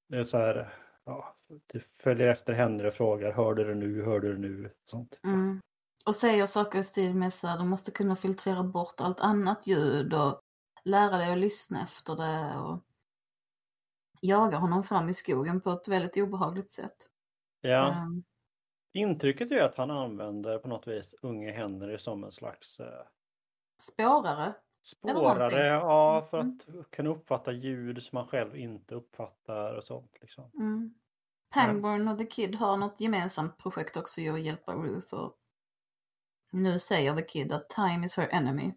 Det 0.08 0.18
är 0.18 0.24
så 0.24 0.38
här, 0.38 0.74
ja, 1.04 1.36
du 1.68 1.80
följer 1.80 2.28
efter 2.28 2.54
Henry 2.54 2.89
och 2.89 2.93
frågar 2.93 3.32
hörde 3.32 3.64
du 3.64 3.76
nu, 3.76 4.04
hörde 4.04 4.28
du 4.28 4.38
nu? 4.38 4.74
Sånt. 4.86 5.20
Mm. 5.24 5.62
Och 6.06 6.16
säger 6.16 6.45
saker 6.45 6.80
i 6.80 6.84
stil 6.84 7.16
med 7.16 7.34
så 7.34 7.47
här, 7.47 7.58
du 7.58 7.66
måste 7.66 7.91
kunna 7.91 8.16
filtrera 8.16 8.64
bort 8.64 9.02
allt 9.02 9.20
annat 9.20 9.68
ljud 9.68 10.14
och 10.14 10.41
lära 10.84 11.18
dig 11.18 11.32
att 11.32 11.38
lyssna 11.38 11.84
efter 11.84 12.16
det 12.16 12.60
och 12.60 12.84
jagar 14.22 14.59
honom 14.59 14.84
fram 14.84 15.09
i 15.09 15.13
skogen 15.13 15.61
på 15.61 15.69
ett 15.69 15.88
väldigt 15.88 16.17
obehagligt 16.17 16.72
sätt. 16.72 17.09
Ja, 17.61 17.91
Ehm, 17.93 18.24
intrycket 18.93 19.51
är 19.51 19.61
att 19.61 19.78
han 19.78 19.91
använder 19.91 20.57
på 20.57 20.67
något 20.67 20.88
vis 20.88 21.15
unge 21.22 21.51
Henry 21.51 21.97
som 21.97 22.24
en 22.24 22.32
slags 22.32 22.80
eh, 22.80 23.03
spårare. 23.82 24.53
Spårare, 24.84 25.67
ja, 25.67 26.28
för 26.30 26.39
Mm. 26.39 26.59
att 26.80 26.91
kunna 26.91 27.09
uppfatta 27.09 27.51
ljud 27.51 28.03
som 28.03 28.17
man 28.17 28.28
själv 28.28 28.57
inte 28.57 28.95
uppfattar 28.95 29.74
och 29.74 29.84
sånt. 29.84 30.17
Liksom. 30.22 30.51
Mm. 30.53 30.93
Pangborn 31.53 32.07
och 32.07 32.17
The 32.17 32.26
Kid 32.26 32.55
har 32.55 32.78
något 32.78 32.99
gemensamt 32.99 33.57
projekt 33.57 33.97
också 33.97 34.22
att 34.22 34.41
hjälpa 34.41 34.74
Ruth 34.76 35.13
och 35.13 35.38
nu 36.51 36.80
säger 36.80 37.15
The 37.15 37.22
Kid 37.22 37.51
att 37.51 37.69
time 37.69 38.05
is 38.05 38.17
her 38.17 38.28
enemy. 38.32 38.63
Mm. 38.63 38.76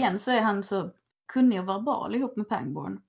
Igen 0.00 0.18
så 0.18 0.30
är 0.30 0.40
han 0.40 0.62
så 0.62 0.90
kunnig 1.32 1.60
och 1.60 1.68
verbal 1.68 2.14
ihop 2.14 2.36
med 2.36 2.48
Pangborn. 2.48 3.02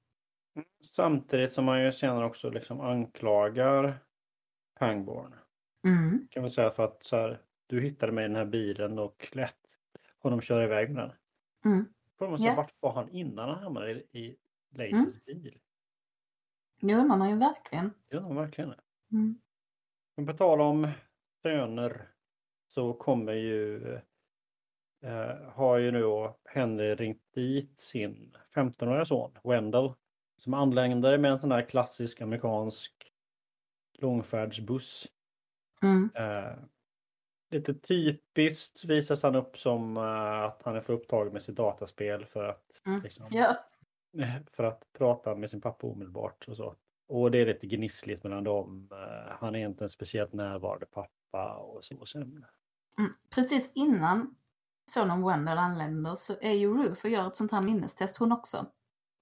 Samtidigt 0.82 1.52
som 1.52 1.66
man 1.66 1.84
ju 1.84 1.92
senare 1.92 2.26
också 2.26 2.50
liksom 2.50 2.82
anklagar 2.82 4.00
Pangborn. 4.80 5.36
Mm. 5.88 6.28
Kan 6.32 6.42
man 6.44 6.52
säga 6.52 6.72
för 6.72 6.84
att 6.84 7.04
så 7.06 7.16
här, 7.16 7.42
du 7.68 7.82
hittade 7.82 8.12
mig 8.12 8.26
i 8.26 8.28
den 8.28 8.36
här 8.38 8.46
bilen 8.46 9.00
och 9.00 9.28
lät 9.32 9.56
honom 10.20 10.42
köra 10.42 10.64
iväg 10.64 10.90
med 10.90 11.04
den. 11.04 11.12
Mm. 11.74 11.86
Säga, 12.38 12.50
Ja. 12.50 12.56
vart 12.56 12.74
var 12.80 12.94
han 12.94 13.10
innan 13.10 13.50
han 13.50 13.64
hamnade 13.64 13.92
i, 13.92 14.20
i 14.20 14.36
Lacys 14.72 14.94
Mm. 14.94 15.12
bil? 15.26 15.60
Det 16.82 16.94
undrar 16.96 17.18
man 17.18 17.30
ju 17.30 17.36
verkligen. 17.38 17.92
Det 18.10 18.18
undrar 18.18 18.34
man 18.34 18.44
verkligen. 18.44 18.74
Mm. 19.12 19.40
Men 20.16 20.26
på 20.26 20.34
tal 20.34 20.62
om 20.62 20.92
söner 21.42 22.08
så 22.68 22.94
kommer 22.94 23.34
ju 23.34 23.94
eh, 25.02 25.36
har 25.54 25.78
ju 25.78 25.92
nu 25.92 26.02
då 26.02 26.38
Henry 26.46 26.96
ringt 26.96 27.34
dit 27.34 27.80
sin 27.80 28.38
15-åriga 28.54 29.06
son 29.06 29.32
Wendell 29.44 29.94
som 30.38 30.54
anländer 30.54 31.18
med 31.18 31.32
en 31.32 31.40
sån 31.40 31.50
där 31.50 31.70
klassisk 31.70 32.22
amerikansk 32.22 33.12
långfärdsbuss. 33.98 35.08
Mm. 35.84 36.10
Eh, 36.16 36.58
lite 37.52 37.74
typiskt 37.74 38.86
visas 38.86 39.24
han 39.24 39.36
upp 39.36 39.58
som 39.58 39.98
eh, 39.98 40.44
att 40.44 40.62
han 40.64 40.76
är 40.76 40.82
för 40.82 40.94
upptagen 40.94 41.34
med 41.34 41.44
sitt 41.44 41.56
dataspel 41.56 42.26
för 42.26 42.44
att, 42.44 42.82
Mm. 42.86 43.02
liksom, 43.02 43.26
Ja. 43.32 43.56
för 44.52 44.64
att 44.64 44.84
prata 44.94 45.36
med 45.36 45.50
sin 45.50 45.62
pappa 45.62 45.88
omedelbart 45.88 46.48
och 46.48 46.58
så. 46.58 46.76
Och 47.08 47.32
det 47.32 47.38
är 47.38 47.46
lite 47.46 47.68
gnissligt 47.68 48.24
mellan 48.24 48.44
dem. 48.44 48.90
Eh, 48.92 49.34
han 49.40 49.56
är 49.56 49.68
inte 49.68 49.84
en 49.84 49.90
speciellt 49.90 50.34
närvarande 50.34 50.86
pappa 50.86 51.56
och 51.56 51.86
så. 51.86 52.06
Sen, 52.06 52.46
Mm. 53.00 53.12
Precis 53.36 53.72
innan 53.76 54.36
sonen 54.92 55.24
Wendell 55.26 55.58
anländer 55.58 56.16
så 56.16 56.34
är 56.42 56.52
ju 56.52 56.78
Ruth 56.78 57.06
och 57.06 57.12
gör 57.12 57.28
ett 57.28 57.36
sånt 57.36 57.52
här 57.52 57.62
minnestest 57.62 58.18
hon 58.18 58.32
också. 58.32 58.66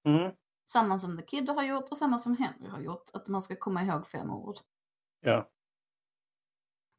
mm, 0.05 0.32
Samma 0.66 0.99
som 0.99 1.18
The 1.18 1.26
Kid 1.26 1.49
har 1.49 1.64
gjort 1.64 1.89
och 1.91 1.97
samma 1.97 2.18
som 2.20 2.38
Henry 2.38 2.70
har 2.70 2.80
gjort. 2.80 3.09
Att 3.14 3.28
man 3.28 3.41
ska 3.41 3.55
komma 3.55 3.84
ihåg 3.84 4.07
fem 4.07 4.32
ord. 4.32 4.57
ja. 5.22 5.49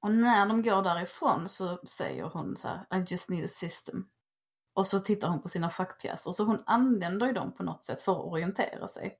Och 0.02 0.10
när 0.14 0.46
de 0.46 0.62
går 0.62 0.82
därifrån 0.82 1.48
så 1.48 1.78
säger 1.86 2.24
hon 2.24 2.56
så 2.56 2.68
här, 2.68 2.86
I 2.98 3.04
just 3.08 3.28
need 3.28 3.44
a 3.44 3.48
system. 3.50 4.08
Och 4.74 4.86
så 4.86 4.98
tittar 5.00 5.28
hon 5.28 5.42
på 5.42 5.48
sina 5.48 5.70
schackpjäser. 5.70 6.32
Så 6.32 6.44
hon 6.44 6.62
använder 6.66 7.26
ju 7.26 7.32
dem 7.32 7.52
på 7.52 7.62
något 7.62 7.84
sätt 7.84 8.02
för 8.02 8.12
att 8.12 8.18
orientera 8.32 8.88
sig. 8.88 9.18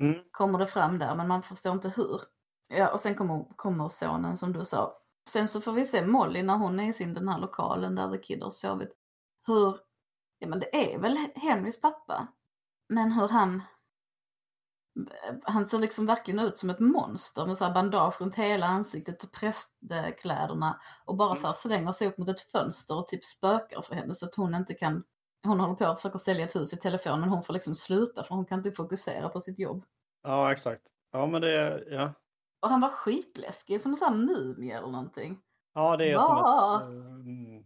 Mm, 0.00 0.24
Kommer 0.30 0.58
det 0.58 0.66
fram 0.66 0.98
där, 0.98 1.14
men 1.16 1.28
man 1.28 1.42
förstår 1.42 1.72
inte 1.72 1.88
hur. 1.88 2.20
Ja, 2.68 2.92
och 2.92 3.00
sen 3.00 3.14
kommer, 3.14 3.44
kommer 3.56 3.88
sonen 3.88 4.36
som 4.36 4.52
du 4.52 4.64
sa. 4.64 4.98
Sen 5.28 5.48
så 5.48 5.60
får 5.60 5.72
vi 5.72 5.86
se 5.86 6.06
Molly 6.06 6.42
när 6.42 6.56
hon 6.56 6.80
är 6.80 6.88
i 6.88 6.92
sin 6.92 7.14
den 7.14 7.28
här 7.28 7.38
lokalen 7.38 7.94
där 7.94 8.10
The 8.12 8.18
Kid 8.18 8.42
har 8.42 8.50
sovit. 8.50 8.92
Hur, 9.46 9.76
ja 10.38 10.48
men 10.48 10.60
det 10.60 10.94
är 10.94 10.98
väl 10.98 11.18
Henrys 11.34 11.80
pappa. 11.80 12.28
Men 12.88 13.12
hur 13.12 13.28
han, 13.28 13.62
han 15.42 15.68
ser 15.68 15.78
liksom 15.78 16.06
verkligen 16.06 16.40
ut 16.40 16.58
som 16.58 16.70
ett 16.70 16.80
monster 16.80 17.46
med 17.46 17.58
så 17.58 17.70
bandage 17.70 18.20
runt 18.20 18.34
hela 18.34 18.66
ansiktet 18.66 19.24
och 19.24 19.32
prästkläderna. 19.32 20.80
Och 21.04 21.16
bara 21.16 21.36
så 21.36 21.46
här 21.46 21.54
slänger 21.54 21.92
sig 21.92 22.08
upp 22.08 22.18
mot 22.18 22.28
ett 22.28 22.40
fönster 22.40 22.98
och 22.98 23.08
typ 23.08 23.24
spökar 23.24 23.82
för 23.82 23.94
henne 23.94 24.14
så 24.14 24.26
att 24.26 24.34
hon 24.34 24.54
inte 24.54 24.74
kan 24.74 25.04
hon 25.42 25.60
håller 25.60 25.74
på 25.74 25.84
att 25.84 26.00
försöka 26.00 26.18
sälja 26.18 26.44
ett 26.46 26.56
hus 26.56 26.72
i 26.72 26.76
telefon 26.76 27.20
men 27.20 27.28
hon 27.28 27.42
får 27.42 27.52
liksom 27.52 27.74
sluta 27.74 28.24
för 28.24 28.34
hon 28.34 28.44
kan 28.44 28.58
inte 28.58 28.72
fokusera 28.72 29.28
på 29.28 29.40
sitt 29.40 29.58
jobb. 29.58 29.84
ja, 30.22 30.52
exakt. 30.52 30.82
Ja, 31.12 31.26
men 31.26 31.40
det 31.42 31.84
ja. 31.90 32.14
Och 32.60 32.68
han 32.68 32.80
var 32.80 32.88
skitläskig, 32.88 33.80
som 33.80 33.92
en 33.92 33.98
sån 33.98 34.08
här 34.08 34.16
mumie 34.16 34.78
eller 34.78 34.88
någonting. 34.88 35.40
Ja, 35.74 35.96
det 35.96 36.10
är 36.10 36.16
Va? 36.16 36.80
som 36.80 36.88
ett 36.88 37.04
um, 37.26 37.64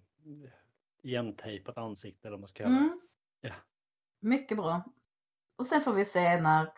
igentejpat 1.02 1.78
ansikte 1.78 2.28
eller 2.28 2.36
vad 2.36 2.40
man 2.40 2.48
ska 2.48 2.62
kalla 2.64 2.74
det. 2.74 2.80
Mm. 2.80 3.00
Ja. 3.40 3.52
Mycket 4.20 4.56
bra. 4.56 4.84
Och 5.58 5.66
sen 5.66 5.80
får 5.80 5.92
vi 5.92 6.04
se 6.04 6.40
när 6.40 6.72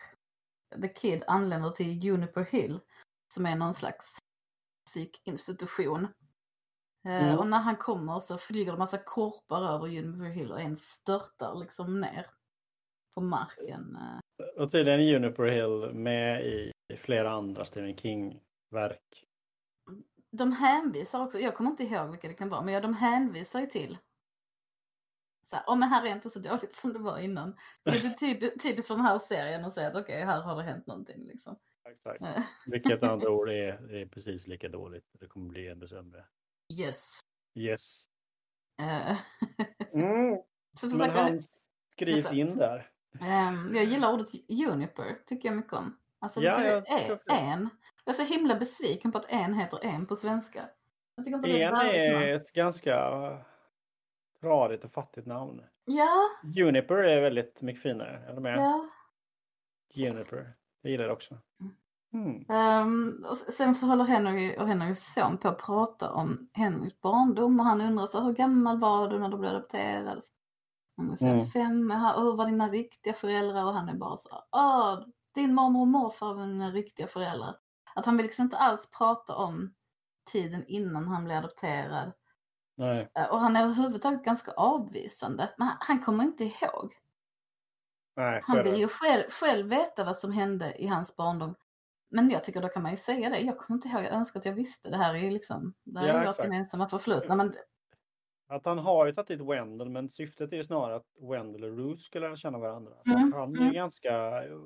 The 0.81 0.87
Kid 0.87 1.23
anländer 1.27 1.69
till 1.71 2.03
Juniper 2.03 2.43
Hill, 2.43 2.79
som 3.33 3.45
är 3.45 3.55
någon 3.55 3.73
slags 3.73 4.17
psykinstitution. 4.85 6.03
Eh, 6.03 6.09
Mm. 7.05 7.37
Och 7.39 7.47
när 7.47 7.59
han 7.59 7.75
kommer 7.75 8.19
så 8.19 8.37
flyger 8.37 8.71
det 8.71 8.77
massa 8.77 8.97
korpar 8.97 9.61
över 9.75 9.87
Juniper 9.87 10.29
Hill 10.29 10.51
och 10.51 10.61
en 10.61 10.77
störtar 10.77 11.55
liksom 11.59 12.01
ner 12.01 12.25
på 13.15 13.21
marken. 13.21 13.95
eh. 14.01 14.19
Och 14.61 14.71
tydligen 14.71 14.99
är 14.99 15.03
Juniper 15.03 15.43
Hill 15.43 15.93
med 15.93 16.45
i 16.45 16.71
flera 16.97 17.31
andra 17.31 17.65
Stephen 17.65 17.97
King-verk. 17.97 19.25
De 20.31 20.51
hänvisar 20.51 21.23
också, 21.25 21.39
jag 21.39 21.55
kommer 21.55 21.69
inte 21.69 21.83
ihåg 21.83 22.09
vilka 22.09 22.27
det 22.27 22.33
kan 22.33 22.49
vara, 22.49 22.61
men 22.61 22.73
ja, 22.73 22.81
de 22.81 22.93
hänvisar 22.93 23.59
ju 23.59 23.65
till 23.67 23.97
så 25.49 25.55
här, 25.55 25.65
oh, 25.67 25.77
men 25.77 25.89
här 25.89 26.05
är 26.05 26.11
inte 26.11 26.29
så 26.29 26.39
dåligt 26.39 26.75
som 26.75 26.93
det 26.93 26.99
var 26.99 27.19
innan. 27.19 27.55
Det 27.83 27.89
är 27.91 28.09
typ, 28.09 28.39
typiskt 28.63 28.87
för 28.87 28.95
den 28.95 29.05
här 29.05 29.19
serien 29.19 29.65
att 29.65 29.73
säga 29.73 29.87
att 29.87 29.95
okej, 29.95 30.25
här 30.25 30.41
har 30.41 30.55
det 30.55 30.63
hänt 30.63 30.87
någonting 30.87 31.23
liksom. 31.23 31.55
Exakt. 31.89 32.21
Eh, 32.21 32.43
Vilket 32.65 33.03
andra 33.03 33.29
ord 33.39 33.49
är, 33.49 33.93
är 33.95 34.05
precis 34.05 34.47
lika 34.47 34.69
dåligt. 34.69 35.05
Det 35.19 35.27
kommer 35.27 35.49
bli 35.49 35.67
ännu 35.67 35.87
sämre. 35.87 36.25
Yes. 36.79 37.19
Yes. 37.55 38.05
Eh, 38.81 39.17
Mm, 39.93 40.37
så 40.73 40.87
men 40.87 41.09
han 41.09 41.43
skrivs 41.91 42.31
in 42.31 42.57
där. 42.57 42.89
Ehm, 43.21 43.75
jag 43.75 43.85
gillar 43.85 44.13
ordet 44.13 44.27
juniper, 44.49 45.17
tycker 45.25 45.49
jag 45.49 45.55
mycket 45.57 45.73
om. 45.73 45.97
Alltså 46.19 46.39
det 46.39 46.45
Ja, 46.45 46.55
betyder 46.57 47.19
jag 47.25 47.39
en. 47.51 47.69
Jag 48.05 48.13
är 48.19 48.25
så 48.25 48.33
himla 48.33 48.55
besviken 48.55 49.11
på 49.11 49.17
att 49.17 49.25
en 49.31 49.53
heter 49.53 49.79
en 49.81 50.05
på 50.05 50.15
svenska. 50.15 50.69
Är 51.17 51.33
En 51.33 51.45
är 51.45 51.71
namn. 51.71 52.33
ett 52.35 52.51
ganska 52.53 52.95
tradigt 54.41 54.83
och 54.83 54.91
fattigt 54.91 55.27
namn. 55.27 55.61
Ja, 55.85 56.29
Juniper 56.43 56.95
är 56.95 57.21
väldigt 57.21 57.61
mycket 57.61 57.81
finare. 57.83 58.25
Är 58.29 58.33
du 58.33 58.41
med? 58.41 58.59
ja. 58.59 58.89
Juniper. 59.93 60.53
Jag 60.81 60.91
gillar 60.91 61.05
det 61.07 61.13
också. 61.13 61.37
Mm. 62.13 62.45
Ehm, 62.49 63.23
och 63.29 63.37
sen 63.37 63.75
så 63.75 63.85
håller 63.85 64.03
Henry 64.03 64.57
och 64.59 64.67
Henrys 64.67 65.13
son 65.13 65.37
på 65.37 65.47
att 65.47 65.57
prata 65.65 66.11
om 66.11 66.49
Henrys 66.53 67.01
barndom 67.01 67.59
och 67.59 67.65
han 67.65 67.81
undrar 67.81 68.07
så 68.07 68.21
hur 68.21 68.33
gammal 68.33 68.79
var 68.79 69.07
du 69.09 69.19
när 69.19 69.29
du 69.29 69.37
blev 69.37 69.51
adopterad? 69.55 70.21
Han 70.97 71.17
säger 71.17 71.33
Mm. 71.33 71.45
fem, 71.45 71.89
"Jaha, 71.89 72.15
och 72.15 72.23
hur 72.23 72.35
var 72.37 72.45
dina 72.45 72.67
riktiga 72.69 73.13
föräldrar? 73.13 73.63
Och 73.65 73.73
han 73.73 73.89
är 73.89 73.95
bara 73.95 74.17
så 74.17 74.29
här, 74.51 75.05
din 75.35 75.53
mormor 75.55 75.81
och 75.81 75.87
morfar 75.87 76.33
var 76.33 76.45
mina 76.45 76.71
riktiga 76.71 77.07
föräldrar. 77.07 77.55
Att 77.95 78.05
han 78.05 78.17
vill 78.17 78.25
liksom 78.25 78.43
inte 78.43 78.57
alls 78.57 78.89
prata 78.97 79.35
om 79.35 79.73
tiden 80.31 80.63
innan 80.67 81.07
han 81.07 81.25
blev 81.25 81.37
adopterad. 81.37 82.11
Nej. 82.79 83.09
Eh, 83.15 83.31
Och 83.31 83.39
han 83.39 83.55
är 83.55 83.63
överhuvudtaget 83.63 84.23
ganska 84.23 84.51
avvisande. 84.51 85.49
Men 85.57 85.67
han, 85.67 85.77
han 85.79 85.99
kommer 86.01 86.23
inte 86.23 86.43
ihåg. 86.43 86.93
Nej, 88.15 88.41
Han 88.43 88.63
vill 88.63 88.75
ju 88.79 88.87
själv, 88.87 89.23
själv 89.29 89.67
veta 89.69 90.03
vad 90.03 90.17
som 90.17 90.31
hände 90.31 90.73
i 90.81 90.87
hans 90.87 91.15
barndom. 91.15 91.55
Men 92.11 92.29
jag 92.29 92.43
tycker 92.43 92.61
då 92.61 92.67
kan 92.67 92.83
man 92.83 92.91
ju 92.91 92.97
säga 92.97 93.29
det. 93.29 93.39
Jag 93.39 93.57
kommer 93.57 93.77
inte 93.77 93.87
ihåg, 93.87 94.03
jag 94.03 94.13
önskar 94.13 94.39
att 94.39 94.45
jag 94.45 94.53
visste. 94.53 94.89
Det 94.89 94.97
här 94.97 95.13
är 95.13 95.19
ju 95.19 95.29
liksom, 95.29 95.73
det 95.83 95.99
här 95.99 96.07
Ja, 96.07 96.13
är 96.13 96.27
vårt 96.27 96.39
gemensamma 96.39 96.89
förflutna. 96.89 97.35
Men 97.35 97.53
Att 98.47 98.65
han 98.65 98.77
har 98.77 99.05
ju 99.05 99.13
tagit 99.13 99.27
dit 99.27 99.41
Wendell 99.41 99.89
men 99.89 100.09
syftet 100.09 100.53
är 100.53 100.57
ju 100.57 100.63
snarare 100.63 100.95
att 100.95 101.07
Wendell 101.31 101.63
och 101.63 101.77
Ruth 101.77 102.03
skulle 102.03 102.27
lära 102.27 102.35
känna 102.35 102.57
varandra. 102.57 102.91
Mm, 103.05 103.33
Han 103.33 103.51
är 103.51 103.57
ju 103.57 103.61
mm. 103.61 103.73
ganska 103.73 104.43
eh, 104.43 104.59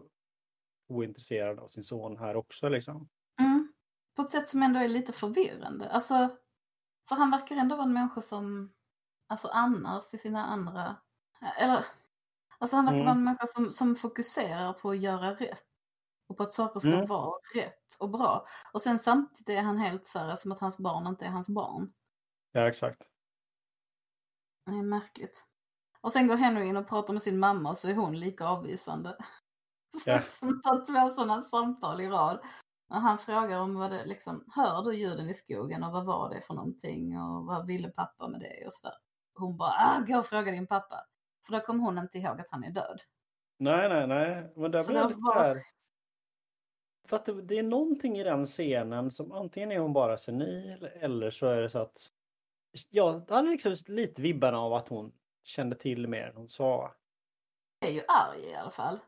ointresserad 0.89 1.59
av 1.59 1.67
sin 1.67 1.83
son 1.83 2.17
här 2.17 2.35
också 2.35 2.69
liksom. 2.69 3.09
mm, 3.39 3.73
på 4.15 4.21
ett 4.21 4.29
sätt 4.29 4.47
som 4.47 4.63
ändå 4.63 4.79
är 4.79 4.87
lite 4.87 5.13
förvirrande. 5.13 5.89
Alltså, 5.89 6.29
för 7.09 7.15
han 7.15 7.31
verkar 7.31 7.55
ändå 7.55 7.75
vara 7.75 7.85
en 7.87 7.93
människa 7.93 8.21
som 8.21 8.73
alltså 9.27 9.47
annars 9.47 10.13
i 10.13 10.17
sina 10.17 10.45
andra... 10.45 10.95
Eller, 11.57 11.85
alltså 12.57 12.75
han 12.75 12.85
verkar 12.85 12.95
Mm. 12.95 13.05
vara 13.05 13.15
en 13.15 13.23
människa 13.23 13.47
som, 13.47 13.71
som 13.71 13.95
fokuserar 13.95 14.73
på 14.73 14.89
att 14.89 14.97
göra 14.97 15.33
rätt. 15.35 15.63
Och 16.27 16.37
på 16.37 16.43
att 16.43 16.53
saker 16.53 16.79
ska 16.79 16.89
Mm. 16.93 17.07
vara 17.07 17.39
rätt 17.55 17.95
och 17.99 18.09
bra. 18.09 18.45
Och 18.73 18.81
sen 18.81 18.99
samtidigt 18.99 19.49
är 19.49 19.61
han 19.61 19.77
helt 19.77 20.07
så 20.07 20.19
här 20.19 20.35
som 20.35 20.51
att 20.51 20.59
hans 20.59 20.77
barn 20.77 21.07
inte 21.07 21.25
är 21.25 21.29
hans 21.29 21.49
barn. 21.49 21.93
Ja 22.51 22.67
exakt. 22.69 23.01
Det 24.65 24.71
är 24.71 24.83
märkligt. 24.83 25.45
Och 26.01 26.11
sen 26.11 26.27
går 26.27 26.35
Henry 26.35 26.65
in 26.65 26.77
och 26.77 26.87
pratar 26.87 27.13
med 27.13 27.21
sin 27.23 27.39
mamma 27.39 27.75
så 27.75 27.89
är 27.89 27.95
hon 27.95 28.19
lika 28.19 28.45
avvisande. 28.47 29.17
Så 30.03 30.09
Ja. 30.09 30.19
Tar 30.63 30.85
två 30.85 31.09
sådana 31.15 31.41
samtal 31.41 32.01
i 32.01 32.07
rad. 32.09 32.39
Och 32.93 33.01
han 33.01 33.17
frågar 33.17 33.59
om 33.59 33.75
vad 33.75 33.91
det 33.91 34.05
liksom, 34.05 34.45
hör 34.55 34.83
du 34.83 34.95
ljuden 34.95 35.29
i 35.29 35.33
skogen 35.33 35.83
och 35.83 35.91
vad 35.91 36.05
var 36.05 36.29
det 36.29 36.41
för 36.41 36.53
någonting 36.53 37.17
och 37.17 37.45
vad 37.45 37.67
ville 37.67 37.89
pappa 37.89 38.27
med 38.27 38.39
det 38.39 38.67
och 38.67 38.73
sådär. 38.73 38.95
Hon 39.35 39.57
bara, 39.57 39.69
ah, 39.69 39.99
gå 40.07 40.19
och 40.19 40.25
fråga 40.25 40.51
din 40.51 40.67
pappa. 40.67 40.95
För 41.45 41.53
då 41.53 41.59
kommer 41.59 41.83
hon 41.83 41.97
inte 41.97 42.17
ihåg 42.17 42.39
att 42.39 42.49
han 42.49 42.63
är 42.63 42.71
död. 42.71 43.01
Nej 43.57 43.89
nej 43.89 44.07
nej. 44.07 44.53
Men 44.55 44.71
där 44.71 44.79
Så 44.79 44.91
det 44.93 45.15
var-. 45.17 45.57
För 47.07 47.15
att 47.15 47.25
det, 47.25 47.41
det 47.41 47.59
är 47.59 47.63
någonting 47.63 48.17
i 48.17 48.23
den 48.23 48.45
scenen 48.45 49.11
som 49.11 49.31
antingen 49.31 49.71
är 49.71 49.79
hon 49.79 49.93
bara 49.93 50.17
senil 50.17 50.83
eller 50.83 51.31
så 51.31 51.47
är 51.47 51.61
det 51.61 51.69
så 51.69 51.79
att 51.79 51.97
jag 52.89 53.29
hade 53.31 53.49
liksom 53.49 53.75
lite 53.87 54.21
vibbarna 54.21 54.59
av 54.59 54.73
att 54.73 54.87
hon 54.87 55.11
kände 55.43 55.75
till 55.75 56.07
mer 56.07 56.27
än 56.27 56.35
hon 56.35 56.49
sa. 56.49 56.95
är 57.79 57.91
ju 57.91 58.01
arg 58.07 58.45
i 58.45 58.55
alla 58.55 58.71
fall. 58.71 58.99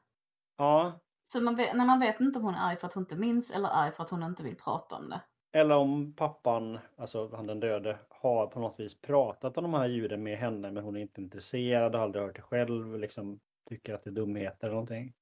Ja, 0.58 1.00
Så 1.36 1.42
man 1.42 1.56
vet, 1.56 1.76
när 1.76 1.86
man 1.86 2.00
vet 2.00 2.20
inte 2.20 2.40
om 2.40 2.46
hon 2.46 2.56
är 2.56 2.70
arg 2.70 2.78
för 2.78 2.88
att 2.88 2.94
hon 2.94 3.04
inte 3.04 3.16
minns 3.16 3.52
eller 3.52 3.70
arg 3.70 3.92
för 3.92 4.04
att 4.04 4.10
hon 4.10 4.24
inte 4.24 4.44
vill 4.44 4.58
prata 4.58 4.96
om 4.96 5.10
det. 5.10 5.22
Eller 5.52 5.76
om 5.76 6.14
pappan, 6.14 6.80
alltså 6.98 7.36
han 7.36 7.48
den 7.48 7.60
döde, 7.60 8.00
har 8.10 8.48
på 8.48 8.60
något 8.60 8.80
vis 8.80 9.02
pratat 9.02 9.58
om 9.58 9.64
de 9.64 9.74
här 9.74 9.88
ljuden 9.88 10.24
med 10.24 10.38
henne 10.38 10.72
men 10.72 10.84
hon 10.84 10.96
är 10.96 11.02
inte 11.02 11.22
intresserad, 11.22 11.96
har 11.96 12.02
aldrig 12.02 12.24
hört 12.24 12.36
det 12.36 12.42
själv, 12.42 13.00
liksom 13.00 13.40
tycker 13.70 13.94
att 13.94 14.04
det 14.04 14.10
är 14.10 14.12
dumheter 14.12 14.68
eller 14.68 14.74
någonting. 14.76 15.14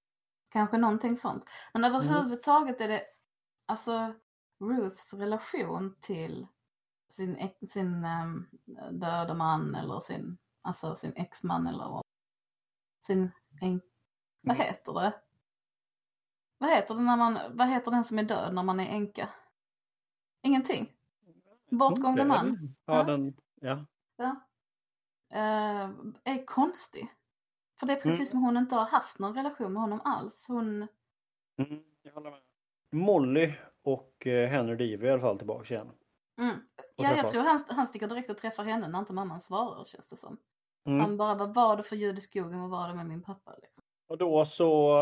Kanske 0.52 0.78
någonting 0.78 1.18
sånt. 1.18 1.46
Men 1.74 1.84
överhuvudtaget 1.84 2.82
är 2.82 2.88
det 2.88 3.02
alltså 3.66 4.14
Ruths 4.60 5.14
relation 5.14 5.96
till 6.02 6.48
sin, 7.10 7.50
sin 7.68 8.06
um, 8.06 8.48
döda 8.92 9.34
man 9.34 9.76
eller 9.76 10.00
sin, 10.00 10.38
alltså 10.62 10.96
sin 10.96 11.14
exman 11.16 11.68
eller 11.68 12.02
sin, 13.08 13.32
en, 13.62 13.82
vad 14.42 14.56
Mm. 14.56 14.68
heter 14.68 14.94
det? 14.94 15.14
Vad 16.64 16.72
heter 16.72 16.96
det 16.96 17.02
när 17.02 17.18
man, 17.18 17.38
vad 17.50 17.68
heter 17.68 17.92
den 17.92 18.04
som 18.04 18.20
är 18.20 18.24
död 18.24 18.54
när 18.54 18.64
man 18.64 18.80
är 18.80 18.90
änka? 18.90 19.30
Ingenting. 20.44 20.92
Bortgångna 21.70 22.10
Inte, 22.22 22.26
man. 22.26 22.76
Ja, 22.86 22.98
Ja. 22.98 23.04
den, 23.04 23.34
ja. 23.62 23.86
Ja. 24.18 24.36
Eh, 25.34 25.90
är 26.24 26.46
konstig. 26.46 27.08
För 27.80 27.88
det 27.88 27.94
är 27.94 28.02
precis 28.02 28.20
Mm. 28.20 28.26
som 28.26 28.42
hon 28.44 28.58
inte 28.58 28.76
har 28.76 28.86
haft 28.86 29.20
någon 29.20 29.36
relation 29.36 29.74
med 29.74 29.82
honom 29.82 30.02
alls. 30.04 30.46
Hon, 30.48 30.88
Mm. 31.58 31.84
Molly 32.92 33.54
och 33.84 34.28
eh, 34.28 34.50
Henry 34.50 34.76
Deaver 34.76 35.06
är 35.06 35.10
i 35.10 35.14
alla 35.14 35.22
fall 35.22 35.38
tillbaka 35.38 35.74
igen. 35.74 35.92
Mm. 36.40 36.56
Ja, 36.96 37.16
jag 37.16 37.28
tror 37.28 37.42
han, 37.42 37.64
han 37.70 37.88
sticker 37.88 38.08
direkt 38.08 38.30
och 38.30 38.38
träffar 38.38 38.64
henne 38.64 38.88
när 38.88 39.00
inte 39.00 39.14
mamman 39.14 39.42
svarar 39.42 39.84
känns 39.84 40.08
det 40.08 40.18
som. 40.18 40.38
Mm. 40.86 41.00
Han 41.00 41.18
bara, 41.18 41.36
vad 41.36 41.54
var 41.54 41.78
det 41.78 41.84
för 41.84 41.96
ljud 41.96 42.18
i 42.18 42.22
skogen? 42.22 42.62
Vad 42.62 42.70
var 42.70 42.88
det 42.88 42.96
med 42.96 43.06
min 43.06 43.22
pappa? 43.24 43.56
Liksom. 43.62 43.84
Och 44.08 44.18
då 44.18 44.46
så... 44.46 44.98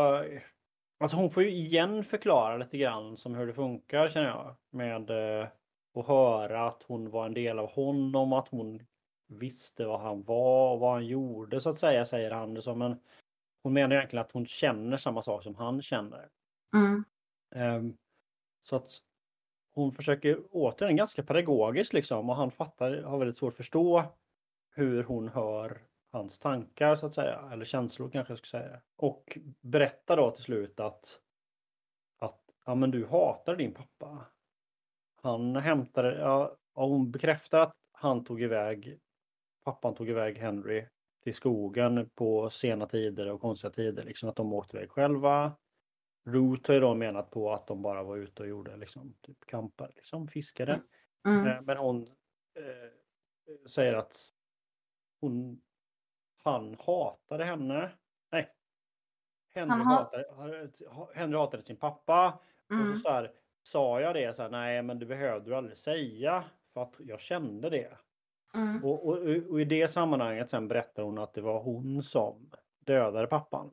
Alltså 1.02 1.16
hon 1.16 1.30
får 1.30 1.42
ju 1.42 1.50
igen 1.50 2.04
förklara 2.04 2.56
lite 2.56 2.78
grann 2.78 3.16
som 3.16 3.34
hur 3.34 3.46
det 3.46 3.54
funkar 3.54 4.08
känner 4.08 4.28
jag. 4.28 4.54
Med 4.70 5.10
eh, 5.10 5.48
att 5.94 6.06
höra 6.06 6.66
att 6.66 6.82
hon 6.82 7.10
var 7.10 7.26
en 7.26 7.34
del 7.34 7.58
av 7.58 7.70
honom, 7.70 8.32
att 8.32 8.48
hon 8.48 8.82
visste 9.26 9.84
vad 9.84 10.00
han 10.00 10.22
var 10.22 10.72
och 10.72 10.80
vad 10.80 10.92
han 10.92 11.06
gjorde 11.06 11.60
så 11.60 11.70
att 11.70 11.78
säga, 11.78 12.04
säger 12.04 12.30
han 12.30 12.54
det 12.54 12.62
som. 12.62 12.78
Men 12.78 13.00
hon 13.62 13.72
menar 13.72 13.96
egentligen 13.96 14.24
att 14.24 14.32
hon 14.32 14.46
känner 14.46 14.96
samma 14.96 15.22
sak 15.22 15.42
som 15.42 15.54
han 15.54 15.82
känner. 15.82 16.28
Mm. 16.74 17.04
Ehm, 17.54 17.96
så 18.62 18.76
att 18.76 18.90
hon 19.74 19.92
försöker 19.92 20.40
återigen 20.50 20.96
ganska 20.96 21.22
pedagogiskt 21.22 21.92
liksom 21.92 22.30
och 22.30 22.36
han 22.36 22.50
fattar, 22.50 23.02
har 23.02 23.18
väldigt 23.18 23.36
svårt 23.36 23.52
att 23.52 23.56
förstå 23.56 24.04
hur 24.74 25.04
hon 25.04 25.28
hör 25.28 25.82
hans 26.12 26.38
tankar 26.38 26.96
så 26.96 27.06
att 27.06 27.14
säga, 27.14 27.48
eller 27.52 27.64
känslor 27.64 28.10
kanske 28.10 28.32
jag 28.32 28.38
ska 28.38 28.58
säga. 28.58 28.80
Och 28.96 29.38
berättar 29.60 30.16
då 30.16 30.30
till 30.30 30.44
slut 30.44 30.80
att 30.80 31.20
att 32.18 32.40
ja 32.64 32.74
men 32.74 32.90
du 32.90 33.06
hatar 33.06 33.56
din 33.56 33.74
pappa. 33.74 34.26
Han 35.22 35.56
hämtade, 35.56 36.18
ja, 36.18 36.56
och 36.72 36.88
hon 36.88 37.10
bekräftar 37.10 37.60
att 37.60 37.76
han 37.92 38.24
tog 38.24 38.42
iväg, 38.42 38.98
pappan 39.64 39.94
tog 39.94 40.08
iväg 40.08 40.38
Henry 40.38 40.86
till 41.24 41.34
skogen 41.34 42.10
på 42.14 42.50
sena 42.50 42.86
tider 42.86 43.30
och 43.30 43.40
konstiga 43.40 43.70
tider, 43.70 44.02
liksom 44.02 44.28
att 44.28 44.36
de 44.36 44.52
åkte 44.52 44.76
iväg 44.76 44.90
själva. 44.90 45.56
Root 46.28 46.66
har 46.66 46.74
ju 46.74 46.80
då 46.80 46.94
menat 46.94 47.30
på 47.30 47.52
att 47.52 47.66
de 47.66 47.82
bara 47.82 48.02
var 48.02 48.16
ute 48.16 48.42
och 48.42 48.48
gjorde 48.48 48.76
liksom 48.76 49.14
typ 49.20 49.46
kampar, 49.46 49.92
liksom 49.96 50.28
fiskade. 50.28 50.82
Mm. 51.28 51.46
Eh, 51.46 51.62
Men 51.62 51.76
hon 51.76 52.02
eh, 52.58 53.68
säger 53.68 53.94
att 53.94 54.16
hon, 55.20 55.60
han 56.44 56.76
hatade 56.86 57.44
henne. 57.44 57.90
Nej. 58.32 58.50
Henry, 59.54 59.70
Han 59.70 59.80
ha- 59.86 59.94
hatade, 59.94 60.24
Henry 61.14 61.38
hatade 61.38 61.62
sin 61.62 61.76
pappa. 61.76 62.38
Och 62.68 62.72
Mm. 62.74 62.96
så, 62.96 63.02
så 63.02 63.10
här, 63.10 63.32
sa 63.62 64.00
jag 64.00 64.14
det 64.14 64.36
så 64.36 64.42
här, 64.42 64.50
nej 64.50 64.82
men 64.82 64.98
det 64.98 65.06
behövde 65.06 65.50
du 65.50 65.56
aldrig 65.56 65.76
säga. 65.78 66.44
För 66.74 66.82
att 66.82 66.94
jag 66.98 67.20
kände 67.20 67.70
det. 67.70 67.98
Mm. 68.54 68.84
Och, 68.84 69.06
och, 69.08 69.18
och 69.50 69.60
i 69.60 69.64
det 69.64 69.88
sammanhanget 69.88 70.50
sen 70.50 70.68
berättar 70.68 71.02
hon 71.02 71.18
att 71.18 71.34
det 71.34 71.40
var 71.40 71.62
hon 71.62 72.02
som 72.02 72.50
dödade 72.86 73.26
pappan. 73.26 73.70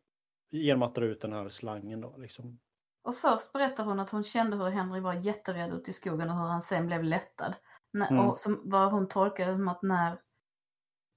Genom 0.51 0.83
att 0.83 0.95
dra 0.95 1.05
ut 1.05 1.21
den 1.21 1.33
här 1.33 1.49
slangen 1.49 2.01
då 2.01 2.17
liksom. 2.17 2.59
Och 3.03 3.15
först 3.15 3.53
berättar 3.53 3.83
hon 3.83 3.99
att 3.99 4.09
hon 4.09 4.23
kände 4.23 4.57
hur 4.57 4.69
Henry 4.69 4.99
var 4.99 5.13
jätterädd 5.13 5.73
ute 5.73 5.89
i 5.91 5.93
skogen 5.93 6.29
och 6.29 6.35
hur 6.35 6.43
han 6.47 6.61
sen 6.61 6.87
blev 6.87 7.03
lättad. 7.03 7.53
När, 7.93 8.11
Mm. 8.11 8.25
Och 8.29 8.39
som, 8.39 8.61
vad 8.65 8.91
hon 8.91 9.07
tolkade 9.07 9.53
som 9.53 9.67
att 9.67 9.81
när, 9.81 10.17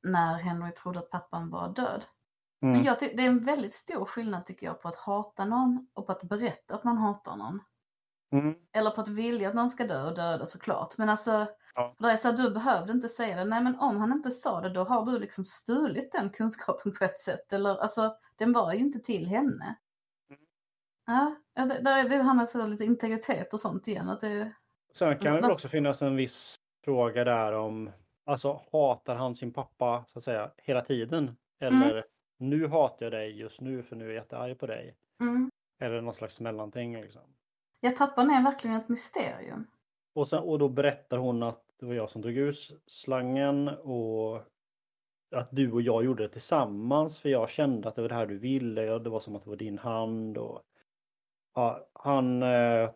när 0.03 0.35
Henry 0.35 0.73
trodde 0.73 0.99
att 0.99 1.11
pappan 1.11 1.51
var 1.51 1.69
död. 1.69 2.05
Mm. 2.63 2.73
Men 2.73 2.85
jag 2.85 2.97
det 2.99 3.23
är 3.23 3.29
en 3.29 3.41
väldigt 3.41 3.75
stor 3.75 4.05
skillnad 4.05 4.47
tycker 4.47 4.67
jag 4.67 4.81
på 4.81 4.89
att 4.89 4.97
hata 4.97 5.45
någon 5.45 5.89
och 5.95 6.07
på 6.07 6.13
att 6.13 6.23
berätta 6.23 6.75
att 6.75 6.85
man 6.85 6.99
hatar 6.99 7.37
någon. 7.37 7.61
Mm. 8.33 8.55
Eller 8.73 8.91
på 8.91 9.01
att 9.01 9.09
vilja 9.09 9.49
att 9.49 9.55
någon 9.55 9.71
ska 9.71 9.85
dö 9.85 10.09
och 10.09 10.17
döda 10.17 10.47
såklart. 10.47 10.99
Men 10.99 11.09
alltså, 11.09 11.47
Ja. 11.75 11.95
är 12.11 12.17
så 12.17 12.29
här, 12.29 12.37
du 12.37 12.51
behövde 12.51 12.93
inte 12.93 13.09
säga 13.09 13.37
det. 13.37 13.45
Nej 13.45 13.63
men 13.63 13.79
om 13.79 13.97
han 13.97 14.13
inte 14.13 14.31
sa 14.31 14.61
det 14.61 14.69
då 14.69 14.85
har 14.85 15.07
du 15.07 15.19
liksom 15.19 15.45
stulit 15.45 16.13
den 16.13 16.31
kunskapen 16.31 16.93
på 16.99 17.05
ett 17.05 17.19
sätt. 17.19 17.53
Eller 17.53 17.77
alltså, 17.77 18.17
den 18.37 18.53
var 18.53 18.73
ju 18.73 18.79
inte 18.79 18.99
till 18.99 19.27
henne. 19.27 19.77
Mm. 20.31 20.43
Ja, 21.07 21.37
det, 21.55 21.83
där 21.83 22.05
är 22.05 22.09
det 22.09 22.23
här 22.23 22.35
med 22.35 22.49
så 22.49 22.67
lite 22.67 22.85
integritet 22.85 23.55
och 23.55 23.61
sånt 23.61 23.89
igen. 23.89 24.09
Att 24.09 24.21
det, 24.21 24.53
Sen 24.95 25.19
kan 25.19 25.35
det 25.35 25.41
väl 25.41 25.51
också 25.51 25.69
finnas 25.69 26.03
en 26.03 26.17
viss 26.17 26.55
fråga 26.85 27.25
där 27.25 27.53
om, 27.53 27.91
alltså 28.25 28.61
hatar 28.73 29.15
han 29.15 29.35
sin 29.35 29.53
pappa 29.53 30.05
så 30.09 30.19
att 30.19 30.25
säga 30.25 30.51
hela 30.57 30.83
tiden? 30.83 31.37
Eller 31.59 32.05
nu 32.39 32.67
hatar 32.69 33.07
jag 33.07 33.13
dig 33.13 33.39
just 33.39 33.61
nu 33.61 33.83
för 33.83 33.97
nu 33.97 34.05
är 34.05 34.09
jag 34.09 34.15
jättearg 34.15 34.59
på 34.59 34.67
dig. 34.67 34.97
mm. 35.21 35.51
Eller 35.79 36.01
någon 36.01 36.15
slags 36.15 36.41
mellanting 36.41 37.01
liksom. 37.01 37.23
Ja, 37.81 37.91
pappan 37.91 38.31
är 38.31 38.43
verkligen 38.43 38.77
ett 38.77 38.89
mysterium. 38.89 39.67
Och, 40.15 40.29
sen, 40.29 40.39
och 40.39 40.59
då 40.59 40.69
berättar 40.69 41.17
hon 41.17 41.43
att 41.43 41.65
det 41.79 41.87
var 41.87 41.95
jag 41.95 42.11
som 42.11 42.23
drog 42.23 42.37
ut 42.37 42.83
slangen 42.87 43.69
och 43.69 44.37
att 45.31 45.49
du 45.51 45.73
och 45.73 45.83
jag 45.83 46.05
gjorde 46.05 46.23
det 46.23 46.29
tillsammans 46.29 47.19
för 47.19 47.29
jag 47.29 47.51
kände 47.51 47.89
att 47.89 47.95
det 47.95 48.03
var 48.03 48.09
det 48.09 48.15
här 48.15 48.27
du 48.27 48.39
ville 48.39 48.91
och 48.91 49.03
det 49.03 49.11
var 49.11 49.21
som 49.21 49.37
att 49.37 49.45
det 49.45 49.51
var 49.51 49.57
din 49.57 49.79
hand. 49.79 50.39
Och, 50.39 50.63
ja, 51.55 51.89
han 51.93 52.43
eh, 52.43 52.91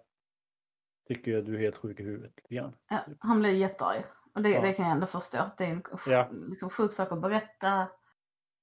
tycker 1.08 1.38
att 1.38 1.46
du 1.46 1.54
är 1.54 1.60
helt 1.60 1.76
sjuk 1.76 2.00
i 2.00 2.02
huvudet. 2.02 2.32
Ja, 2.48 2.72
han 3.18 3.40
blir 3.40 3.52
jättearg. 3.52 4.04
Och 4.36 4.42
det, 4.42 4.50
Ja. 4.50 4.60
det 4.60 4.72
kan 4.72 4.84
jag 4.84 4.92
ändå 4.92 5.06
förstå. 5.06 5.50
Det 5.58 5.64
är 5.64 5.68
en 5.70 5.82
Ja. 6.06 6.28
liksom, 6.32 6.70
sjuk 6.70 6.92
sak 6.92 7.12
att 7.12 7.20
berätta 7.20 7.88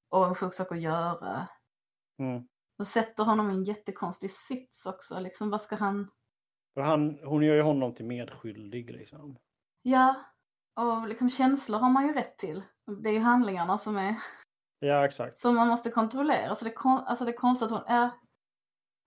och 0.10 0.28
en 0.28 0.36
sjuk 0.36 0.54
sak 0.54 0.72
att 0.72 0.82
göra. 0.82 1.48
Mm. 2.20 2.48
Och 2.80 2.88
sätter 2.88 3.24
honom 3.24 3.50
i 3.52 3.54
en 3.54 3.64
jättekonstig 3.64 4.32
sits 4.32 4.86
också. 4.86 5.20
Liksom, 5.20 5.50
vad 5.50 5.62
ska 5.62 5.76
han... 5.76 6.10
För 6.74 6.82
han, 6.82 7.20
hon 7.24 7.44
gör 7.44 7.56
ju 7.56 7.62
honom 7.62 7.96
till 7.96 8.06
medskyldig 8.06 8.90
liksom. 8.92 9.38
Ja, 9.82 10.16
Och 10.76 11.08
liksom 11.08 11.30
känslor 11.30 11.80
har 11.80 11.90
man 11.90 12.08
ju 12.08 12.14
rätt 12.14 12.38
till. 12.38 12.64
Det 13.04 13.10
är 13.10 13.14
ju 13.14 13.20
handlingarna 13.20 13.78
som 13.78 13.98
är 13.98 14.16
Ja, 14.80 15.06
exakt. 15.06 15.38
som 15.38 15.56
man 15.56 15.68
måste 15.68 15.90
kontrollera. 15.92 16.56
Så 16.56 16.66
det, 16.66 16.72
kon- 16.72 17.04
alltså 17.06 17.26
det 17.26 17.32
är 17.32 17.38
konstigt 17.38 17.66
att 17.66 17.72
hon 17.72 17.88
är, 17.88 18.10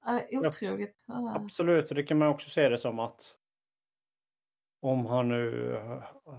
är 0.06 0.46
otroligt... 0.46 0.96
Ja. 1.06 1.36
Absolut, 1.36 1.88
och 1.88 1.94
det 1.94 2.02
kan 2.02 2.18
man 2.18 2.28
också 2.28 2.50
se 2.50 2.68
det 2.68 2.78
som 2.78 2.98
att 2.98 3.36
om 4.87 5.07
han 5.07 5.28
nu, 5.28 5.76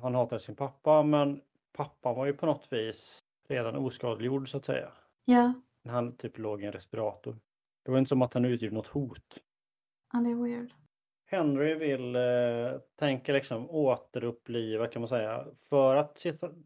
han 0.01 0.15
hatar 0.15 0.37
sin 0.37 0.55
pappa, 0.55 1.03
men 1.03 1.41
pappan 1.73 2.15
var 2.15 2.25
ju 2.25 2.33
på 2.33 2.45
något 2.45 2.67
vis 2.73 3.19
redan 3.47 3.75
oskadliggjord 3.75 4.51
så 4.51 4.57
att 4.57 4.65
säga. 4.65 4.91
ja, 5.25 5.53
När 5.81 5.93
han 5.93 6.17
typ 6.17 6.37
låg 6.37 6.63
i 6.63 6.65
en 6.65 6.71
respirator. 6.71 7.37
Det 7.83 7.91
var 7.91 7.99
inte 7.99 8.09
som 8.09 8.21
att 8.21 8.33
han 8.33 8.45
utgjorde 8.45 8.75
något 8.75 8.87
hot. 8.87 9.37
ja, 10.13 10.19
det 10.19 10.29
är 10.29 10.35
weird. 10.35 10.73
Henry 11.29 11.73
vill 11.75 12.15
eh, 12.15 12.79
tänka 12.95 13.33
liksom 13.33 13.69
återuppliva 13.69 14.87
kan 14.87 15.01
man 15.01 15.09
säga. 15.09 15.45
För 15.69 15.95
att, 15.95 16.15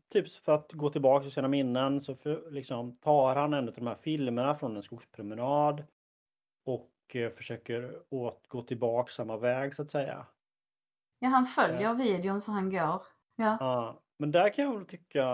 typ 0.09 0.29
för 0.31 0.51
att 0.51 0.71
gå 0.71 0.89
tillbaka 0.89 1.23
till 1.23 1.31
sina 1.31 1.47
minnen 1.47 2.03
så 2.03 2.15
för, 2.15 2.51
liksom, 2.51 2.97
tar 2.97 3.35
han 3.35 3.53
en 3.53 3.67
av 3.67 3.73
de 3.73 3.87
här 3.87 3.95
filmerna 3.95 4.55
från 4.55 4.75
en 4.75 4.83
skogspromenad. 4.83 5.83
Och 6.65 7.15
eh, 7.15 7.31
försöker 7.31 7.99
åt, 8.09 8.47
gå 8.47 8.61
tillbaka 8.61 9.11
samma 9.11 9.37
väg 9.37 9.75
så 9.75 9.81
att 9.81 9.91
säga. 9.91 10.25
Ja, 11.23 11.29
han 11.29 11.45
följer 11.45 11.93
videon 11.93 12.41
så 12.41 12.51
han 12.51 12.69
går. 12.69 12.79
Ja, 12.79 13.01
Ja, 13.35 14.01
men 14.17 14.31
där 14.31 14.53
kan 14.53 14.65
jag 14.65 14.77
väl 14.77 14.85
tycka... 14.85 15.25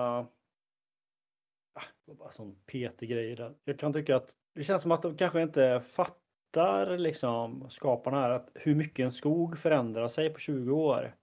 Ah, 1.74 1.84
det 2.06 2.12
var 2.12 2.16
bara 2.16 2.32
sån 2.32 2.56
petig 2.66 3.10
grej 3.10 3.36
där. 3.36 3.58
Jag 3.64 3.80
kan 3.80 3.94
tycka 3.94 4.16
att 4.16 4.30
det 4.56 4.64
känns 4.64 4.82
som 4.82 4.92
att 4.92 5.02
de 5.02 5.18
kanske 5.18 5.42
inte 5.42 5.82
fattar 5.82 6.98
liksom 6.98 7.70
skaparna 7.70 8.22
här 8.22 8.30
att 8.30 8.50
hur 8.56 8.76
mycket 8.76 9.04
en 9.04 9.12
skog 9.12 9.58
förändrar 9.58 10.08
sig 10.08 10.34
på 10.34 10.40
20 10.40 10.72
år. 10.72 11.16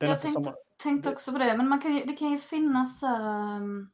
Är 0.00 0.06
jag 0.06 0.20
tänkte, 0.20 0.42
som, 0.42 0.54
tänkte 0.82 1.12
också 1.12 1.32
på 1.32 1.38
det. 1.38 1.56
Men 1.56 1.68
man 1.68 1.80
kan 1.80 1.94
ju, 1.94 2.04
det 2.04 2.12
kan 2.12 2.30
ju 2.30 2.38
finnas 2.38 3.02
ehm, 3.02 3.90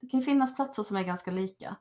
det 0.00 0.08
kan 0.08 0.20
ju 0.20 0.26
finnas 0.26 0.56
platser 0.56 0.82
som 0.82 0.96
är 0.96 1.04
ganska 1.04 1.30
lika. 1.30 1.76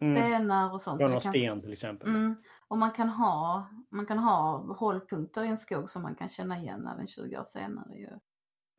Mm, 0.00 0.16
Stenar 0.16 0.72
och 0.72 0.80
sånt. 0.80 0.98
Det 0.98 1.20
kan- 1.20 1.32
sten 1.32 1.60
till 1.60 1.72
exempel. 1.72 2.08
Mm, 2.08 2.34
och 2.68 2.78
man 2.78 2.90
kan, 2.90 3.08
ha, 3.08 3.66
man 3.88 4.06
kan 4.06 4.18
ha 4.18 4.56
hållpunkter 4.74 5.44
i 5.44 5.48
en 5.48 5.58
skog 5.58 5.90
som 5.90 6.02
man 6.02 6.14
kan 6.14 6.28
känna 6.28 6.58
igen 6.58 6.88
även 6.94 7.06
20 7.06 7.38
år 7.38 7.44
senare. 7.44 7.94
Ju. 7.94 8.08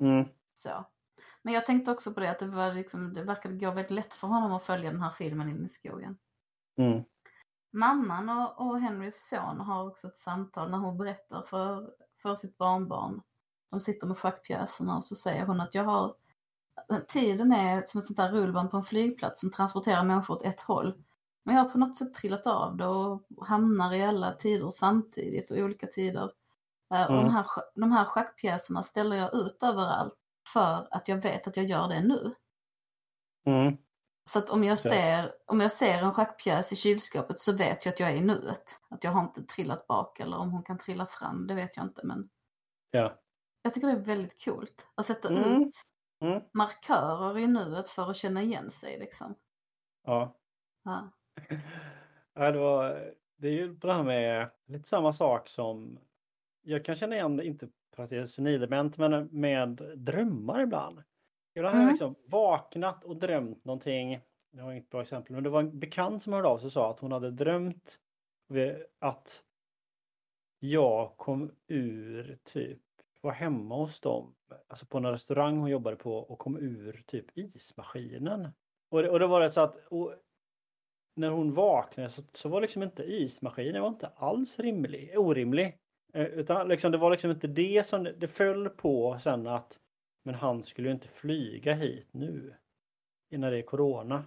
Mm, 0.08 0.28
Så. 0.54 0.86
Men 1.42 1.54
jag 1.54 1.66
tänkte 1.66 1.92
också 1.92 2.14
på 2.14 2.20
det 2.20 2.32
att 2.32 2.40
det, 2.40 2.48
var 2.48 2.74
liksom, 2.74 3.14
det 3.14 3.24
verkade 3.24 3.56
gå 3.56 3.68
väldigt 3.72 3.92
lätt 3.92 4.14
för 4.14 4.28
honom 4.28 4.52
att 4.54 4.64
följa 4.64 4.92
den 4.92 5.02
här 5.02 5.12
filmen 5.12 5.50
in 5.50 5.66
i 5.66 5.70
skogen. 5.70 6.18
mm, 6.78 7.04
Mamman 7.74 8.30
och, 8.30 8.68
och 8.68 8.80
Henrys 8.80 9.28
son 9.30 9.60
har 9.60 9.88
också 9.88 10.08
ett 10.08 10.18
samtal 10.18 10.72
när 10.72 10.78
hon 10.78 10.98
berättar 10.98 11.42
för, 11.42 11.94
för 12.22 12.36
sitt 12.36 12.58
barnbarn. 12.58 13.22
De 13.70 13.82
sitter 13.82 14.08
med 14.08 14.18
schackpjäserna 14.18 14.98
och 14.98 15.06
så 15.06 15.16
säger 15.16 15.46
hon 15.46 15.62
att 15.62 15.76
jag 15.76 15.84
har 15.84 16.16
Tiden 17.08 17.52
är 17.52 17.84
som 17.88 17.98
ett 18.00 18.06
sånt 18.06 18.18
där 18.18 18.32
rullband 18.32 18.72
på 18.72 18.78
en 18.78 18.84
flygplats 18.84 19.40
som 19.40 19.52
transporterar 19.52 20.04
människor 20.04 20.34
åt 20.36 20.42
ett 20.46 20.62
håll. 20.62 21.04
Men 21.44 21.56
jag 21.56 21.64
har 21.64 21.70
på 21.70 21.78
något 21.78 21.96
sätt 21.96 22.14
trillat 22.14 22.48
av 22.48 22.78
det 22.78 22.86
och 22.88 23.22
hamnar 23.48 23.94
i 23.94 24.04
alla 24.04 24.34
tider 24.34 24.70
samtidigt 24.70 25.52
och 25.52 25.58
olika 25.58 25.88
tider. 25.88 26.32
Eh, 26.94 27.06
Och 27.06 27.12
Mm. 27.12 27.24
de, 27.26 27.30
här, 27.34 27.44
sch- 27.44 27.72
de 27.76 27.92
här 27.92 28.06
schackpjäserna 28.06 28.84
ställer 28.84 29.16
jag 29.16 29.34
ut 29.34 29.64
överallt 29.64 30.16
för 30.54 30.88
att 30.92 31.08
jag 31.08 31.18
vet 31.18 31.48
att 31.48 31.58
jag 31.58 31.66
gör 31.66 31.88
det 31.88 32.02
nu. 32.02 32.34
mm, 33.46 33.78
Så 34.30 34.40
att 34.40 34.50
om 34.50 34.64
jag, 34.64 34.74
Ja. 34.74 34.78
ser, 34.78 35.34
om 35.46 35.60
jag 35.62 35.72
ser 35.72 36.04
en 36.04 36.14
schackpjäs 36.14 36.74
i 36.74 36.76
kylskåpet 36.76 37.40
så 37.40 37.54
vet 37.54 37.86
jag 37.86 37.94
att 37.94 38.00
jag 38.00 38.10
är 38.10 38.16
i 38.16 38.22
nuet. 38.22 38.80
Att 38.90 39.04
jag 39.04 39.12
har 39.12 39.22
inte 39.22 39.44
trillat 39.44 39.88
bak 39.88 40.20
eller 40.20 40.38
om 40.38 40.52
hon 40.52 40.64
kan 40.64 40.78
trilla 40.78 41.06
fram, 41.06 41.48
det 41.48 41.54
vet 41.54 41.78
jag 41.78 41.86
inte. 41.86 42.02
Men 42.06 42.30
ja. 42.92 43.20
jag 43.62 43.74
tycker 43.74 43.88
det 43.88 43.94
är 43.94 44.00
väldigt 44.00 44.46
coolt 44.46 44.88
att 44.96 45.06
sätta 45.06 45.30
Mm. 45.30 45.62
ut 45.62 45.82
Mm, 46.24 46.42
markörer 46.54 47.38
i 47.38 47.48
nuet 47.48 47.90
för 47.90 48.10
att 48.12 48.16
känna 48.18 48.42
igen 48.42 48.72
sig. 48.72 49.00
Liksom. 49.00 49.36
ja. 50.06 50.36
Ja. 50.84 51.12
Ja, 52.34 52.52
det, 52.52 52.58
var, 52.60 53.14
det 53.38 53.48
är 53.48 53.52
ju 53.52 53.76
på 53.76 53.88
det 53.88 53.94
här 53.94 54.04
med 54.04 54.50
lite 54.66 54.90
samma 54.90 55.14
sak 55.14 55.48
som 55.50 56.00
jag 56.62 56.86
kan 56.86 56.96
känna 56.96 57.16
igen, 57.16 57.42
inte 57.42 57.70
för 57.96 58.04
att 58.04 58.10
det 58.10 58.18
är 58.18 58.26
senildement, 58.26 58.98
men 58.98 59.30
med 59.32 59.82
drömmar 59.96 60.62
ibland. 60.62 61.04
Ibland 61.56 61.76
har 61.76 61.82
jag 61.82 61.84
Mm. 61.84 61.94
liksom 61.94 62.16
vaknat 62.26 63.04
och 63.04 63.18
drömt 63.18 63.66
någonting. 63.66 64.20
Jag 64.52 64.64
har 64.64 64.72
inget 64.72 64.90
bra 64.90 65.02
exempel, 65.02 65.34
men 65.34 65.44
det 65.44 65.50
var 65.50 65.60
en 65.60 65.80
bekant 65.80 66.24
som 66.24 66.34
hörde 66.34 66.48
av 66.48 66.58
sig 66.58 66.66
och 66.66 66.72
sa 66.72 66.92
att 66.92 67.00
hon 67.00 67.12
hade 67.12 67.32
drömt 67.32 68.00
att 69.00 69.44
jag 70.60 71.18
kom 71.18 71.52
ur 71.68 72.38
typ, 72.44 72.82
var 73.22 73.32
hemma 73.32 73.76
hos 73.76 74.00
dem, 74.00 74.36
alltså 74.68 74.86
på 74.86 74.98
en 74.98 75.06
restaurang 75.06 75.58
hon 75.58 75.70
jobbade 75.70 75.96
på 75.96 76.16
och 76.18 76.40
kom 76.40 76.58
ur 76.58 77.04
typ 77.08 77.38
ismaskinen. 77.38 78.48
Och 78.90 79.02
det, 79.02 79.10
och 79.10 79.20
det 79.20 79.28
var 79.28 79.42
det 79.42 79.50
så 79.50 79.62
att 79.62 79.78
när 81.16 81.30
hon 81.30 81.54
vaknade 81.54 82.10
så, 82.10 82.24
så 82.34 82.50
var 82.50 82.62
liksom 82.62 82.84
inte 82.84 83.04
ismaskinen 83.04 83.82
var 83.82 83.90
inte 83.90 84.08
alls 84.16 84.60
rimlig, 84.60 85.14
orimlig. 85.18 85.78
Eh, 86.14 86.26
Utan 86.26 86.68
liksom, 86.68 86.92
det 86.92 86.98
var 86.98 87.12
liksom 87.12 87.32
inte 87.32 87.48
det 87.48 87.86
som 87.88 88.04
det, 88.04 88.12
det 88.12 88.28
föll 88.28 88.70
på 88.70 89.20
sen 89.24 89.48
att 89.48 89.80
men 90.24 90.36
han 90.36 90.64
skulle 90.64 90.88
ju 90.88 90.94
inte 90.94 91.08
flyga 91.08 91.74
hit 91.74 92.08
nu. 92.12 92.54
Innan 93.30 93.52
det 93.52 93.58
är 93.58 93.62
corona. 93.62 94.24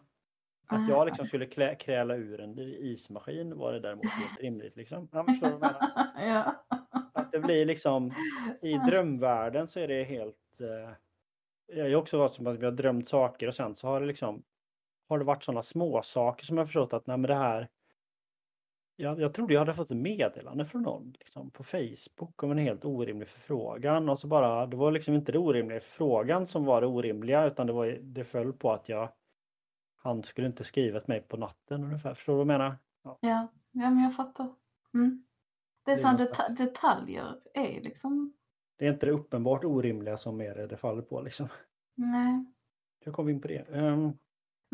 Att 0.67 0.89
jag 0.89 1.07
liksom 1.07 1.27
skulle 1.27 1.47
klä, 1.47 1.75
kräla 1.75 2.15
ur 2.15 2.41
en 2.41 2.59
ismaskin 2.59 3.59
var 3.59 3.73
det 3.73 3.81
däremot 3.81 4.05
helt 4.05 4.41
rimligt 4.43 4.77
liksom. 4.77 5.09
Ja, 5.13 5.27
ja. 6.19 6.65
Att 7.13 7.33
det 7.33 7.39
blir 7.39 7.67
liksom 7.67 8.11
i 8.63 8.73
drömvärlden 8.73 9.69
så 9.69 9.81
är 9.81 9.89
det 9.89 10.05
helt 10.05 10.61
eh, 10.61 10.91
Jag 11.77 11.91
har 11.91 11.95
också 11.95 12.19
varit 12.19 12.35
som 12.35 12.47
att 12.47 12.59
vi 12.59 12.65
har 12.65 12.73
drömt 12.73 13.09
saker 13.09 13.49
och 13.49 13.55
sen 13.55 13.77
så 13.77 13.87
har 13.87 14.01
det 14.01 14.07
liksom 14.07 14.43
Har 15.09 15.19
det 15.19 15.25
varit 15.25 15.43
sådana 15.43 15.63
små 15.63 16.03
saker 16.03 16.45
som 16.45 16.59
jag 16.59 16.67
förstått 16.67 16.93
att 16.93 17.07
nej 17.07 17.17
men 17.17 17.29
det 17.29 17.35
här 17.35 17.69
jag, 18.97 19.21
jag 19.21 19.35
trodde 19.35 19.55
jag 19.55 19.61
hade 19.61 19.75
fått 19.75 19.91
ett 19.91 19.97
meddelande 19.97 20.65
från 20.67 20.83
någon 20.83 21.13
liksom, 21.19 21.51
på 21.51 21.65
Facebook 21.65 22.43
om 22.43 22.51
en 22.51 22.59
helt 22.59 22.85
orimlig 22.85 23.29
förfrågan 23.29 24.09
och 24.09 24.19
så 24.19 24.27
bara 24.27 24.67
det 24.67 24.77
var 24.77 24.91
liksom 24.93 25.15
inte 25.15 25.33
det 25.33 25.39
orimliga 25.39 25.81
förfrågan 25.81 26.47
som 26.47 26.65
var 26.65 26.81
det 26.81 26.87
orimliga 26.87 27.45
utan 27.47 27.67
det 27.67 27.73
var 27.73 27.87
det 27.87 28.25
föll 28.25 28.53
på 28.53 28.73
att 28.73 28.89
jag 28.89 29.13
Han 29.97 30.23
skulle 30.23 30.47
inte 30.47 30.65
skrivit 30.65 31.09
mig 31.09 31.21
på 31.21 31.37
natten 31.37 31.85
ungefär. 31.85 32.15
Förstår 32.15 32.33
du 32.33 32.37
vad 32.37 32.41
jag 32.41 32.47
menar? 32.59 32.77
Ja, 33.03 33.19
ja 33.21 33.49
men 33.91 33.99
jag 34.03 34.17
fattar. 34.17 34.55
Mm. 34.95 35.25
Det 35.85 35.91
är 35.91 35.95
Det 35.97 36.01
är 36.01 36.03
sådana 36.03 36.19
deta- 36.19 36.49
detaljer 36.65 37.41
är 37.55 37.81
liksom, 37.83 38.33
Det 38.77 38.87
är 38.87 38.93
inte 38.93 39.07
det 39.07 39.13
uppenbart 39.13 39.65
orimliga 39.65 40.17
som 40.17 40.41
är 40.41 40.55
det 40.55 40.67
det 40.67 40.77
faller 40.77 41.03
på 41.03 41.21
liksom. 41.23 41.49
nej. 41.95 42.45
Hur 43.01 43.13
kom 43.13 43.27
vi 43.27 43.33
in 43.33 43.41
på 43.41 43.49
det? 43.49 43.59
Ehm, 43.73 44.13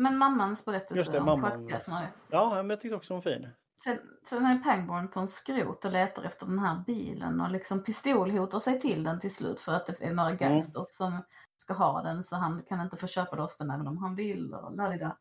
Men 0.01 0.17
mammans 0.17 0.65
berättelse 0.65 0.95
Just 0.95 1.11
det, 1.11 1.19
om 1.19 1.25
mamman. 1.25 1.51
schackpjäserna. 1.51 2.07
ja, 2.29 2.49
men 2.55 2.69
jag 2.69 2.81
tyckte 2.81 2.95
också 2.95 3.13
hon 3.13 3.21
var 3.23 3.31
fin. 3.31 3.49
Sen, 3.83 3.97
sen 4.29 4.45
är 4.45 4.59
Pangborn 4.63 5.07
på 5.07 5.19
en 5.19 5.27
skrot 5.27 5.85
och 5.85 5.91
letar 5.91 6.23
efter 6.23 6.45
den 6.45 6.59
här 6.59 6.83
bilen 6.87 7.41
och 7.41 7.51
liksom 7.51 7.83
pistolhotar 7.83 8.59
sig 8.59 8.79
till 8.79 9.03
den 9.03 9.19
till 9.19 9.35
slut 9.35 9.59
för 9.59 9.71
att 9.73 9.85
det 9.85 10.01
är 10.05 10.13
några 10.13 10.31
gangsters 10.31 10.87
som 10.89 11.17
ska 11.57 11.73
ha 11.73 12.01
den 12.01 12.23
så 12.23 12.35
han 12.35 12.63
kan 12.67 12.81
inte 12.81 12.97
få 12.97 13.07
köpa 13.07 13.35
loss 13.35 13.57
den 13.57 13.69
även 13.71 13.87
om 13.87 13.97
han 13.97 14.15
vill. 14.15 14.53
Och, 14.53 14.75
lalida. 14.75 15.17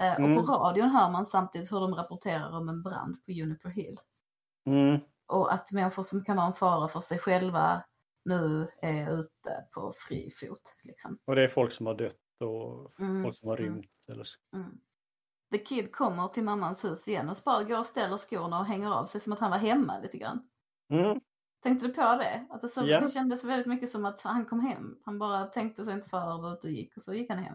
eh, 0.00 0.12
och 0.12 0.18
Mm. 0.18 0.36
på 0.36 0.52
radion 0.52 0.90
hör 0.90 1.10
man 1.10 1.26
samtidigt 1.26 1.72
hur 1.72 1.80
de 1.80 1.94
rapporterar 1.94 2.56
om 2.56 2.68
en 2.68 2.82
brand 2.82 3.24
på 3.24 3.30
Juniper 3.32 3.68
Hill. 3.68 3.98
Mm, 4.66 5.00
Och 5.26 5.52
att 5.54 5.72
människor 5.72 6.02
som 6.02 6.24
kan 6.24 6.36
vara 6.36 6.46
en 6.46 6.52
fara 6.52 6.88
för 6.88 7.00
sig 7.00 7.18
själva 7.18 7.84
nu 8.24 8.68
är 8.82 9.10
ute 9.18 9.64
på 9.74 9.92
fri 9.96 10.30
fot. 10.40 10.74
Liksom. 10.82 11.18
och 11.24 11.34
det 11.36 11.44
är 11.44 11.48
folk 11.48 11.72
som 11.72 11.86
har 11.86 11.94
dött 11.94 12.16
och 12.40 13.00
Mm, 13.00 13.22
folk 13.22 13.38
som 13.38 13.48
har 13.48 13.56
mm. 13.58 13.74
rymt. 13.74 13.86
Eller... 14.08 14.26
Mm. 14.54 14.80
The 15.52 15.58
Kid 15.58 15.92
kommer 15.92 16.28
till 16.28 16.44
mammans 16.44 16.84
hus 16.84 17.08
igen 17.08 17.28
och 17.28 17.36
bara 17.44 17.64
går 17.64 17.78
och 17.78 17.86
ställer 17.86 18.16
skorna 18.16 18.58
och 18.60 18.66
hänger 18.66 18.90
av 18.90 19.04
sig 19.06 19.20
som 19.20 19.32
att 19.32 19.38
han 19.38 19.50
var 19.50 19.58
hemma 19.58 19.98
lite 19.98 20.18
grann. 20.18 20.48
Mm, 20.92 21.20
Tänkte 21.62 21.86
du 21.86 21.94
på 21.94 22.00
det? 22.02 22.46
Att 22.50 22.60
det, 22.60 22.68
så, 22.68 22.86
Ja. 22.86 23.00
det 23.00 23.08
kändes 23.08 23.44
väldigt 23.44 23.66
mycket 23.66 23.90
som 23.90 24.04
att 24.04 24.20
han 24.22 24.44
kom 24.44 24.60
hem. 24.60 24.98
Han 25.04 25.18
bara 25.18 25.46
tänkte 25.46 25.84
sig 25.84 25.94
inte 25.94 26.08
för 26.08 26.34
och 26.34 26.42
var 26.42 26.52
ute 26.52 26.66
och 26.66 26.72
gick 26.72 26.96
och 26.96 27.02
så 27.02 27.14
gick 27.14 27.30
han 27.30 27.38
hem. 27.38 27.54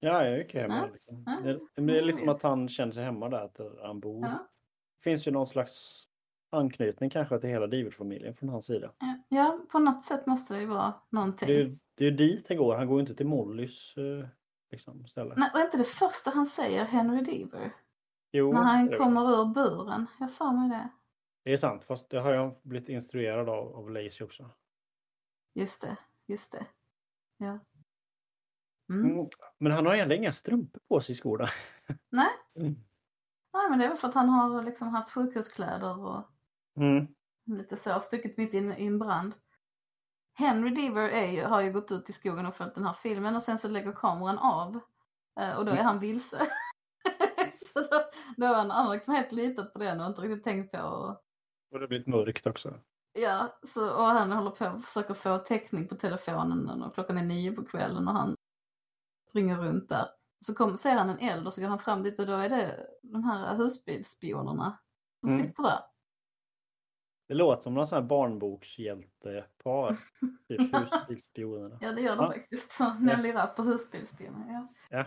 ja, 0.00 0.24
jag 0.26 0.38
gick 0.38 0.54
hem. 0.54 0.70
Ja, 0.70 0.88
Liksom. 0.92 1.24
Det, 1.24 1.82
det 1.86 1.98
är 1.98 2.02
liksom 2.02 2.28
att 2.28 2.42
han 2.42 2.68
känner 2.68 2.92
sig 2.92 3.04
hemma 3.04 3.28
där, 3.28 3.40
att 3.44 3.60
han 3.82 4.00
bor. 4.00 4.26
Ja, 4.26 4.48
Det 4.96 5.02
finns 5.02 5.26
ju 5.28 5.30
någon 5.30 5.46
slags 5.46 6.02
anknytning 6.50 7.10
kanske 7.10 7.38
till 7.40 7.50
hela 7.50 7.66
David-familjen 7.66 8.34
från 8.36 8.48
hans 8.48 8.66
sida. 8.66 8.92
ja, 9.28 9.60
på 9.72 9.78
något 9.78 10.04
sätt 10.04 10.26
måste 10.26 10.54
det 10.54 10.60
ju 10.60 10.66
vara 10.66 10.94
någonting. 11.10 11.48
Det 11.48 11.54
är, 11.54 11.58
ju- 11.64 11.78
det 11.94 12.06
är 12.06 12.10
dit 12.10 12.44
han 12.48 12.56
går, 12.56 12.74
han 12.76 12.86
går 12.86 12.96
ju 12.96 13.00
inte 13.00 13.14
till 13.14 13.26
Mollys 13.26 13.96
eh, 13.96 14.28
liksom, 14.70 15.06
ställe. 15.06 15.34
Nej, 15.36 15.50
och 15.54 15.60
inte 15.60 15.76
det 15.76 15.84
första 15.84 16.30
han 16.30 16.46
säger 16.46 16.84
Henry 16.84 17.22
Deaver? 17.22 17.72
Jo, 18.32 18.52
när 18.52 18.62
han 18.62 18.88
kommer 18.88 19.40
ur 19.40 19.54
buren. 19.54 20.06
Jag 20.20 20.34
får 20.34 20.52
mig 20.52 20.68
det. 20.68 20.88
det 21.44 21.52
är 21.52 21.56
sant, 21.56 21.84
fast 21.84 22.10
det 22.10 22.20
har 22.20 22.32
jag 22.32 22.56
blivit 22.62 22.88
instruerad 22.88 23.48
av, 23.48 23.76
av 23.76 23.90
Lacey 23.90 24.24
också. 24.26 24.50
Just 25.54 25.82
det, 25.82 25.96
just 26.26 26.52
det. 26.52 26.66
Ja. 27.36 27.58
Mm. 28.90 29.10
Mm. 29.10 29.28
Men 29.58 29.72
han 29.72 29.86
har 29.86 29.94
egentligen 29.94 30.22
inga 30.22 30.32
strumpor 30.32 30.80
på 30.88 31.00
sig 31.00 31.12
i 31.12 31.16
skorna. 31.18 31.48
Nej. 32.10 32.28
Mm. 32.56 32.74
Nej, 33.52 33.70
men 33.70 33.78
det 33.78 33.84
är 33.84 33.88
väl 33.88 33.98
för 33.98 34.08
att 34.08 34.14
han 34.14 34.28
har 34.28 34.62
liksom 34.62 34.88
haft 34.88 35.10
sjukhuskläder 35.10 35.98
och 35.98 36.22
Mm. 36.76 37.06
lite 37.44 37.76
så, 37.76 38.00
stuckit 38.00 38.36
mitt 38.36 38.54
in 38.54 38.72
i 38.72 38.86
en 38.86 38.98
brand. 38.98 39.34
Henry 40.38 40.70
Deaver 40.70 41.26
ju, 41.26 41.42
har 41.44 41.60
ju 41.62 41.72
gått 41.72 41.92
ut 41.92 42.10
i 42.10 42.12
skogen 42.12 42.46
och 42.46 42.54
följt 42.56 42.74
den 42.74 42.84
här 42.84 42.92
filmen 42.92 43.36
och 43.36 43.42
sen 43.42 43.58
så 43.58 43.68
lägger 43.68 43.92
kameran 43.92 44.38
av. 44.38 44.80
eh, 45.40 45.58
Och 45.58 45.64
då 45.64 45.72
är 45.72 45.82
han 45.82 45.98
vilse. 45.98 46.38
så 47.74 47.80
då, 47.80 48.04
då 48.36 48.46
har 48.46 48.54
han, 48.54 48.70
han 48.70 48.86
har 48.86 48.94
liksom 48.94 49.14
helt 49.14 49.32
litat 49.32 49.72
på 49.72 49.78
den 49.78 50.00
och 50.00 50.06
inte 50.06 50.20
riktigt 50.22 50.44
tänkt 50.44 50.72
på. 50.72 50.82
Och, 50.82 51.22
Och 51.74 51.80
det 51.80 51.88
blivit 51.88 52.06
mörkt 52.06 52.46
också. 52.46 52.74
ja, 53.12 53.58
så, 53.66 53.90
och 53.96 54.04
han 54.06 54.32
håller 54.32 54.50
på 54.50 54.66
och 54.66 54.84
försöker 54.84 55.14
få 55.14 55.38
täckning 55.38 55.88
på 55.88 55.94
telefonen 55.94 56.82
och 56.82 56.94
klockan 56.94 57.18
är 57.18 57.22
nio 57.24 57.52
på 57.52 57.64
kvällen 57.64 58.08
och 58.08 58.14
han 58.14 58.34
springer 59.30 59.56
runt 59.58 59.88
där. 59.88 60.08
Så 60.46 60.54
kom, 60.54 60.76
ser 60.78 60.94
han 60.96 61.10
en 61.10 61.18
eld 61.18 61.46
och 61.46 61.52
så 61.52 61.60
går 61.60 61.68
han 61.68 61.78
fram 61.78 62.02
dit 62.02 62.18
och 62.18 62.26
då 62.26 62.32
är 62.32 62.48
det 62.48 62.86
de 63.02 63.24
här 63.24 63.56
husbilsspionerna 63.56 64.78
som 65.20 65.28
Mm. 65.28 65.44
sitter 65.44 65.62
där. 65.62 65.78
Det 67.28 67.34
låter 67.34 67.62
som 67.62 67.74
någon 67.74 67.86
sån 67.86 67.96
här 68.02 68.08
barnbokshjältepar. 68.08 69.96
typ 70.48 70.60
husbilsspionerna. 70.76 71.78
Ja, 71.80 71.92
det 71.92 72.00
gör 72.00 72.16
det 72.16 72.22
Ja. 72.22 72.32
faktiskt. 72.32 72.72
Så 72.72 72.94
Nelly 72.94 73.32
Rapp 73.32 73.58
och 73.58 73.64
husbilsspioner. 73.64 74.52
Ja. 74.52 74.68
Ja. 74.90 75.04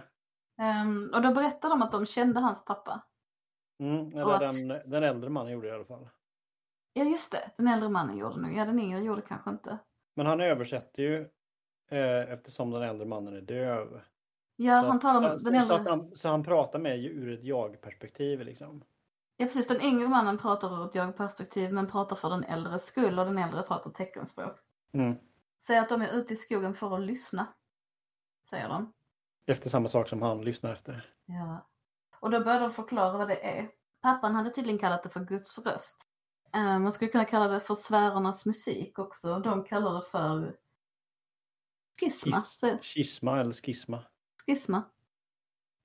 Ehm, 0.63 1.09
och 1.13 1.21
då 1.21 1.33
berättar 1.33 1.69
de 1.69 1.81
att 1.81 1.91
de 1.91 2.05
kände 2.05 2.39
hans 2.39 2.65
pappa. 2.65 3.03
Mm, 3.79 4.17
eller 4.17 4.31
att- 4.33 4.39
den, 4.39 4.67
den 4.91 5.03
äldre 5.03 5.29
mannen 5.29 5.51
gjorde 5.53 5.67
det 5.67 5.71
i 5.71 5.75
alla 5.75 5.85
fall. 5.85 6.09
Ja, 6.93 7.03
just 7.03 7.31
det. 7.31 7.51
Den 7.57 7.67
äldre 7.67 7.89
mannen 7.89 8.17
gjorde 8.17 8.41
nog. 8.41 8.53
Ja, 8.57 8.65
den 8.65 8.79
yngre 8.79 8.99
gjorde 9.03 9.21
kanske 9.21 9.49
inte. 9.49 9.77
Men 10.15 10.25
han 10.25 10.41
översätter 10.41 11.03
ju 11.03 11.21
eh, 11.91 12.31
eftersom 12.33 12.71
den 12.71 12.81
äldre 12.83 13.07
mannen 13.07 13.35
är 13.35 13.41
döv. 13.41 14.01
Ja, 14.55 14.81
Så 14.83 14.87
han 14.89 14.99
talar 14.99 15.33
om 15.33 15.39
så, 15.39 15.49
den 15.49 15.65
så, 15.65 15.75
äldre. 15.75 15.89
han, 15.89 16.15
så 16.15 16.29
han 16.29 16.43
pratar 16.43 16.79
med 16.79 16.99
ur 17.05 17.33
ett 17.33 17.43
jag-perspektiv 17.43 18.41
liksom. 18.41 18.83
Ja, 19.41 19.45
precis. 19.45 19.67
Den 19.67 19.81
yngre 19.81 20.07
mannen 20.07 20.37
pratar 20.37 20.81
ur 20.81 20.85
ett 20.85 20.95
jag-perspektiv 20.95 21.73
men 21.73 21.87
pratar 21.87 22.15
för 22.15 22.29
den 22.29 22.43
äldres 22.43 22.85
skull 22.85 23.19
och 23.19 23.25
den 23.25 23.37
äldre 23.37 23.61
pratar 23.63 23.89
teckenspråk. 23.91 24.57
Mm. 24.91 25.15
Säger 25.59 25.81
att 25.81 25.89
de 25.89 26.01
är 26.01 26.11
ute 26.13 26.33
i 26.33 26.37
skogen 26.37 26.73
för 26.73 26.95
att 26.95 27.01
lyssna. 27.01 27.47
Säger 28.49 28.69
de. 28.69 28.93
Efter 29.45 29.69
samma 29.69 29.87
sak 29.87 30.09
som 30.09 30.21
han 30.21 30.41
lyssnar 30.41 30.73
efter. 30.73 31.13
Ja. 31.25 31.67
Och 32.19 32.29
då 32.31 32.39
börjar 32.43 32.59
de 32.59 32.71
förklara 32.73 33.17
vad 33.17 33.27
det 33.27 33.57
är. 33.57 33.69
Pappan 34.01 34.35
hade 34.35 34.49
tydligen 34.49 34.79
kallat 34.79 35.03
det 35.03 35.09
för 35.09 35.19
Guds 35.19 35.59
röst. 35.65 36.07
Eh, 36.55 36.79
man 36.79 36.91
skulle 36.91 37.11
kunna 37.11 37.25
kalla 37.25 37.47
det 37.47 37.59
för 37.59 37.75
sfärernas 37.75 38.45
musik 38.45 38.99
också. 38.99 39.39
De 39.39 39.63
kallar 39.63 39.93
det 39.93 40.01
för 40.11 40.55
skisma. 41.99 42.35
Skis, 42.41 42.59
Så- 42.59 42.77
schisma 42.81 43.39
eller 43.39 43.53
skisma. 43.53 44.03
Skisma. 44.45 44.83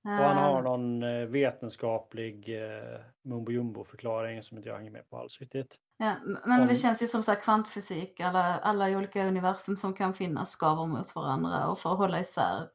Och 0.05 0.11
han 0.11 0.37
har 0.37 0.57
Eh, 0.57 0.63
någon 0.63 1.03
eh, 1.03 1.25
vetenskaplig 1.25 2.63
eh, 2.63 2.99
mumbo 3.23 3.51
jumbo 3.51 3.83
förklaring 3.83 4.43
som 4.43 4.57
inte 4.57 4.69
jag 4.69 4.77
hänger 4.77 4.91
med 4.91 5.09
på 5.09 5.17
alls 5.17 5.39
riktigt. 5.39 5.75
Ja, 5.97 6.13
men 6.45 6.61
Om- 6.61 6.67
det 6.67 6.75
känns 6.75 7.03
ju 7.03 7.07
som 7.07 7.23
så 7.23 7.35
kvantfysik, 7.35 8.19
alla, 8.19 8.57
alla 8.59 8.97
olika 8.97 9.27
universum 9.27 9.75
som 9.75 9.93
kan 9.93 10.13
finnas 10.13 10.49
skaver 10.51 10.85
mot 10.85 11.15
varandra 11.15 11.67
och 11.67 11.79
för 11.79 11.91
att 11.91 11.97
hålla 11.97 12.19
isär 12.19 12.69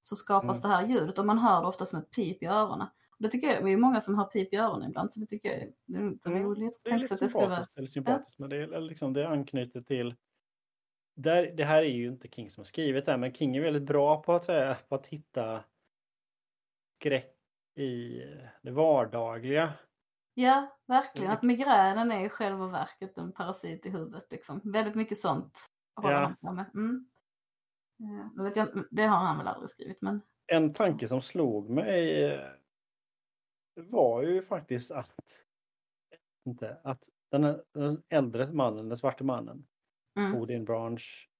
så 0.00 0.16
skapas 0.16 0.64
Mm. 0.64 0.70
det 0.70 0.76
här 0.76 0.86
ljudet 0.86 1.18
och 1.18 1.26
man 1.26 1.38
hör 1.38 1.60
det 1.62 1.66
ofta 1.68 1.86
som 1.86 1.98
ett 1.98 2.10
pip 2.10 2.42
i 2.42 2.46
öronen. 2.46 2.86
Och 3.10 3.22
det 3.22 3.28
tycker 3.28 3.46
jag, 3.46 3.62
det 3.64 3.68
är 3.68 3.70
ju 3.70 3.76
många 3.76 4.00
som 4.00 4.14
har 4.14 4.24
pip 4.24 4.52
i 4.52 4.56
öronen 4.56 4.88
ibland 4.90 5.12
så 5.12 5.20
det 5.20 5.26
tycker 5.26 5.48
jag 5.48 5.72
det 5.86 5.96
är 5.98 6.02
inte 6.02 6.28
Mm, 6.28 6.42
roligt. 6.42 6.80
Det 6.82 6.90
är 6.90 6.98
lite 6.98 7.14
att 7.14 7.20
det 7.20 7.28
skulle 7.28 7.46
vara... 7.46 7.66
eller 7.76 7.88
sympatiskt 7.88 8.38
men 8.38 8.50
det, 8.50 8.56
är, 8.56 8.80
liksom, 8.80 9.12
det 9.12 9.28
anknyter 9.28 9.80
till 9.80 10.14
där, 11.16 11.52
det 11.56 11.64
här 11.64 11.78
är 11.82 11.82
ju 11.94 12.08
inte 12.08 12.28
King 12.28 12.50
som 12.50 12.60
har 12.60 12.66
skrivit 12.66 13.04
det 13.06 13.10
här, 13.12 13.18
men 13.18 13.34
King 13.34 13.56
är 13.56 13.60
väldigt 13.60 13.82
bra 13.82 14.22
på 14.22 14.32
att, 14.32 14.44
säga, 14.44 14.76
på 14.88 14.94
att 14.94 15.06
hitta 15.06 15.64
skräck 17.04 17.36
i 17.74 18.18
det 18.62 18.70
vardagliga. 18.70 19.72
Ja, 20.34 20.78
verkligen. 20.86 21.30
Att 21.30 21.42
migränen 21.42 22.12
är 22.12 22.26
i 22.26 22.28
själva 22.28 22.66
verket 22.66 23.18
en 23.18 23.32
parasit 23.32 23.86
i 23.86 23.90
huvudet 23.90 24.26
liksom. 24.30 24.60
Väldigt 24.64 24.94
mycket 24.94 25.18
sånt 25.18 25.66
håller 25.96 26.14
Ja. 26.14 26.18
han 26.18 26.36
på 26.36 26.52
med. 26.52 26.70
Mm. 26.74 27.10
Ja, 27.96 28.42
vet 28.42 28.56
jag, 28.56 28.84
det 28.90 29.02
har 29.02 29.16
han 29.16 29.38
väl 29.38 29.46
aldrig 29.46 29.70
skrivit 29.70 30.02
men 30.02 30.20
En 30.46 30.74
tanke 30.74 31.08
som 31.08 31.22
slog 31.22 31.70
mig 31.70 32.24
eh, 32.24 32.50
var 33.74 34.22
ju 34.22 34.42
faktiskt 34.42 34.90
att 34.90 35.14
inte, 36.46 36.80
att 36.84 37.02
den, 37.30 37.44
här- 37.44 37.64
den 37.74 38.02
äldre 38.08 38.52
mannen, 38.52 38.88
den 38.88 38.96
svarte 38.96 39.24
mannen, 39.24 39.66
mm. 40.18 40.34
Odin 40.34 40.64
Branch, 40.64 41.30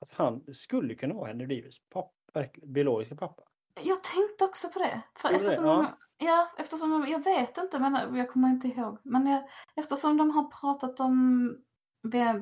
att 0.00 0.12
han 0.12 0.54
skulle 0.54 0.94
kunna 0.94 1.14
vara 1.14 1.28
Henry 1.28 1.46
Davis 1.46 1.76
pappa, 1.88 2.48
biologiska 2.62 3.16
pappa. 3.16 3.42
Jag 3.80 4.02
tänkte 4.02 4.44
också 4.44 4.68
på 4.68 4.78
det. 4.78 5.02
För 5.14 5.30
Gjorde 5.30 5.44
det? 5.44 5.50
eftersom 5.50 5.66
Ja. 5.66 5.96
de, 6.18 6.26
ja, 6.26 6.50
eftersom 6.58 6.90
de, 6.90 7.06
jag 7.08 7.24
vet 7.24 7.58
inte, 7.58 7.78
men 7.78 8.16
jag 8.16 8.30
kommer 8.30 8.48
inte 8.48 8.68
ihåg. 8.68 8.98
Men 9.02 9.26
jag, 9.26 9.48
eftersom 9.76 10.16
de 10.16 10.30
har 10.30 10.44
pratat 10.60 11.00
om 11.00 11.56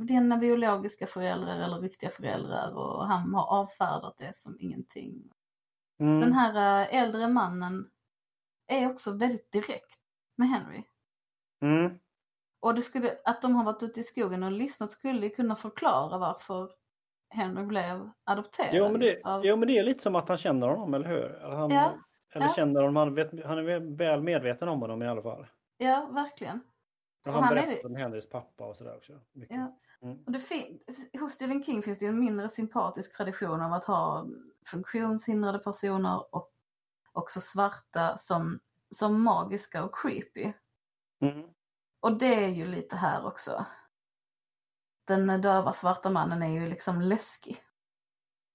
dina 0.01 0.37
biologiska 0.37 1.07
föräldrar 1.07 1.59
eller 1.59 1.81
riktiga 1.81 2.11
föräldrar 2.11 2.74
och 2.74 3.07
han 3.07 3.35
har 3.35 3.47
avfärdat 3.61 4.18
det 4.18 4.37
som 4.37 4.57
ingenting. 4.61 5.33
Mm. 6.01 6.20
Den 6.20 6.33
här 6.33 6.83
äh, 6.83 6.95
äldre 7.03 7.28
mannen 7.28 7.91
är 8.66 8.91
också 8.91 9.12
väldigt 9.12 9.53
direkt 9.53 9.99
med 10.37 10.49
Henry. 10.49 10.85
Mm. 11.62 11.99
Och 12.61 12.74
det 12.74 12.83
skulle, 12.83 13.18
att 13.24 13.43
de 13.43 13.55
har 13.55 13.64
varit 13.64 13.83
ute 13.83 14.01
i 14.01 14.05
skogen 14.05 14.43
och 14.43 14.53
lyssnat 14.53 14.93
skulle 14.93 15.28
kunna 15.28 15.57
förklara 15.57 16.18
varför 16.18 16.70
Henry 17.31 17.64
blev 17.64 18.11
adopterad. 18.24 18.68
Jo 18.72 18.89
men, 18.89 19.01
det, 19.01 19.24
av- 19.24 19.45
jo 19.47 19.57
men 19.57 19.68
det 19.68 19.78
är 19.78 19.83
lite 19.83 20.03
som 20.03 20.16
att 20.16 20.28
han 20.28 20.37
känner 20.37 20.68
honom, 20.68 20.95
eller 20.95 21.09
hur? 21.09 21.39
Han, 21.43 21.70
Ja, 21.70 21.93
eller 22.35 22.47
ja. 22.47 22.53
känner 22.57 22.81
honom, 22.81 22.97
han, 22.97 23.14
vet, 23.14 23.45
han 23.45 23.59
är 23.59 23.97
väl 23.97 24.22
medveten 24.22 24.68
om 24.68 24.81
honom 24.81 25.03
i 25.03 25.09
alla 25.09 25.22
fall. 25.22 25.47
ja, 25.78 26.09
verkligen. 26.12 26.61
Och 27.26 27.33
han, 27.33 27.43
han 27.43 27.55
berättar 27.55 27.87
om 27.89 27.97
Henrys 27.97 28.28
pappa 28.28 28.64
och 28.64 28.76
sådär 28.76 28.97
också. 28.97 29.12
Mycket. 29.33 29.57
Ja. 29.57 29.76
Mm. 30.03 30.18
Och 30.26 30.33
det 30.33 30.41
hos 31.20 31.33
Stephen 31.33 31.62
King 31.62 31.83
finns 31.83 31.99
det 31.99 32.07
en 32.07 32.20
mindre 32.20 32.49
sympatisk 32.49 33.16
tradition 33.16 33.61
av 33.61 33.72
att 33.72 33.85
ha 33.85 34.26
funktionshindrade 34.70 35.59
personer 35.59 36.35
och 36.35 36.51
också 37.12 37.41
svarta 37.41 38.18
som, 38.18 38.61
som 38.91 39.22
magiska 39.22 39.85
och 39.85 39.95
creepy. 39.99 40.53
Mm. 41.20 41.49
Och 42.01 42.18
det 42.18 42.45
är 42.45 42.49
ju 42.49 42.66
lite 42.66 42.97
här 42.97 43.26
också. 43.26 43.66
Den 45.11 45.40
döva 45.42 45.72
svarta 45.72 46.11
mannen 46.11 46.42
är 46.42 46.61
ju 46.61 46.66
liksom 46.66 47.00
läskig. 47.00 47.56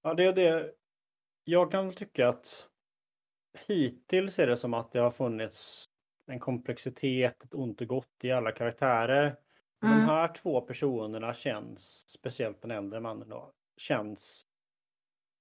Ja, 0.04 0.14
det 0.14 0.24
är 0.24 0.34
det. 0.34 0.72
Jag 1.44 1.72
kan 1.72 1.94
tycka 1.94 2.30
att 2.30 2.68
hittills 3.68 4.40
är 4.40 4.48
det 4.48 4.58
som 4.58 4.74
att 4.74 4.92
det 4.92 5.00
har 5.00 5.12
funnits 5.12 5.84
en 6.28 6.40
komplexitet, 6.40 7.44
ett 7.44 7.54
ont 7.54 7.82
och 7.82 7.88
gott 7.88 8.24
i 8.24 8.32
alla 8.32 8.52
karaktärer. 8.52 9.26
Mm. 9.84 9.98
De 10.00 10.06
här 10.06 10.34
två 10.34 10.62
personerna 10.62 11.34
känns, 11.34 12.06
speciellt 12.08 12.62
den 12.62 12.72
äldre 12.72 13.00
mannen 13.00 13.30
då, 13.30 13.52
känns 13.78 14.44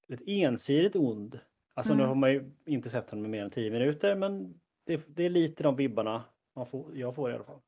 lite 0.09 0.25
ensidigt 0.31 0.97
ond. 0.97 1.41
Alltså 1.75 1.93
nu 1.93 1.99
Mm. 1.99 2.09
har 2.09 2.15
man 2.15 2.33
ju 2.33 2.53
inte 2.67 2.91
sett 2.91 3.11
honom 3.11 3.25
i 3.25 3.29
mer 3.29 3.45
än 3.45 3.51
tio 3.51 3.71
minuter 3.71 4.15
men 4.17 4.61
det, 4.87 5.05
det 5.09 5.25
är 5.25 5.31
lite 5.31 5.63
de 5.63 5.77
vibbarna 5.77 6.25
man 6.57 6.67
får, 6.67 6.97
jag 6.97 7.15
får 7.15 7.31
i 7.31 7.35
alla 7.35 7.45
fall. 7.45 7.61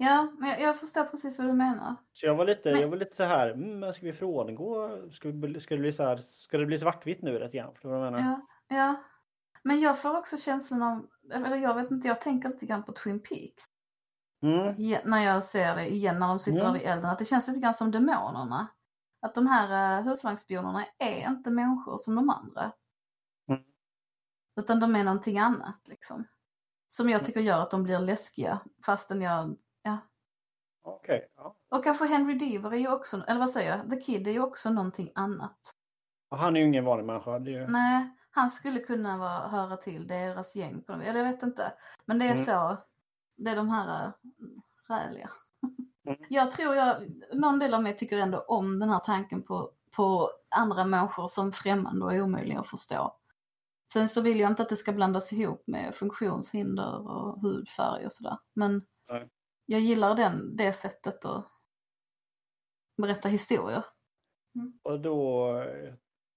Ja, 0.00 0.32
men 0.38 0.48
jag, 0.48 0.60
jag 0.60 0.80
förstår 0.80 1.04
precis 1.04 1.38
vad 1.38 1.46
du 1.46 1.52
menar. 1.52 1.96
Så 2.12 2.26
jag 2.26 2.34
var 2.34 2.44
lite, 2.46 2.72
Men- 2.72 2.80
jag 2.80 2.88
var 2.88 2.96
lite 2.96 3.16
så 3.16 3.22
här, 3.24 3.50
mm, 3.50 3.78
men 3.80 3.94
ska 3.94 4.06
vi 4.06 4.12
frångå, 4.12 4.98
ska, 5.12 5.28
vi, 5.30 5.60
ska, 5.60 5.74
det 5.74 5.80
bli 5.80 5.92
så 5.92 6.02
här, 6.02 6.16
ska 6.16 6.58
det 6.58 6.66
bli 6.66 6.78
svartvitt 6.78 7.22
nu 7.22 7.38
rätt 7.38 7.52
grann? 7.52 7.72
Förstår 7.74 7.88
du 7.90 7.96
vad 7.96 8.06
jag 8.06 8.12
menar? 8.12 8.40
Ja, 8.68 8.76
ja. 8.76 9.02
Men 9.62 9.80
jag 9.80 10.02
får 10.02 10.18
också 10.18 10.36
känslan 10.36 10.82
av, 10.82 11.06
eller 11.32 11.56
jag 11.56 11.74
vet 11.74 11.90
inte, 11.90 12.08
jag 12.08 12.20
tänker 12.20 12.48
lite 12.48 12.66
grann 12.66 12.82
på 12.84 12.92
Twin 12.92 13.20
Peaks. 13.20 13.64
Mm. 14.42 14.74
Ja, 14.78 14.98
när 15.04 15.24
jag 15.24 15.44
ser 15.44 15.76
det 15.76 15.88
igen 15.94 16.18
när 16.18 16.28
de 16.28 16.38
sitter 16.40 16.60
Mm. 16.60 16.72
där 16.72 16.78
vid 16.80 16.88
elden, 16.88 17.10
att 17.10 17.18
det 17.18 17.24
känns 17.24 17.48
lite 17.48 17.60
grann 17.60 17.74
som 17.74 17.90
demonerna. 17.90 18.68
Att 19.22 19.34
de 19.34 19.46
här 19.46 19.98
uh, 20.00 20.06
husvagnsspionerna 20.08 20.84
är 20.98 21.28
inte 21.28 21.50
människor 21.50 21.96
som 21.98 22.14
de 22.14 22.30
andra. 22.30 22.72
Mm. 23.48 23.62
Utan 24.60 24.80
de 24.80 24.96
är 24.96 25.04
någonting 25.04 25.38
annat 25.38 25.80
liksom. 25.88 26.24
Som 26.88 27.08
jag 27.08 27.18
Mm. 27.18 27.24
tycker 27.26 27.40
gör 27.40 27.58
att 27.62 27.70
de 27.70 27.82
blir 27.82 27.98
läskiga 27.98 28.60
fastän 28.86 29.20
jag, 29.22 29.56
ja. 29.82 29.98
Okej. 30.82 31.28
ja. 31.36 31.54
Och 31.68 31.84
kanske 31.84 32.06
Henry 32.06 32.34
Deaver 32.34 32.72
är 32.72 32.78
ju 32.78 32.92
också, 32.92 33.24
eller 33.28 33.40
vad 33.40 33.50
säger 33.50 33.76
jag, 33.76 33.90
The 33.90 33.96
Kid 34.00 34.28
är 34.28 34.32
ju 34.32 34.40
också 34.40 34.70
någonting 34.70 35.12
annat. 35.14 35.74
Och 36.28 36.38
Han 36.38 36.56
är 36.56 36.60
ju 36.60 36.66
ingen 36.66 36.84
vanlig 36.84 37.06
människa. 37.06 37.38
Ju... 37.38 37.66
Nej, 37.66 38.08
han 38.30 38.50
skulle 38.50 38.80
kunna 38.80 39.18
vara, 39.18 39.48
höra 39.48 39.76
till 39.76 40.06
deras 40.06 40.56
gäng 40.56 40.82
på 40.82 40.92
något 40.96 41.04
Eller 41.06 41.24
jag 41.24 41.32
vet 41.32 41.42
inte. 41.42 41.72
Men 42.04 42.18
det 42.18 42.24
är 42.24 42.32
Mm. 42.32 42.44
så. 42.44 42.76
Det 43.36 43.50
är 43.50 43.56
de 43.56 43.68
här 43.68 44.04
äh, 44.06 44.12
räliga. 44.88 45.30
Mm. 46.06 46.18
Jag 46.28 46.50
tror 46.50 46.74
jag, 46.74 46.96
någon 47.32 47.58
del 47.58 47.74
av 47.74 47.82
mig 47.82 47.96
tycker 47.96 48.18
ändå 48.18 48.38
om 48.38 48.78
den 48.78 48.88
här 48.88 48.98
tanken 48.98 49.42
på, 49.42 49.70
på 49.96 50.30
andra 50.48 50.84
människor 50.84 51.26
som 51.26 51.52
främmande 51.52 52.04
och 52.04 52.12
omöjliga 52.12 52.60
att 52.60 52.68
förstå. 52.68 53.14
Sen 53.92 54.08
så 54.08 54.20
vill 54.20 54.40
jag 54.40 54.50
inte 54.50 54.62
att 54.62 54.68
det 54.68 54.76
ska 54.76 54.92
blandas 54.92 55.32
ihop 55.32 55.62
med 55.66 55.94
funktionshinder 55.94 57.08
och 57.08 57.40
hudfärg 57.40 58.06
och 58.06 58.12
sådär. 58.12 58.38
Men 58.54 58.86
Nej. 59.08 59.28
Jag 59.70 59.80
gillar 59.80 60.14
den, 60.16 60.56
det 60.56 60.72
sättet 60.72 61.24
att 61.24 61.46
berätta 63.02 63.28
historier. 63.28 63.84
Och 64.82 65.00
då 65.00 65.52
eh, 65.62 65.94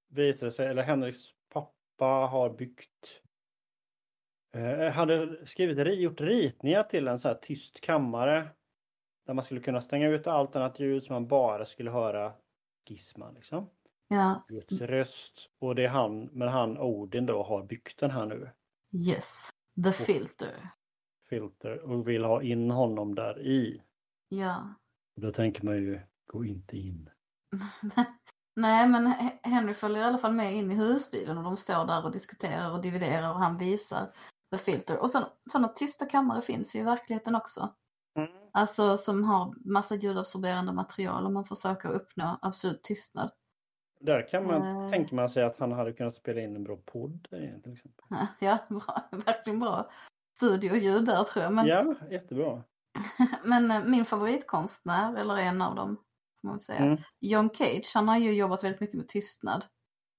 visar 0.10 0.46
det 0.48 0.52
sig, 0.52 0.68
eller 0.68 0.84
Henriks 0.84 1.20
pappa 1.50 2.06
har 2.06 2.50
byggt 2.50 3.22
eh, 4.56 4.90
hade 4.92 5.46
skrivit, 5.48 5.78
ri- 5.78 5.94
gjort 6.00 6.22
ritningar 6.22 6.84
till 6.84 7.08
en 7.08 7.20
så 7.20 7.28
här 7.28 7.36
tyst 7.36 7.82
kammare. 7.82 8.50
Där 9.26 9.34
man 9.34 9.44
skulle 9.46 9.62
kunna 9.62 9.82
stänga 9.82 10.08
ut 10.08 10.28
allt 10.28 10.56
annat 10.56 10.80
ljud 10.80 11.04
så 11.04 11.14
man 11.14 11.28
bara 11.28 11.66
skulle 11.66 11.92
höra 11.92 12.34
Gizma 12.86 13.32
liksom. 13.32 13.70
Ja, 14.08 14.46
Guds 14.48 14.72
röst. 14.82 15.50
Och 15.60 15.76
det 15.76 15.84
är 15.86 15.90
han, 15.90 16.24
men 16.32 16.48
han 16.48 16.78
Odin 16.78 17.26
då 17.26 17.44
har 17.44 17.64
byggt 17.64 18.00
den 18.00 18.12
här 18.12 18.26
nu. 18.26 18.52
yes. 19.08 19.50
The 19.84 19.94
filter. 19.94 20.70
Filter 21.36 21.80
och 21.80 22.08
vill 22.08 22.24
ha 22.24 22.42
in 22.42 22.72
honom 22.72 23.16
där 23.16 23.40
i. 23.40 23.82
Ja. 24.30 24.74
Då 25.22 25.32
tänker 25.32 25.66
man 25.66 25.76
ju, 25.76 26.02
gå 26.26 26.46
inte 26.46 26.78
in. 26.78 27.10
Nej, 28.56 28.90
men 28.90 29.08
He- 29.08 29.40
Henry 29.44 29.74
följer 29.74 30.02
i 30.02 30.04
alla 30.04 30.18
fall 30.18 30.34
med 30.34 30.54
in 30.56 30.72
i 30.72 30.76
husbilen 30.76 31.38
och 31.38 31.44
de 31.44 31.58
står 31.58 31.86
där 31.86 32.06
och 32.06 32.12
diskuterar 32.12 32.72
och 32.74 32.82
dividerar 32.82 33.30
och 33.34 33.40
han 33.40 33.58
visar 33.58 34.12
The 34.52 34.58
filter. 34.58 34.98
Och 34.98 35.12
sådana 35.12 35.68
tysta 35.76 36.06
kammare 36.06 36.42
finns 36.42 36.76
ju 36.76 36.80
i 36.80 36.84
verkligheten 36.84 37.36
också. 37.36 37.74
Alltså 38.54 38.98
som 38.98 39.24
har 39.24 39.54
massa 39.72 39.96
ljudabsorberande 39.96 40.72
material 40.74 41.26
och 41.26 41.32
man 41.32 41.46
försöker 41.46 41.90
uppnå 41.90 42.38
absolut 42.42 42.84
tystnad. 42.84 43.32
Där 44.00 44.28
kan 44.28 44.48
man, 44.48 44.62
Eh. 44.84 44.90
tänker 44.92 45.16
man 45.16 45.30
sig 45.30 45.44
att 45.44 45.60
han 45.60 45.72
hade 45.72 45.94
kunnat 45.94 46.16
spela 46.16 46.42
in 46.42 46.56
en 46.56 46.64
bra 46.64 46.78
podd 46.86 47.28
till 47.30 47.74
exempel. 47.74 48.06
Ja, 48.40 48.58
bra, 48.70 49.10
verkligen 49.26 49.60
bra 49.60 49.90
studioljud 50.42 51.06
där 51.06 51.24
tror 51.24 51.44
jag. 51.44 51.54
Men, 51.54 51.68
Ja, 51.68 51.96
jättebra. 52.12 52.64
men 53.46 53.72
eh, 53.72 53.84
min 53.86 54.06
favoritkonstnär, 54.06 55.16
eller 55.16 55.38
en 55.38 55.62
av 55.62 55.76
dem, 55.76 55.96
får 56.42 56.48
man 56.48 56.60
säga, 56.60 56.80
Mm. 56.86 56.98
John 57.20 57.50
Cage, 57.54 57.92
han 57.96 58.08
har 58.08 58.18
ju 58.18 58.32
jobbat 58.34 58.64
väldigt 58.64 58.82
mycket 58.82 58.98
med 58.98 59.08
tystnad 59.08 59.66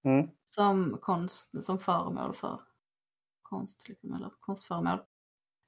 Mm. 0.04 0.28
som 0.44 0.98
konst, 1.00 1.64
som 1.64 1.78
föremål 1.78 2.34
för 2.34 2.60
konst, 3.42 3.88
liksom, 3.88 4.14
eller 4.14 4.30
konstföremål. 4.40 4.98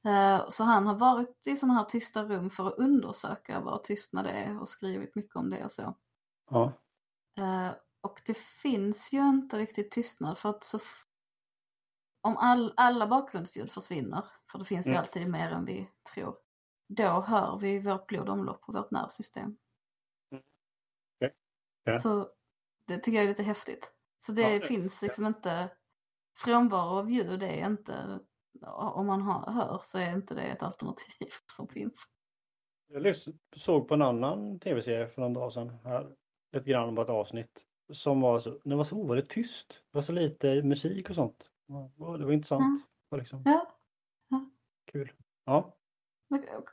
Eh, 0.06 0.48
Så 0.50 0.64
han 0.64 0.86
har 0.86 0.94
varit 0.94 1.46
i 1.46 1.56
sådana 1.56 1.74
här 1.78 1.84
tysta 1.84 2.24
rum 2.24 2.50
för 2.50 2.66
att 2.68 2.78
undersöka 2.78 3.60
vad 3.60 3.84
tystnad 3.84 4.26
är 4.26 4.60
och 4.60 4.68
skrivit 4.68 5.14
mycket 5.14 5.36
om 5.36 5.50
det 5.50 5.64
och 5.64 5.72
så. 5.72 5.94
Ja. 6.50 6.72
Eh, 7.38 7.70
Och 8.02 8.20
det 8.26 8.36
finns 8.38 9.12
ju 9.12 9.18
inte 9.28 9.58
riktigt 9.58 9.90
tystnad 9.90 10.38
för 10.38 10.50
att 10.50 10.64
så 10.64 10.78
om 12.24 12.36
all, 12.36 12.72
alla 12.76 13.06
bakgrundsljud 13.06 13.70
försvinner, 13.70 14.24
för 14.52 14.58
det 14.58 14.64
finns 14.64 14.86
ju 14.86 14.90
Mm. 14.90 15.00
alltid 15.00 15.30
mer 15.30 15.50
än 15.50 15.64
vi 15.64 15.90
tror, 16.14 16.36
då 16.88 17.20
hör 17.20 17.58
vi 17.58 17.78
vårt 17.78 18.06
blodomlopp 18.06 18.60
och 18.68 18.74
vårt 18.74 18.90
nervsystem. 18.90 19.56
Mm. 20.32 20.44
Okej. 21.16 21.34
Ja. 21.84 21.98
Så 21.98 22.28
det 22.86 22.98
tycker 22.98 23.16
jag 23.16 23.24
är 23.24 23.28
lite 23.28 23.42
häftigt. 23.42 23.92
Så 24.18 24.32
det 24.32 24.54
Ja, 24.56 24.66
finns 24.66 25.02
liksom 25.02 25.26
inte, 25.26 25.68
frånvaro 26.36 26.98
av 26.98 27.10
ljud 27.10 27.42
är 27.42 27.66
inte, 27.66 28.20
om 28.66 29.06
man 29.06 29.22
hör 29.22 29.80
så 29.82 29.98
är 29.98 30.12
inte 30.12 30.34
det 30.34 30.42
ett 30.42 30.62
alternativ 30.62 31.28
som 31.56 31.68
finns. 31.68 32.10
Jag 32.86 33.16
såg 33.56 33.88
på 33.88 33.94
en 33.94 34.02
annan 34.02 34.60
tv-serie 34.60 35.08
för 35.08 35.20
någon 35.22 35.32
dag 35.32 35.52
sedan. 35.52 35.68
Här, 35.84 36.14
lite 36.52 36.70
grann 36.70 36.96
på 36.96 37.02
ett 37.02 37.08
avsnitt. 37.08 37.66
Som 37.92 38.20
var 38.20 38.40
så, 38.40 38.60
det 38.64 38.74
var 38.74 38.84
så 38.84 38.96
ovanligt 38.96 39.30
tyst. 39.30 39.68
Det 39.68 39.96
var 39.98 40.02
så 40.02 40.12
lite 40.12 40.62
musik 40.62 41.08
och 41.10 41.14
sånt. 41.14 41.50
Ja, 41.66 42.16
Det 42.18 42.24
var 42.24 42.32
intressant. 42.32 42.86
Var 43.08 43.18
liksom 43.18 43.42
Ja, 43.44 43.66
kul. 44.84 45.12
Ja. 45.44 45.76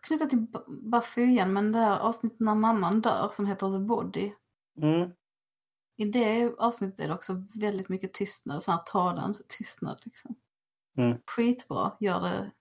knyta 0.01 0.25
till 0.25 0.39
Bu- 0.39 0.89
Buffy 0.91 1.21
igen, 1.21 1.53
men 1.53 1.71
det 1.71 1.77
här 1.79 1.99
avsnittet 1.99 2.39
när 2.39 2.55
mamman 2.55 3.01
dör 3.01 3.29
som 3.33 3.45
heter 3.45 3.73
The 3.77 3.79
Body. 3.85 4.33
Mm. 4.77 5.11
I 5.97 6.05
det 6.05 6.55
avsnittet 6.57 6.99
är 6.99 7.07
det 7.07 7.13
också 7.13 7.45
väldigt 7.55 7.89
mycket 7.89 8.13
tystnad, 8.13 8.63
sån 8.63 8.71
här 8.73 8.81
talande 8.81 9.39
tystnad 9.47 10.01
liksom. 10.05 10.35
Mm. 10.97 11.17
Skitbra, 11.27 11.97
gör 11.99 12.21
det. 12.21 12.51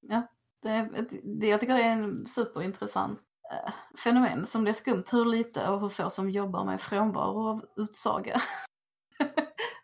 Ja, 0.00 0.22
det, 0.62 1.06
det, 1.24 1.46
jag 1.48 1.60
tycker 1.60 1.74
det 1.74 1.82
är 1.82 1.92
en 1.92 2.26
superintressant 2.26 3.20
eh, 3.52 3.72
fenomen 4.04 4.46
som 4.46 4.64
det 4.64 4.70
är 4.70 4.74
skumt 4.74 5.04
hur 5.12 5.24
lite 5.24 5.68
och 5.70 5.80
hur 5.80 5.88
få 5.88 6.10
som 6.10 6.30
jobbar 6.30 6.64
med 6.64 6.80
frånvaro 6.80 7.48
av 7.48 7.66
utsaga. 7.76 8.40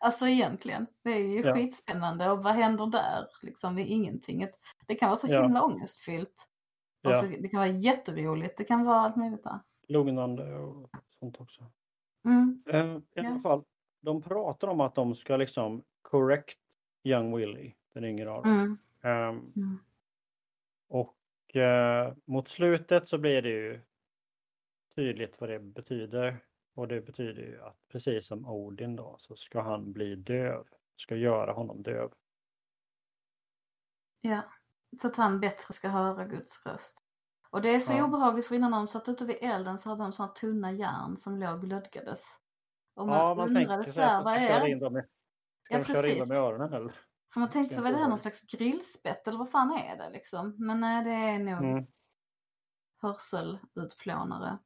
alltså 0.02 0.26
egentligen, 0.28 0.86
det 1.02 1.10
är 1.10 1.18
ju 1.18 1.40
Ja. 1.40 1.54
skitspännande 1.54 2.30
och 2.30 2.42
vad 2.42 2.52
händer 2.54 2.86
där? 2.86 3.26
Liksom, 3.42 3.74
det 3.76 3.82
är 3.82 3.86
ingenting. 3.86 4.46
Det 4.86 4.94
kan 4.94 5.08
vara 5.08 5.16
så 5.18 5.26
Ja. 5.30 5.42
himla 5.42 5.62
ångestfyllt. 5.64 6.48
Ja. 7.02 7.10
Alltså, 7.10 7.26
det 7.40 7.48
kan 7.48 7.58
vara 7.60 7.68
jätteroligt, 7.70 8.58
det 8.58 8.64
kan 8.64 8.84
vara 8.84 8.96
allt 8.96 9.16
möjligt 9.16 9.42
där. 9.44 9.60
Lugnande 9.88 10.54
och 10.54 10.90
sånt 11.18 11.40
också. 11.40 11.64
Mm. 12.24 12.62
Eh, 12.68 12.96
I 12.96 13.00
Ja. 13.14 13.28
alla 13.30 13.40
fall, 13.40 13.64
de 14.00 14.22
pratar 14.22 14.68
om 14.68 14.80
att 14.80 14.94
de 14.94 15.14
ska 15.14 15.36
liksom 15.36 15.82
correct 16.02 16.58
young 17.04 17.36
Willie, 17.36 17.74
den 17.94 18.04
yngre 18.04 18.30
av 18.30 18.42
dem. 18.42 18.52
Mm. 18.52 18.78
Ehm, 19.02 19.52
Mm. 19.56 19.78
och 20.88 21.56
eh, 21.56 22.14
mot 22.24 22.48
slutet 22.48 23.08
så 23.08 23.18
blir 23.18 23.42
det 23.42 23.48
ju 23.50 23.80
tydligt 24.94 25.40
vad 25.40 25.50
det 25.50 25.58
betyder. 25.60 26.44
Och 26.74 26.88
det 26.88 27.00
betyder 27.00 27.42
ju 27.42 27.62
att 27.62 27.76
precis 27.88 28.26
som 28.26 28.46
Odin 28.46 28.96
då 28.96 29.16
så 29.18 29.36
ska 29.36 29.60
han 29.62 29.92
bli 29.92 30.16
döv. 30.16 30.66
Ska 30.96 31.16
göra 31.16 31.52
honom 31.52 31.82
döv. 31.82 32.12
Ja, 34.20 34.42
så 35.00 35.08
att 35.08 35.16
han 35.16 35.40
bättre 35.40 35.74
ska 35.74 35.88
höra 35.88 36.24
Guds 36.24 36.66
röst. 36.66 37.04
Och 37.50 37.62
det 37.62 37.74
är 37.74 37.80
så 37.80 37.92
Ja. 37.92 38.04
obehagligt 38.04 38.46
för 38.46 38.54
innan 38.54 38.72
de 38.72 38.86
satt 38.88 39.08
ute 39.08 39.24
vid 39.24 39.36
elden 39.40 39.78
så 39.78 39.88
hade 39.88 40.02
de 40.02 40.12
sådana 40.12 40.32
tunna 40.32 40.72
järn 40.72 41.16
som 41.16 41.36
låg 41.36 41.54
och 41.54 41.60
glödgades. 41.60 42.24
Och 42.94 43.06
man, 43.06 43.18
ja, 43.18 43.34
man 43.34 43.56
undrade 43.56 43.84
så 43.84 44.00
här, 44.00 44.24
vad 44.24 44.34
är 44.34 44.40
det? 44.40 45.08
ska 45.64 45.74
Ja, 45.74 45.78
de 45.78 45.84
köra 45.84 46.08
in 46.08 46.18
dem 46.18 46.32
i 46.32 46.38
öronen 46.38 46.72
eller? 46.72 46.94
För 47.32 47.40
man 47.40 47.50
tänkte 47.50 47.74
så, 47.74 47.82
vad 47.82 47.90
är 47.90 47.94
det 47.94 48.00
här, 48.00 48.08
någon 48.08 48.18
slags 48.18 48.42
grillspett 48.52 49.28
eller 49.28 49.38
vad 49.38 49.50
fan 49.50 49.70
är 49.72 49.96
det 49.96 50.10
liksom? 50.10 50.54
Men 50.58 50.80
nej, 50.80 51.04
det 51.04 51.10
är 51.10 51.38
nog 51.38 51.64
Mm. 51.70 51.86
hörselutplånare. 53.02 54.58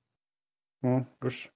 Mm, 0.83 1.05
usch. 1.25 1.51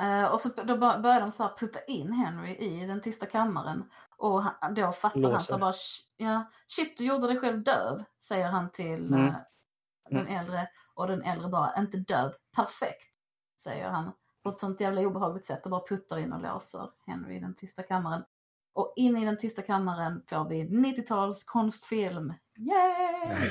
Eh, 0.00 0.24
och 0.32 0.40
så 0.40 0.48
då 0.48 0.76
bör- 0.76 0.98
började 0.98 1.20
de 1.20 1.30
så 1.30 1.50
putta 1.58 1.84
in 1.84 2.12
Henry 2.12 2.54
i 2.56 2.86
den 2.86 3.00
tysta 3.00 3.26
kammaren. 3.26 3.90
Och 4.16 4.42
han, 4.42 4.74
då 4.74 4.92
fattar 4.92 5.20
han 5.32 5.40
så 5.44 5.52
Låser. 5.52 5.58
bara, 5.58 5.70
"Sh- 5.72 6.00
ja, 6.16 6.50
shit 6.66 6.98
du 6.98 7.04
gjorde 7.04 7.26
dig 7.26 7.38
själv 7.40 7.62
döv, 7.62 8.04
säger 8.22 8.46
han 8.48 8.70
till 8.70 9.06
Mm. 9.14 9.26
eh, 9.26 9.34
den 10.10 10.26
äldre. 10.26 10.68
Och 10.94 11.06
den 11.06 11.22
äldre 11.22 11.48
bara, 11.48 11.74
inte 11.78 11.96
döv, 11.96 12.32
perfekt, 12.56 13.14
säger 13.58 13.88
han. 13.88 14.12
På 14.42 14.50
ett 14.50 14.58
sånt 14.58 14.80
jävla 14.80 15.00
obehagligt 15.00 15.44
sätt 15.46 15.64
och 15.64 15.70
bara 15.70 15.86
puttar 15.88 16.18
in 16.18 16.32
och 16.32 16.40
låser 16.42 16.90
Henry 17.06 17.36
i 17.36 17.40
den 17.40 17.54
tysta 17.54 17.82
kammaren. 17.82 18.24
Och 18.72 18.92
in 18.96 19.16
i 19.16 19.24
den 19.24 19.38
tysta 19.38 19.62
kammaren 19.62 20.22
får 20.26 20.48
vi 20.48 20.62
90-tals 20.64 21.44
konstfilm. 21.44 22.32
Yay! 22.56 23.50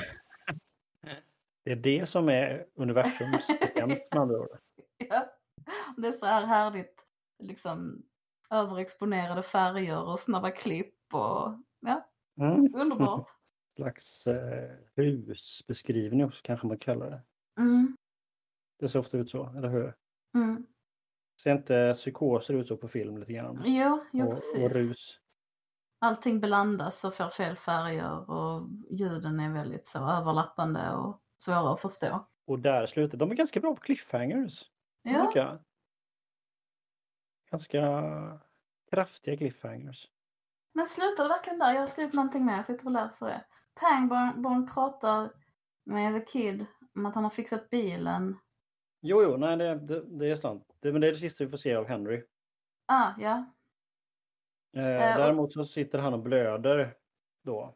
Det 1.64 1.70
är 1.72 1.76
det 1.76 2.08
som 2.08 2.28
är 2.28 2.66
universums 2.76 3.46
bestämt 3.60 3.88
med 4.12 4.20
andra 4.20 4.38
ord. 4.38 4.48
Ja. 5.08 5.26
Det 5.96 6.08
är 6.08 6.12
så 6.12 6.26
här 6.26 6.46
härligt, 6.46 7.06
liksom 7.38 8.02
överexponerade 8.50 9.42
färger 9.42 10.04
och 10.08 10.20
snabba 10.20 10.50
klipp 10.50 11.14
och 11.14 11.58
ja, 11.80 12.10
Mm. 12.40 12.74
underbart. 12.74 13.28
slags 13.76 14.26
eh, 14.26 14.70
husbeskrivning 14.96 16.24
också 16.24 16.40
kanske 16.44 16.66
man 16.66 16.78
kallar 16.78 17.10
det. 17.10 17.22
Mm, 17.62 17.96
Det 18.78 18.88
ser 18.88 18.98
ofta 18.98 19.18
ut 19.18 19.30
så, 19.30 19.46
eller 19.58 19.68
hur? 19.68 19.94
mm. 20.34 20.66
Ser 21.42 21.52
inte 21.52 21.94
psykoser 21.94 22.54
ut 22.54 22.68
så 22.68 22.76
på 22.76 22.88
film 22.88 23.18
lite 23.18 23.32
grann? 23.32 23.62
Jo, 23.64 24.04
jo 24.12 24.26
och, 24.26 24.32
och 24.32 24.34
precis. 24.34 24.74
rus. 24.76 25.20
Allting 26.00 26.40
blandas 26.40 27.04
och 27.04 27.14
får 27.14 27.28
fel 27.28 27.56
färger 27.56 28.30
och 28.30 28.68
ljuden 28.90 29.40
är 29.40 29.52
väldigt 29.52 29.86
så 29.86 29.98
överlappande 29.98 30.90
och 30.90 31.20
svåra 31.42 31.72
att 31.72 31.80
förstå. 31.80 32.26
Och 32.46 32.58
där 32.58 32.86
slutar 32.86 33.18
De 33.18 33.30
är 33.30 33.34
ganska 33.34 33.60
bra 33.60 33.74
på 33.74 33.80
cliffhangers. 33.80 34.70
Ja, 35.12 35.32
jag. 35.34 35.58
Ganska 37.50 37.80
kraftiga 38.90 39.36
cliffhangers. 39.36 40.10
men 40.72 40.88
slutar 40.88 41.22
det 41.22 41.28
verkligen 41.28 41.58
där? 41.58 41.72
Jag 41.74 41.80
har 41.80 41.86
skrivit 41.86 42.14
någonting 42.14 42.44
mer, 42.46 42.56
jag 42.56 42.66
sitter 42.66 42.86
och 42.86 42.92
läser 42.92 43.26
det. 43.26 43.44
Pangborn 43.74 44.66
pratar 44.74 45.32
med 45.84 46.14
The 46.14 46.26
Kid 46.32 46.66
om 46.94 47.06
att 47.06 47.14
han 47.14 47.24
har 47.24 47.30
fixat 47.30 47.70
bilen. 47.70 48.38
Jo, 49.00 49.22
jo, 49.22 49.36
nej 49.36 49.56
det, 49.56 49.74
det, 49.78 50.18
det 50.18 50.26
är 50.30 50.36
sant. 50.36 50.76
Det, 50.80 50.92
men 50.92 51.00
det 51.00 51.06
är 51.08 51.12
det 51.12 51.18
sista 51.18 51.44
vi 51.44 51.50
får 51.50 51.56
se 51.56 51.74
av 51.74 51.86
Henry. 51.88 52.24
Ah, 52.86 53.12
ja. 53.18 53.36
Eh, 54.76 54.82
och- 54.82 55.18
däremot 55.18 55.52
så 55.52 55.64
sitter 55.64 55.98
han 55.98 56.14
och 56.14 56.20
blöder 56.22 56.96
då. 57.42 57.74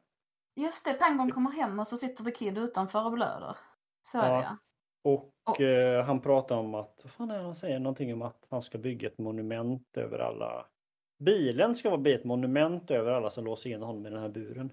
Just 0.54 0.84
det, 0.84 0.94
Pangborn 0.94 1.30
kommer 1.32 1.50
hem 1.50 1.78
och 1.78 1.86
så 1.86 1.96
sitter 1.96 2.24
The 2.24 2.30
Kid 2.30 2.58
utanför 2.58 3.04
och 3.04 3.12
blöder. 3.12 3.56
Så 4.02 4.18
är 4.20 4.30
Ja. 4.30 4.36
det 4.36 4.42
ja. 4.42 4.56
Och 5.02 5.34
Och- 5.50 5.60
eh, 5.60 6.04
han 6.04 6.20
pratar 6.20 6.56
om 6.56 6.74
att, 6.74 7.00
vad 7.02 7.12
fan 7.12 7.30
är 7.30 7.42
han 7.42 7.54
säger? 7.54 7.78
Någonting 7.78 8.12
om 8.12 8.22
att 8.22 8.46
han 8.50 8.62
ska 8.62 8.78
bygga 8.78 9.08
ett 9.08 9.18
monument 9.18 9.96
över 9.96 10.18
alla. 10.18 10.66
Bilen 11.18 11.74
ska 11.74 11.90
vara 11.90 12.00
bli 12.00 12.14
ett 12.14 12.24
monument 12.24 12.90
över 12.90 13.12
alla 13.12 13.30
som 13.30 13.44
låser 13.44 13.70
in 13.70 13.82
honom 13.82 14.06
i 14.06 14.10
den 14.10 14.20
här 14.22 14.28
buren. 14.28 14.72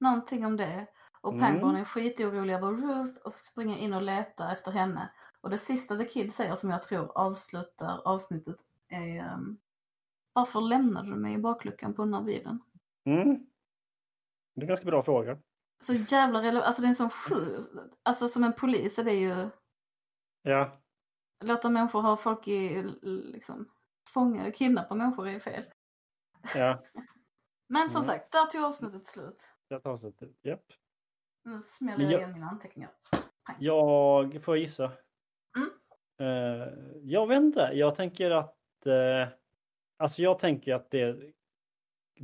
Någonting 0.00 0.46
om 0.46 0.56
det. 0.56 0.86
Och 1.20 1.32
Mm. 1.32 1.40
Pangborn 1.44 1.76
är 1.76 1.84
skitorolig 1.84 2.54
över 2.54 2.68
Ruth 2.72 3.20
och 3.24 3.32
springer 3.32 3.78
in 3.78 3.94
och 3.94 4.02
letar 4.02 4.52
efter 4.52 4.70
henne. 4.72 5.12
Och 5.40 5.50
det 5.50 5.58
sista 5.58 5.96
The 5.96 6.04
Kid 6.04 6.32
säger 6.34 6.54
som 6.54 6.70
jag 6.70 6.82
tror 6.82 7.18
avslutar 7.18 8.00
avsnittet 8.04 8.56
är 8.88 9.32
um, 9.34 9.58
Varför 10.32 10.60
lämnade 10.60 11.10
du 11.10 11.16
mig 11.16 11.34
i 11.34 11.38
bakluckan 11.38 11.94
på 11.94 12.04
den 12.04 12.14
här 12.14 12.22
bilen? 12.22 12.62
Mm. 13.04 13.46
Det 14.54 14.60
är 14.60 14.62
en 14.62 14.68
ganska 14.68 14.86
bra 14.86 15.02
fråga. 15.02 15.38
Så 15.84 15.92
jävla 15.94 16.42
relevant. 16.42 16.64
Alltså 16.66 16.82
det 16.82 16.88
är 16.88 16.92
sån 16.94 17.10
sju... 17.10 17.64
Alltså 18.02 18.28
som 18.28 18.44
en 18.44 18.52
polis 18.52 18.98
är 18.98 19.04
det 19.04 19.12
ju... 19.12 19.48
Ja, 20.42 20.80
låta 21.44 21.70
människor 21.70 22.02
ha 22.02 22.16
folk 22.16 22.48
i, 22.48 22.82
liksom, 23.02 23.70
fånga, 24.08 24.50
kidnappa 24.52 24.94
människor 24.94 25.28
är 25.28 25.40
fel. 25.40 25.64
Ja, 26.54 26.82
Men 27.68 27.90
som 27.90 28.02
Mm. 28.02 28.14
sagt, 28.14 28.32
där 28.32 28.46
tog 28.46 28.62
avsnittet 28.64 29.06
slut. 29.06 29.50
jag 29.68 29.82
tar 29.82 29.98
så 29.98 30.06
att, 30.08 30.22
japp. 30.42 30.64
Nu 31.44 31.60
smäller 31.60 32.04
jag 32.04 32.12
igen 32.20 32.32
mina 32.32 32.46
anteckningar. 32.46 32.90
Jag 33.58 34.42
får 34.42 34.56
gissa. 34.58 34.92
Mm. 35.56 35.70
Eh, 36.20 36.68
jag 37.02 37.26
vet 37.26 37.36
inte. 37.36 37.60
Jag 37.60 37.96
tänker 37.96 38.30
att... 38.30 38.56
Uh, 38.86 39.28
alltså 39.96 40.22
jag 40.22 40.38
tänker 40.38 40.74
att 40.74 40.90
det 40.90 41.00
är 41.00 41.32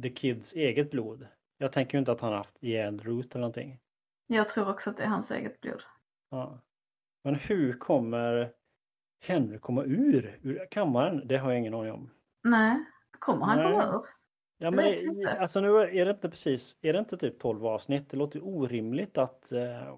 The 0.03 0.11
Kids 0.11 0.53
eget 0.53 0.91
blod. 0.91 1.27
Jag 1.63 1.73
tänker 1.73 1.95
ju 1.95 1.99
inte 1.99 2.13
att 2.13 2.21
han 2.21 2.31
har 2.31 2.37
haft 2.37 2.63
ihjäl 2.63 3.01
Root 3.01 3.31
eller 3.35 3.41
någonting. 3.41 3.81
Jag 4.27 4.49
tror 4.49 4.71
också 4.71 4.91
att 4.91 4.97
det 4.97 5.03
är 5.03 5.07
hans 5.09 5.31
eget 5.31 5.61
blod. 5.61 5.83
Ja. 6.31 6.59
Men 7.25 7.35
hur 7.35 7.79
kommer 7.79 8.53
Henry 9.21 9.59
komma 9.59 9.85
ur, 9.85 10.39
ur 10.43 10.67
kammaren? 10.71 11.23
Det 11.29 11.37
har 11.37 11.51
jag 11.51 11.59
ingen 11.59 11.75
aning 11.75 11.93
om. 11.93 12.11
Nej, 12.45 12.85
kommer 13.19 13.47
han 13.47 13.59
Nej. 13.59 13.73
komma 13.73 13.85
ur? 13.97 14.07
Ja, 14.59 14.71
Det 14.71 14.77
men 14.77 14.95
inte. 14.95 15.41
alltså 15.41 15.61
nu 15.61 15.69
är 15.77 16.05
det 16.05 16.11
inte 16.11 16.31
precis, 16.31 16.77
är 16.81 16.93
det 16.93 16.99
inte 16.99 17.17
typ 17.17 17.39
12 17.41 17.67
avsnitt? 17.67 18.11
Det 18.11 18.17
låter 18.17 18.45
orimligt 18.45 19.19
att... 19.19 19.53
eh, 19.53 19.97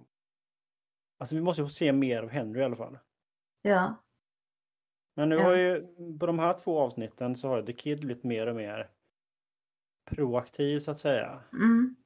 alltså 1.19 1.35
vi 1.35 1.41
måste 1.41 1.63
ju 1.63 1.69
få 1.69 1.73
se 1.75 1.93
mer 1.93 2.23
av 2.23 2.29
Henry 2.29 2.61
i 2.61 2.65
alla 2.65 2.77
fall. 2.77 2.99
Ja. 3.63 3.95
Men 5.17 5.29
nu 5.29 5.35
Ja. 5.37 5.43
har 5.43 5.55
ju 5.57 5.87
på 6.19 6.27
de 6.27 6.39
här 6.39 6.59
två 6.59 6.79
avsnitten 6.81 7.37
så 7.37 7.49
har 7.49 7.63
The 7.63 7.73
Kid 7.73 8.01
blivit 8.01 8.25
mer 8.25 8.47
och 8.47 8.57
mer 8.57 8.91
proaktiv 10.05 10.81
så 10.81 10.91
att 10.91 10.99
säga. 10.99 11.43
Mm. 11.53 11.97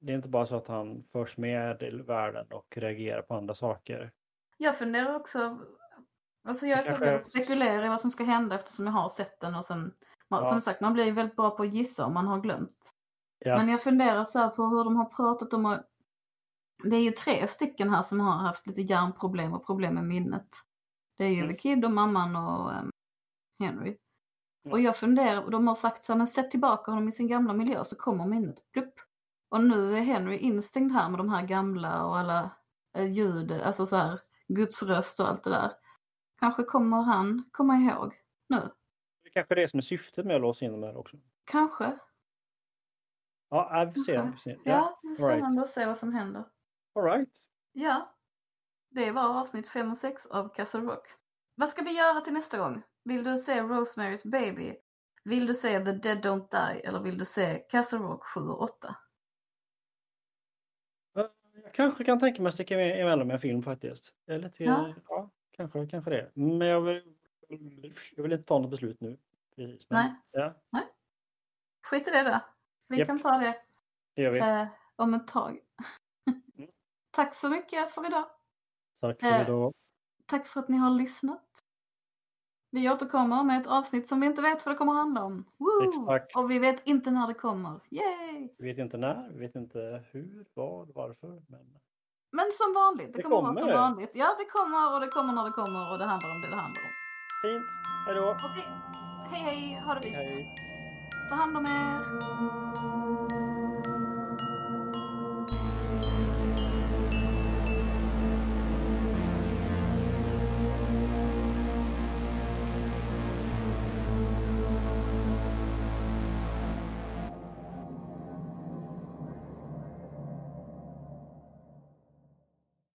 Det 0.00 0.12
är 0.12 0.16
inte 0.16 0.28
bara 0.28 0.46
så 0.46 0.56
att 0.56 0.68
han 0.68 1.04
förs 1.12 1.36
med 1.36 1.82
i 1.82 1.90
världen 1.90 2.46
och 2.50 2.76
reagerar 2.76 3.22
på 3.22 3.34
andra 3.34 3.54
saker. 3.54 4.12
Jag 4.58 4.78
funderar 4.78 5.14
också, 5.14 5.58
alltså 6.44 6.66
jag 6.66 6.78
är 6.78 6.82
Det 6.82 6.88
så 6.88 6.96
kanske- 6.96 7.16
att 7.16 7.24
spekulera 7.24 7.86
i 7.86 7.88
vad 7.88 8.00
som 8.00 8.10
ska 8.10 8.24
hända 8.24 8.54
eftersom 8.56 8.86
jag 8.86 8.92
har 8.92 9.08
sett 9.08 9.40
den 9.40 9.54
och 9.54 9.64
sen, 9.64 9.94
Ja. 10.28 10.44
som 10.44 10.60
sagt 10.60 10.80
man 10.80 10.92
blir 10.92 11.04
ju 11.04 11.10
väldigt 11.10 11.36
bra 11.36 11.50
på 11.50 11.62
att 11.62 11.74
gissa 11.74 12.06
om 12.06 12.14
man 12.14 12.26
har 12.26 12.40
glömt. 12.40 12.94
Ja. 13.38 13.56
Men 13.58 13.68
jag 13.68 13.82
funderar 13.82 14.24
så 14.24 14.38
här 14.38 14.48
på 14.48 14.62
hur 14.66 14.84
de 14.84 14.96
har 14.96 15.04
pratat 15.04 15.52
om 15.52 15.66
att 15.66 15.86
det 16.84 16.96
är 16.96 17.00
ju 17.02 17.10
tre 17.10 17.46
stycken 17.46 17.90
här 17.90 18.02
som 18.02 18.20
har 18.20 18.32
haft 18.32 18.66
lite 18.66 18.82
hjärnproblem 18.82 19.52
och 19.52 19.66
problem 19.66 19.94
med 19.94 20.04
minnet. 20.04 20.48
Det 21.18 21.24
är 21.24 21.28
ju 21.28 21.40
Mm. 21.40 21.48
The 21.48 21.56
Kid 21.56 21.84
och 21.84 21.90
mamman 21.90 22.36
och 22.36 22.72
em, 22.72 22.90
Henry. 23.58 23.96
Och 24.64 24.80
jag 24.80 24.96
funderar, 24.96 25.44
och 25.44 25.50
de 25.50 25.68
har 25.68 25.74
sagt 25.74 26.02
så 26.02 26.12
här, 26.12 26.18
men 26.18 26.26
sätt 26.26 26.50
tillbaka 26.50 26.90
honom 26.90 27.08
i 27.08 27.12
sin 27.12 27.28
gamla 27.28 27.52
miljö 27.52 27.84
så 27.84 27.96
kommer 27.96 28.26
minnet. 28.26 28.72
Plupp. 28.72 28.94
Och 29.48 29.64
nu 29.64 29.96
är 29.96 30.00
Henry 30.00 30.36
instängd 30.36 30.92
här 30.92 31.10
med 31.10 31.18
de 31.18 31.28
här 31.28 31.46
gamla 31.46 32.04
och 32.04 32.18
alla 32.18 32.50
eh, 32.96 33.12
ljud, 33.12 33.52
alltså 33.52 33.86
så 33.86 33.96
här 33.96 34.20
Guds 34.48 34.82
röst 34.82 35.20
och 35.20 35.28
allt 35.28 35.44
det 35.44 35.50
där. 35.50 35.72
Kanske 36.40 36.62
kommer 36.62 37.02
han 37.02 37.44
komma 37.52 37.76
ihåg 37.76 38.14
nu. 38.48 38.60
Det 39.22 39.28
är 39.28 39.32
kanske 39.32 39.54
det 39.54 39.68
som 39.68 39.78
är 39.78 39.82
syftet 39.82 40.26
med 40.26 40.36
att 40.36 40.42
låsa 40.42 40.64
in 40.64 40.72
dem 40.72 40.82
här 40.82 40.96
också. 40.96 41.16
Kanske. 41.44 41.98
Ja, 43.48 43.92
vi 43.94 43.94
får 43.94 44.04
se. 44.04 44.22
Vi 44.22 44.32
får 44.32 44.38
se. 44.38 44.58
Ja, 44.64 45.00
det 45.02 45.08
är 45.08 45.14
spännande 45.14 45.62
att 45.62 45.68
se 45.68 45.86
vad 45.86 45.98
som 45.98 46.12
händer. 46.12 46.44
All 46.94 47.04
right. 47.04 47.28
Ja, 47.72 48.14
det 48.90 49.12
var 49.12 49.40
avsnitt 49.40 49.68
5 49.68 49.90
och 49.90 49.98
6 49.98 50.26
av 50.26 50.48
Castle 50.48 50.80
Rock. 50.80 51.06
Vad 51.54 51.70
ska 51.70 51.82
vi 51.82 51.96
göra 51.96 52.20
till 52.20 52.32
nästa 52.32 52.58
gång? 52.58 52.82
Vill 53.10 53.24
du 53.24 53.36
se 53.36 53.60
Rosemary's 53.60 54.30
Baby? 54.30 54.76
Vill 55.24 55.46
du 55.46 55.54
se 55.54 55.84
The 55.84 55.92
Dead 55.92 56.24
Don't 56.24 56.48
Die? 56.50 56.80
Eller 56.80 57.00
vill 57.00 57.18
du 57.18 57.24
se 57.24 57.58
Castle 57.58 57.98
Rock 57.98 58.24
7 58.24 58.40
och 58.40 58.62
8? 58.62 58.96
Jag 61.12 61.30
kanske 61.72 62.04
kan 62.04 62.20
tänka 62.20 62.42
mig 62.42 62.48
att 62.48 62.54
sticka 62.54 62.80
emellan 62.80 63.26
med 63.26 63.34
en 63.34 63.40
film 63.40 63.62
faktiskt. 63.62 64.14
Eller 64.26 64.48
till, 64.48 64.66
ja. 64.66 64.94
Ja. 65.08 65.30
kanske, 65.50 65.86
kanske 65.86 66.10
det. 66.10 66.30
Men 66.34 66.68
jag 66.68 66.80
vill, 66.80 67.14
jag 68.16 68.22
vill 68.22 68.32
inte 68.32 68.44
ta 68.44 68.58
något 68.58 68.70
beslut 68.70 69.00
nu. 69.00 69.18
Precis. 69.56 69.90
Men, 69.90 70.14
Nej. 70.32 70.52
Ja, 70.70 70.80
Skit 71.82 72.08
i 72.08 72.10
det 72.10 72.22
då. 72.22 72.40
Vi 72.88 72.98
Japp. 72.98 73.06
kan 73.06 73.22
ta 73.22 73.38
det 73.38 73.60
det 74.14 74.38
eh, 74.38 74.66
om 74.96 75.14
ett 75.14 75.28
tag. 75.28 75.60
Mm. 76.58 76.70
Tack 77.10 77.34
så 77.34 77.48
mycket 77.48 77.90
för 77.90 78.06
idag. 78.06 78.26
Tack 79.00 79.20
för 79.20 79.26
eh, 79.26 79.42
idag. 79.42 79.74
Tack 80.26 80.46
för 80.46 80.60
att 80.60 80.68
ni 80.68 80.76
har 80.76 80.90
lyssnat. 80.90 81.64
Vi 82.70 82.90
återkommer 82.90 83.42
med 83.44 83.60
ett 83.60 83.66
avsnitt 83.66 84.08
som 84.08 84.20
vi 84.20 84.26
inte 84.26 84.42
vet 84.42 84.66
vad 84.66 84.74
det 84.74 84.78
kommer 84.78 84.92
att 84.92 84.98
handla 84.98 85.24
om. 85.24 85.44
Woo! 85.58 85.88
Exakt. 86.12 86.36
Och 86.36 86.50
vi 86.50 86.58
vet 86.58 86.86
inte 86.86 87.10
när 87.10 87.26
det 87.26 87.34
kommer. 87.34 87.80
Yay! 87.90 88.48
Vi 88.58 88.68
vet 88.68 88.78
inte 88.78 88.96
när, 88.96 89.28
vi 89.32 89.38
vet 89.40 89.54
inte 89.54 90.04
hur, 90.12 90.44
vad, 90.54 90.90
varför. 90.94 91.42
Men 91.48 91.60
Men 92.32 92.46
som 92.52 92.72
vanligt, 92.74 93.12
det, 93.12 93.18
Det 93.18 93.22
kommer, 93.22 93.36
vara 93.36 93.46
kommer 93.46 93.60
som 93.60 93.68
det. 93.68 93.74
vanligt. 93.74 94.10
Ja, 94.14 94.34
det 94.38 94.44
kommer 94.44 94.94
och 94.94 95.00
det 95.00 95.08
kommer 95.08 95.32
när 95.32 95.44
det 95.44 95.50
kommer 95.50 95.92
och 95.92 95.98
det 95.98 96.04
handlar 96.04 96.30
om 96.34 96.40
det 96.42 96.48
det 96.48 96.56
handlar 96.56 96.82
om. 96.88 96.92
fint. 97.44 97.64
Hej 98.06 98.14
då. 98.14 98.30
Okej, 98.30 98.68
hej 99.30 99.40
hej, 99.40 99.82
ha 99.86 99.94
det 99.94 100.00
fint. 100.02 100.14
Hej. 100.16 100.54
Ta 101.30 101.34
hand 101.34 101.56
om 101.56 101.66
er. 101.66 102.99